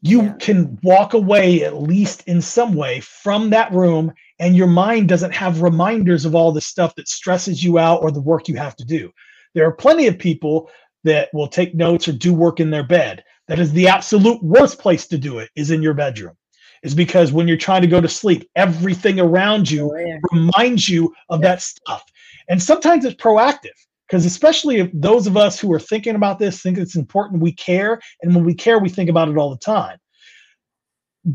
you 0.01 0.23
yeah. 0.23 0.33
can 0.39 0.79
walk 0.83 1.13
away 1.13 1.63
at 1.63 1.81
least 1.81 2.23
in 2.27 2.41
some 2.41 2.73
way 2.73 2.99
from 3.01 3.49
that 3.49 3.71
room 3.71 4.11
and 4.39 4.55
your 4.55 4.67
mind 4.67 5.09
doesn't 5.09 5.33
have 5.33 5.61
reminders 5.61 6.25
of 6.25 6.33
all 6.33 6.51
the 6.51 6.61
stuff 6.61 6.95
that 6.95 7.07
stresses 7.07 7.63
you 7.63 7.77
out 7.77 8.01
or 8.01 8.11
the 8.11 8.21
work 8.21 8.47
you 8.47 8.55
have 8.55 8.75
to 8.77 8.85
do. 8.85 9.11
There 9.53 9.65
are 9.67 9.73
plenty 9.73 10.07
of 10.07 10.17
people 10.17 10.69
that 11.03 11.29
will 11.33 11.47
take 11.47 11.75
notes 11.75 12.07
or 12.07 12.13
do 12.13 12.33
work 12.33 12.59
in 12.59 12.69
their 12.69 12.83
bed. 12.83 13.23
That 13.47 13.59
is 13.59 13.71
the 13.71 13.87
absolute 13.87 14.41
worst 14.43 14.79
place 14.79 15.07
to 15.07 15.17
do 15.17 15.39
it 15.39 15.49
is 15.55 15.71
in 15.71 15.81
your 15.81 15.93
bedroom. 15.93 16.35
Is 16.83 16.95
because 16.95 17.33
when 17.33 17.47
you're 17.47 17.57
trying 17.57 17.81
to 17.81 17.87
go 17.87 17.99
to 17.99 18.07
sleep 18.07 18.49
everything 18.55 19.19
around 19.19 19.69
you 19.69 19.91
oh, 19.91 19.97
yeah. 19.97 20.17
reminds 20.31 20.87
you 20.87 21.13
of 21.29 21.41
yeah. 21.41 21.49
that 21.49 21.61
stuff. 21.61 22.03
And 22.47 22.61
sometimes 22.61 23.03
it's 23.03 23.21
proactive 23.21 23.75
because 24.07 24.25
especially 24.25 24.77
if 24.77 24.89
those 24.93 25.27
of 25.27 25.35
us 25.35 25.59
who 25.59 25.71
are 25.73 25.79
thinking 25.79 26.15
about 26.15 26.39
this 26.39 26.61
think 26.61 26.77
it's 26.77 26.95
important 26.95 27.41
we 27.41 27.51
care 27.51 27.99
and 28.21 28.33
when 28.33 28.45
we 28.45 28.53
care 28.53 28.79
we 28.79 28.89
think 28.89 29.09
about 29.09 29.29
it 29.29 29.37
all 29.37 29.51
the 29.51 29.57
time 29.57 29.97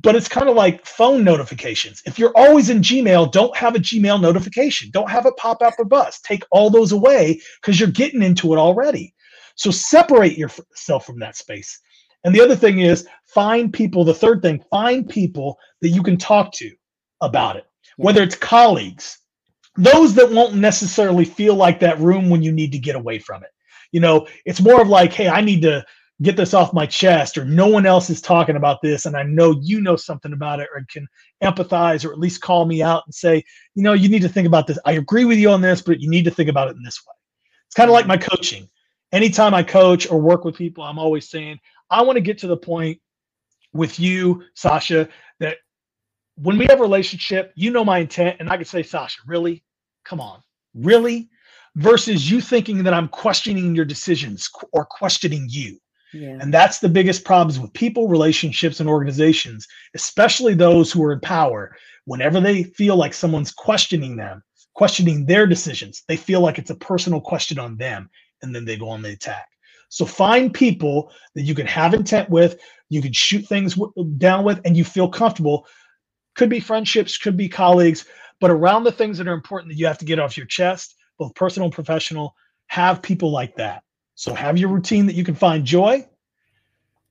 but 0.02 0.16
it's 0.16 0.28
kind 0.28 0.48
of 0.48 0.56
like 0.56 0.84
phone 0.84 1.22
notifications. 1.22 2.02
If 2.04 2.18
you're 2.18 2.36
always 2.36 2.68
in 2.68 2.80
Gmail, 2.80 3.30
don't 3.30 3.56
have 3.56 3.76
a 3.76 3.78
Gmail 3.78 4.20
notification. 4.20 4.90
Don't 4.90 5.10
have 5.10 5.24
it 5.24 5.36
pop 5.36 5.62
up 5.62 5.74
or 5.78 5.84
bust. 5.84 6.24
Take 6.24 6.42
all 6.50 6.68
those 6.68 6.90
away 6.90 7.40
because 7.60 7.78
you're 7.78 7.88
getting 7.90 8.22
into 8.22 8.52
it 8.52 8.58
already. 8.58 9.14
So 9.54 9.70
separate 9.70 10.36
yourself 10.36 11.06
from 11.06 11.20
that 11.20 11.36
space. 11.36 11.80
And 12.24 12.34
the 12.34 12.40
other 12.40 12.56
thing 12.56 12.80
is 12.80 13.06
find 13.26 13.72
people. 13.72 14.04
The 14.04 14.14
third 14.14 14.42
thing, 14.42 14.64
find 14.68 15.08
people 15.08 15.58
that 15.80 15.90
you 15.90 16.02
can 16.02 16.16
talk 16.16 16.52
to 16.54 16.72
about 17.20 17.56
it, 17.56 17.64
whether 17.96 18.22
it's 18.22 18.34
colleagues, 18.34 19.18
those 19.76 20.14
that 20.14 20.32
won't 20.32 20.56
necessarily 20.56 21.24
feel 21.24 21.54
like 21.54 21.78
that 21.80 22.00
room 22.00 22.30
when 22.30 22.42
you 22.42 22.50
need 22.50 22.72
to 22.72 22.78
get 22.78 22.96
away 22.96 23.20
from 23.20 23.44
it. 23.44 23.50
You 23.92 24.00
know, 24.00 24.26
it's 24.44 24.60
more 24.60 24.82
of 24.82 24.88
like, 24.88 25.12
hey, 25.12 25.28
I 25.28 25.40
need 25.40 25.62
to 25.62 25.84
get 26.22 26.36
this 26.36 26.54
off 26.54 26.72
my 26.72 26.86
chest, 26.86 27.36
or 27.36 27.44
no 27.44 27.66
one 27.66 27.86
else 27.86 28.08
is 28.08 28.20
talking 28.20 28.56
about 28.56 28.80
this, 28.82 29.06
and 29.06 29.16
I 29.16 29.24
know 29.24 29.58
you 29.60 29.80
know 29.80 29.96
something 29.96 30.32
about 30.32 30.60
it, 30.60 30.68
or 30.74 30.84
can 30.88 31.06
empathize, 31.42 32.04
or 32.04 32.12
at 32.12 32.18
least 32.18 32.40
call 32.40 32.66
me 32.66 32.82
out 32.82 33.02
and 33.06 33.14
say, 33.14 33.42
you 33.74 33.82
know, 33.82 33.94
you 33.94 34.08
need 34.08 34.22
to 34.22 34.28
think 34.28 34.46
about 34.46 34.66
this. 34.66 34.78
I 34.84 34.92
agree 34.92 35.24
with 35.24 35.38
you 35.38 35.50
on 35.50 35.60
this, 35.60 35.82
but 35.82 36.00
you 36.00 36.08
need 36.08 36.24
to 36.24 36.30
think 36.30 36.48
about 36.48 36.68
it 36.68 36.76
in 36.76 36.82
this 36.82 37.00
way. 37.06 37.14
It's 37.66 37.74
kind 37.74 37.90
of 37.90 37.94
like 37.94 38.06
my 38.06 38.16
mm-hmm. 38.16 38.28
coaching. 38.30 38.68
Anytime 39.12 39.54
I 39.54 39.62
coach 39.62 40.10
or 40.10 40.20
work 40.20 40.44
with 40.44 40.56
people, 40.56 40.84
I'm 40.84 40.98
always 40.98 41.28
saying, 41.28 41.58
I 41.90 42.02
want 42.02 42.16
to 42.16 42.20
get 42.20 42.38
to 42.38 42.46
the 42.46 42.56
point 42.56 43.00
with 43.72 43.98
you, 43.98 44.44
Sacha, 44.54 45.08
that 45.40 45.58
when 46.36 46.58
we 46.58 46.66
have 46.66 46.78
a 46.78 46.82
relationship, 46.82 47.52
you 47.56 47.70
know 47.70 47.84
my 47.84 47.98
intent, 47.98 48.36
and 48.40 48.48
I 48.48 48.56
can 48.56 48.64
say, 48.64 48.82
Sacha, 48.82 49.20
really? 49.26 49.64
Come 50.04 50.20
on, 50.20 50.40
really? 50.74 51.28
Versus 51.76 52.30
you 52.30 52.40
thinking 52.40 52.84
that 52.84 52.94
I'm 52.94 53.08
questioning 53.08 53.74
your 53.74 53.84
decisions 53.84 54.48
or 54.72 54.84
questioning 54.84 55.46
you. 55.48 55.78
Yeah. 56.14 56.38
And 56.40 56.54
that's 56.54 56.78
the 56.78 56.88
biggest 56.88 57.24
problems 57.24 57.58
with 57.58 57.72
people, 57.72 58.06
relationships, 58.06 58.78
and 58.78 58.88
organizations, 58.88 59.66
especially 59.94 60.54
those 60.54 60.92
who 60.92 61.02
are 61.02 61.12
in 61.12 61.20
power. 61.20 61.76
Whenever 62.04 62.40
they 62.40 62.62
feel 62.62 62.96
like 62.96 63.12
someone's 63.12 63.50
questioning 63.50 64.16
them, 64.16 64.42
questioning 64.74 65.26
their 65.26 65.46
decisions, 65.46 66.04
they 66.06 66.16
feel 66.16 66.40
like 66.40 66.58
it's 66.58 66.70
a 66.70 66.76
personal 66.76 67.20
question 67.20 67.58
on 67.58 67.76
them, 67.76 68.08
and 68.42 68.54
then 68.54 68.64
they 68.64 68.76
go 68.76 68.88
on 68.88 69.02
the 69.02 69.10
attack. 69.10 69.46
So 69.88 70.04
find 70.04 70.52
people 70.52 71.12
that 71.34 71.42
you 71.42 71.54
can 71.54 71.66
have 71.66 71.94
intent 71.94 72.28
with, 72.28 72.60
you 72.88 73.00
can 73.00 73.12
shoot 73.12 73.46
things 73.46 73.78
down 74.18 74.44
with, 74.44 74.60
and 74.64 74.76
you 74.76 74.84
feel 74.84 75.08
comfortable. 75.08 75.66
Could 76.34 76.48
be 76.48 76.60
friendships, 76.60 77.16
could 77.16 77.36
be 77.36 77.48
colleagues, 77.48 78.06
but 78.40 78.50
around 78.50 78.82
the 78.82 78.92
things 78.92 79.18
that 79.18 79.28
are 79.28 79.32
important 79.32 79.70
that 79.70 79.78
you 79.78 79.86
have 79.86 79.98
to 79.98 80.04
get 80.04 80.18
off 80.18 80.36
your 80.36 80.46
chest, 80.46 80.96
both 81.16 81.34
personal 81.36 81.66
and 81.66 81.74
professional, 81.74 82.34
have 82.66 83.02
people 83.02 83.30
like 83.30 83.54
that. 83.56 83.83
So 84.14 84.34
have 84.34 84.58
your 84.58 84.68
routine 84.68 85.06
that 85.06 85.14
you 85.14 85.24
can 85.24 85.34
find 85.34 85.64
joy, 85.64 86.06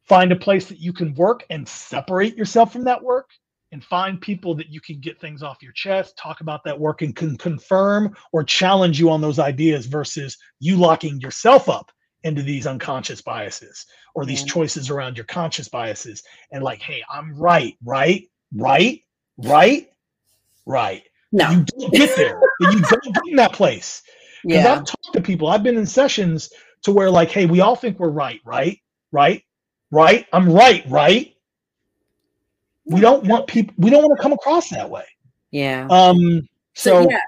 find 0.03 0.31
a 0.31 0.37
place 0.37 0.67
that 0.67 0.79
you 0.79 0.93
can 0.93 1.13
work 1.15 1.43
and 1.49 1.67
separate 1.67 2.35
yourself 2.35 2.71
from 2.71 2.85
that 2.85 3.03
work, 3.03 3.29
and 3.71 3.83
find 3.83 4.21
people 4.21 4.53
that 4.55 4.69
you 4.69 4.79
can 4.79 4.99
get 4.99 5.19
things 5.19 5.41
off 5.41 5.63
your 5.63 5.71
chest, 5.71 6.15
talk 6.15 6.41
about 6.41 6.63
that 6.63 6.79
work, 6.79 7.01
and 7.01 7.15
can 7.15 7.35
confirm 7.37 8.15
or 8.31 8.43
challenge 8.43 8.99
you 8.99 9.09
on 9.09 9.19
those 9.19 9.39
ideas 9.39 9.87
versus 9.87 10.37
you 10.59 10.77
locking 10.77 11.19
yourself 11.19 11.67
up 11.67 11.91
into 12.23 12.41
these 12.41 12.67
unconscious 12.67 13.21
biases 13.21 13.85
or 14.15 14.25
these 14.25 14.43
choices 14.43 14.89
around 14.89 15.17
your 15.17 15.25
conscious 15.25 15.67
biases 15.67 16.23
and 16.51 16.63
like, 16.63 16.81
hey, 16.81 17.03
I'm 17.11 17.35
right, 17.35 17.75
right, 17.83 18.27
right, 18.55 19.01
right, 19.37 19.89
right. 20.65 21.03
No, 21.31 21.49
you 21.49 21.65
don't 21.65 21.93
get 21.93 22.15
there. 22.15 22.39
you 22.59 22.79
don't 22.79 23.03
get 23.03 23.23
in 23.27 23.35
that 23.37 23.53
place. 23.53 24.03
Because 24.43 24.63
yeah. 24.63 24.73
I've 24.73 24.85
talked 24.85 25.13
to 25.13 25.21
people, 25.21 25.47
I've 25.47 25.63
been 25.63 25.77
in 25.77 25.85
sessions 25.85 26.51
to 26.83 26.91
where 26.91 27.09
like, 27.09 27.29
hey, 27.29 27.45
we 27.45 27.61
all 27.61 27.75
think 27.75 27.99
we're 27.99 28.09
right, 28.09 28.41
right, 28.45 28.79
right, 29.11 29.43
right. 29.91 30.25
I'm 30.31 30.49
right, 30.49 30.83
right. 30.89 31.35
We 32.85 32.99
don't 32.99 33.25
want 33.25 33.47
people. 33.47 33.73
We 33.77 33.89
don't 33.89 34.03
want 34.03 34.17
to 34.17 34.21
come 34.21 34.33
across 34.33 34.69
that 34.69 34.89
way. 34.89 35.05
Yeah. 35.51 35.87
Um. 35.89 36.47
So, 36.73 37.03
so 37.03 37.09
yeah. 37.09 37.19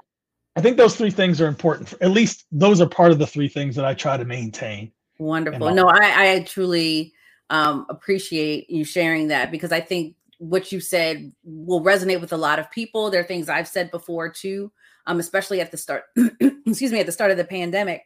I 0.56 0.60
think 0.60 0.76
those 0.76 0.96
three 0.96 1.10
things 1.10 1.40
are 1.40 1.46
important. 1.46 1.88
For, 1.88 2.02
at 2.02 2.10
least 2.10 2.44
those 2.50 2.80
are 2.80 2.88
part 2.88 3.12
of 3.12 3.18
the 3.18 3.26
three 3.26 3.48
things 3.48 3.74
that 3.76 3.84
I 3.84 3.94
try 3.94 4.16
to 4.16 4.24
maintain. 4.24 4.92
Wonderful. 5.18 5.74
No, 5.74 5.88
I, 5.88 6.32
I 6.32 6.42
truly 6.42 7.14
um, 7.50 7.86
appreciate 7.88 8.68
you 8.68 8.84
sharing 8.84 9.28
that 9.28 9.50
because 9.50 9.72
I 9.72 9.80
think 9.80 10.14
what 10.38 10.72
you 10.72 10.80
said 10.80 11.32
will 11.44 11.82
resonate 11.82 12.20
with 12.20 12.32
a 12.32 12.36
lot 12.36 12.58
of 12.58 12.70
people. 12.70 13.10
There 13.10 13.20
are 13.20 13.24
things 13.24 13.48
I've 13.48 13.68
said 13.68 13.90
before 13.90 14.28
too, 14.28 14.70
um, 15.06 15.20
especially 15.20 15.60
at 15.60 15.70
the 15.70 15.78
start. 15.78 16.04
excuse 16.66 16.92
me, 16.92 17.00
at 17.00 17.06
the 17.06 17.12
start 17.12 17.30
of 17.30 17.36
the 17.36 17.44
pandemic. 17.44 18.02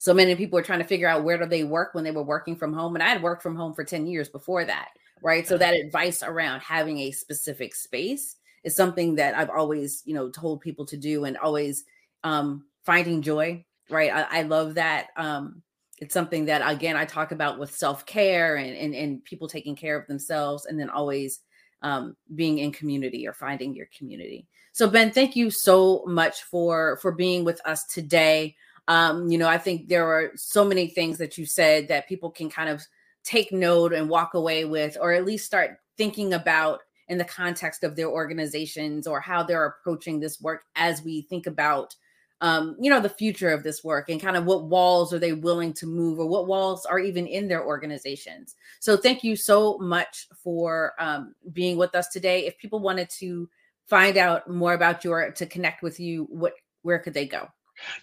So 0.00 0.14
many 0.14 0.34
people 0.34 0.56
were 0.56 0.62
trying 0.62 0.78
to 0.78 0.86
figure 0.86 1.06
out 1.06 1.24
where 1.24 1.36
do 1.36 1.44
they 1.44 1.62
work 1.62 1.92
when 1.92 2.04
they 2.04 2.10
were 2.10 2.22
working 2.22 2.56
from 2.56 2.72
home, 2.72 2.96
and 2.96 3.02
I 3.02 3.08
had 3.08 3.22
worked 3.22 3.42
from 3.42 3.54
home 3.54 3.74
for 3.74 3.84
ten 3.84 4.06
years 4.06 4.30
before 4.30 4.64
that, 4.64 4.88
right? 5.22 5.46
So 5.46 5.58
that 5.58 5.74
advice 5.74 6.22
around 6.22 6.60
having 6.60 6.98
a 6.98 7.10
specific 7.10 7.74
space 7.74 8.36
is 8.64 8.74
something 8.74 9.16
that 9.16 9.34
I've 9.36 9.50
always, 9.50 10.02
you 10.06 10.14
know, 10.14 10.30
told 10.30 10.62
people 10.62 10.86
to 10.86 10.96
do, 10.96 11.26
and 11.26 11.36
always 11.36 11.84
um, 12.24 12.64
finding 12.86 13.20
joy, 13.20 13.62
right? 13.90 14.10
I, 14.10 14.40
I 14.40 14.42
love 14.42 14.76
that. 14.76 15.08
Um, 15.18 15.62
it's 15.98 16.14
something 16.14 16.46
that 16.46 16.62
again 16.64 16.96
I 16.96 17.04
talk 17.04 17.30
about 17.30 17.58
with 17.58 17.76
self-care 17.76 18.56
and 18.56 18.74
and, 18.74 18.94
and 18.94 19.22
people 19.22 19.48
taking 19.48 19.76
care 19.76 20.00
of 20.00 20.06
themselves 20.06 20.64
and 20.64 20.80
then 20.80 20.88
always 20.88 21.40
um, 21.82 22.16
being 22.34 22.58
in 22.58 22.72
community 22.72 23.28
or 23.28 23.34
finding 23.34 23.74
your 23.74 23.88
community. 23.96 24.46
So 24.72 24.88
Ben, 24.88 25.10
thank 25.10 25.36
you 25.36 25.50
so 25.50 26.04
much 26.06 26.44
for 26.44 26.96
for 27.02 27.12
being 27.12 27.44
with 27.44 27.60
us 27.66 27.84
today. 27.84 28.56
Um, 28.90 29.30
you 29.30 29.38
know, 29.38 29.46
I 29.46 29.56
think 29.56 29.86
there 29.86 30.08
are 30.08 30.32
so 30.34 30.64
many 30.64 30.88
things 30.88 31.16
that 31.18 31.38
you 31.38 31.46
said 31.46 31.86
that 31.88 32.08
people 32.08 32.28
can 32.28 32.50
kind 32.50 32.68
of 32.68 32.82
take 33.22 33.52
note 33.52 33.92
and 33.92 34.08
walk 34.08 34.34
away 34.34 34.64
with, 34.64 34.96
or 35.00 35.12
at 35.12 35.24
least 35.24 35.46
start 35.46 35.78
thinking 35.96 36.34
about 36.34 36.80
in 37.06 37.16
the 37.16 37.24
context 37.24 37.84
of 37.84 37.94
their 37.94 38.08
organizations 38.08 39.06
or 39.06 39.20
how 39.20 39.44
they're 39.44 39.66
approaching 39.66 40.18
this 40.18 40.40
work 40.40 40.64
as 40.74 41.04
we 41.04 41.22
think 41.22 41.46
about 41.46 41.94
um, 42.40 42.74
you 42.80 42.90
know, 42.90 43.00
the 43.00 43.08
future 43.08 43.50
of 43.50 43.62
this 43.62 43.84
work 43.84 44.08
and 44.08 44.20
kind 44.20 44.36
of 44.36 44.44
what 44.44 44.64
walls 44.64 45.12
are 45.12 45.18
they 45.18 45.34
willing 45.34 45.72
to 45.74 45.86
move 45.86 46.18
or 46.18 46.26
what 46.26 46.46
walls 46.46 46.86
are 46.86 46.98
even 46.98 47.26
in 47.26 47.48
their 47.48 47.64
organizations. 47.64 48.56
So 48.80 48.96
thank 48.96 49.22
you 49.22 49.36
so 49.36 49.78
much 49.78 50.26
for 50.42 50.94
um, 50.98 51.34
being 51.52 51.76
with 51.76 51.94
us 51.94 52.08
today. 52.08 52.46
If 52.46 52.58
people 52.58 52.80
wanted 52.80 53.10
to 53.18 53.48
find 53.86 54.16
out 54.16 54.48
more 54.48 54.72
about 54.72 55.04
your 55.04 55.30
to 55.32 55.46
connect 55.46 55.82
with 55.82 56.00
you, 56.00 56.26
what 56.30 56.54
where 56.82 56.98
could 56.98 57.12
they 57.12 57.26
go? 57.26 57.46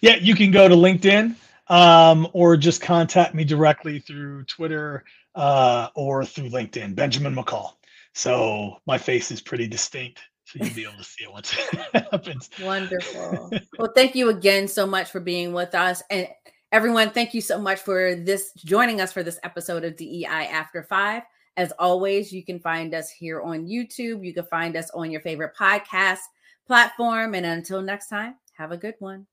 Yeah, 0.00 0.16
you 0.16 0.34
can 0.34 0.50
go 0.50 0.68
to 0.68 0.74
LinkedIn 0.74 1.34
um, 1.68 2.28
or 2.32 2.56
just 2.56 2.80
contact 2.80 3.34
me 3.34 3.44
directly 3.44 3.98
through 3.98 4.44
Twitter 4.44 5.04
uh, 5.34 5.88
or 5.94 6.24
through 6.24 6.50
LinkedIn, 6.50 6.94
Benjamin 6.94 7.34
McCall. 7.34 7.72
So 8.14 8.78
my 8.86 8.98
face 8.98 9.30
is 9.30 9.40
pretty 9.40 9.68
distinct 9.68 10.20
so 10.48 10.64
you'll 10.64 10.74
be 10.74 10.84
able 10.84 10.96
to 10.96 11.04
see 11.04 11.24
it 11.24 11.30
once 11.32 11.54
it 11.72 12.06
happens. 12.10 12.48
Wonderful. 12.62 13.50
well, 13.78 13.92
thank 13.94 14.14
you 14.14 14.30
again 14.30 14.66
so 14.66 14.86
much 14.86 15.10
for 15.10 15.20
being 15.20 15.52
with 15.52 15.74
us. 15.74 16.02
And 16.08 16.26
everyone, 16.72 17.10
thank 17.10 17.34
you 17.34 17.42
so 17.42 17.58
much 17.58 17.80
for 17.80 18.14
this 18.14 18.52
joining 18.56 19.02
us 19.02 19.12
for 19.12 19.22
this 19.22 19.38
episode 19.42 19.84
of 19.84 19.96
DEI 19.96 20.48
After 20.50 20.82
Five. 20.82 21.24
As 21.58 21.70
always, 21.78 22.32
you 22.32 22.42
can 22.42 22.60
find 22.60 22.94
us 22.94 23.10
here 23.10 23.42
on 23.42 23.66
YouTube. 23.66 24.24
You 24.24 24.32
can 24.32 24.46
find 24.46 24.74
us 24.74 24.90
on 24.92 25.10
your 25.10 25.20
favorite 25.20 25.54
podcast 25.54 26.20
platform. 26.66 27.34
And 27.34 27.44
until 27.44 27.82
next 27.82 28.08
time, 28.08 28.36
have 28.54 28.72
a 28.72 28.76
good 28.78 28.94
one. 29.00 29.26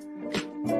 Thank 0.00 0.70
you. 0.70 0.77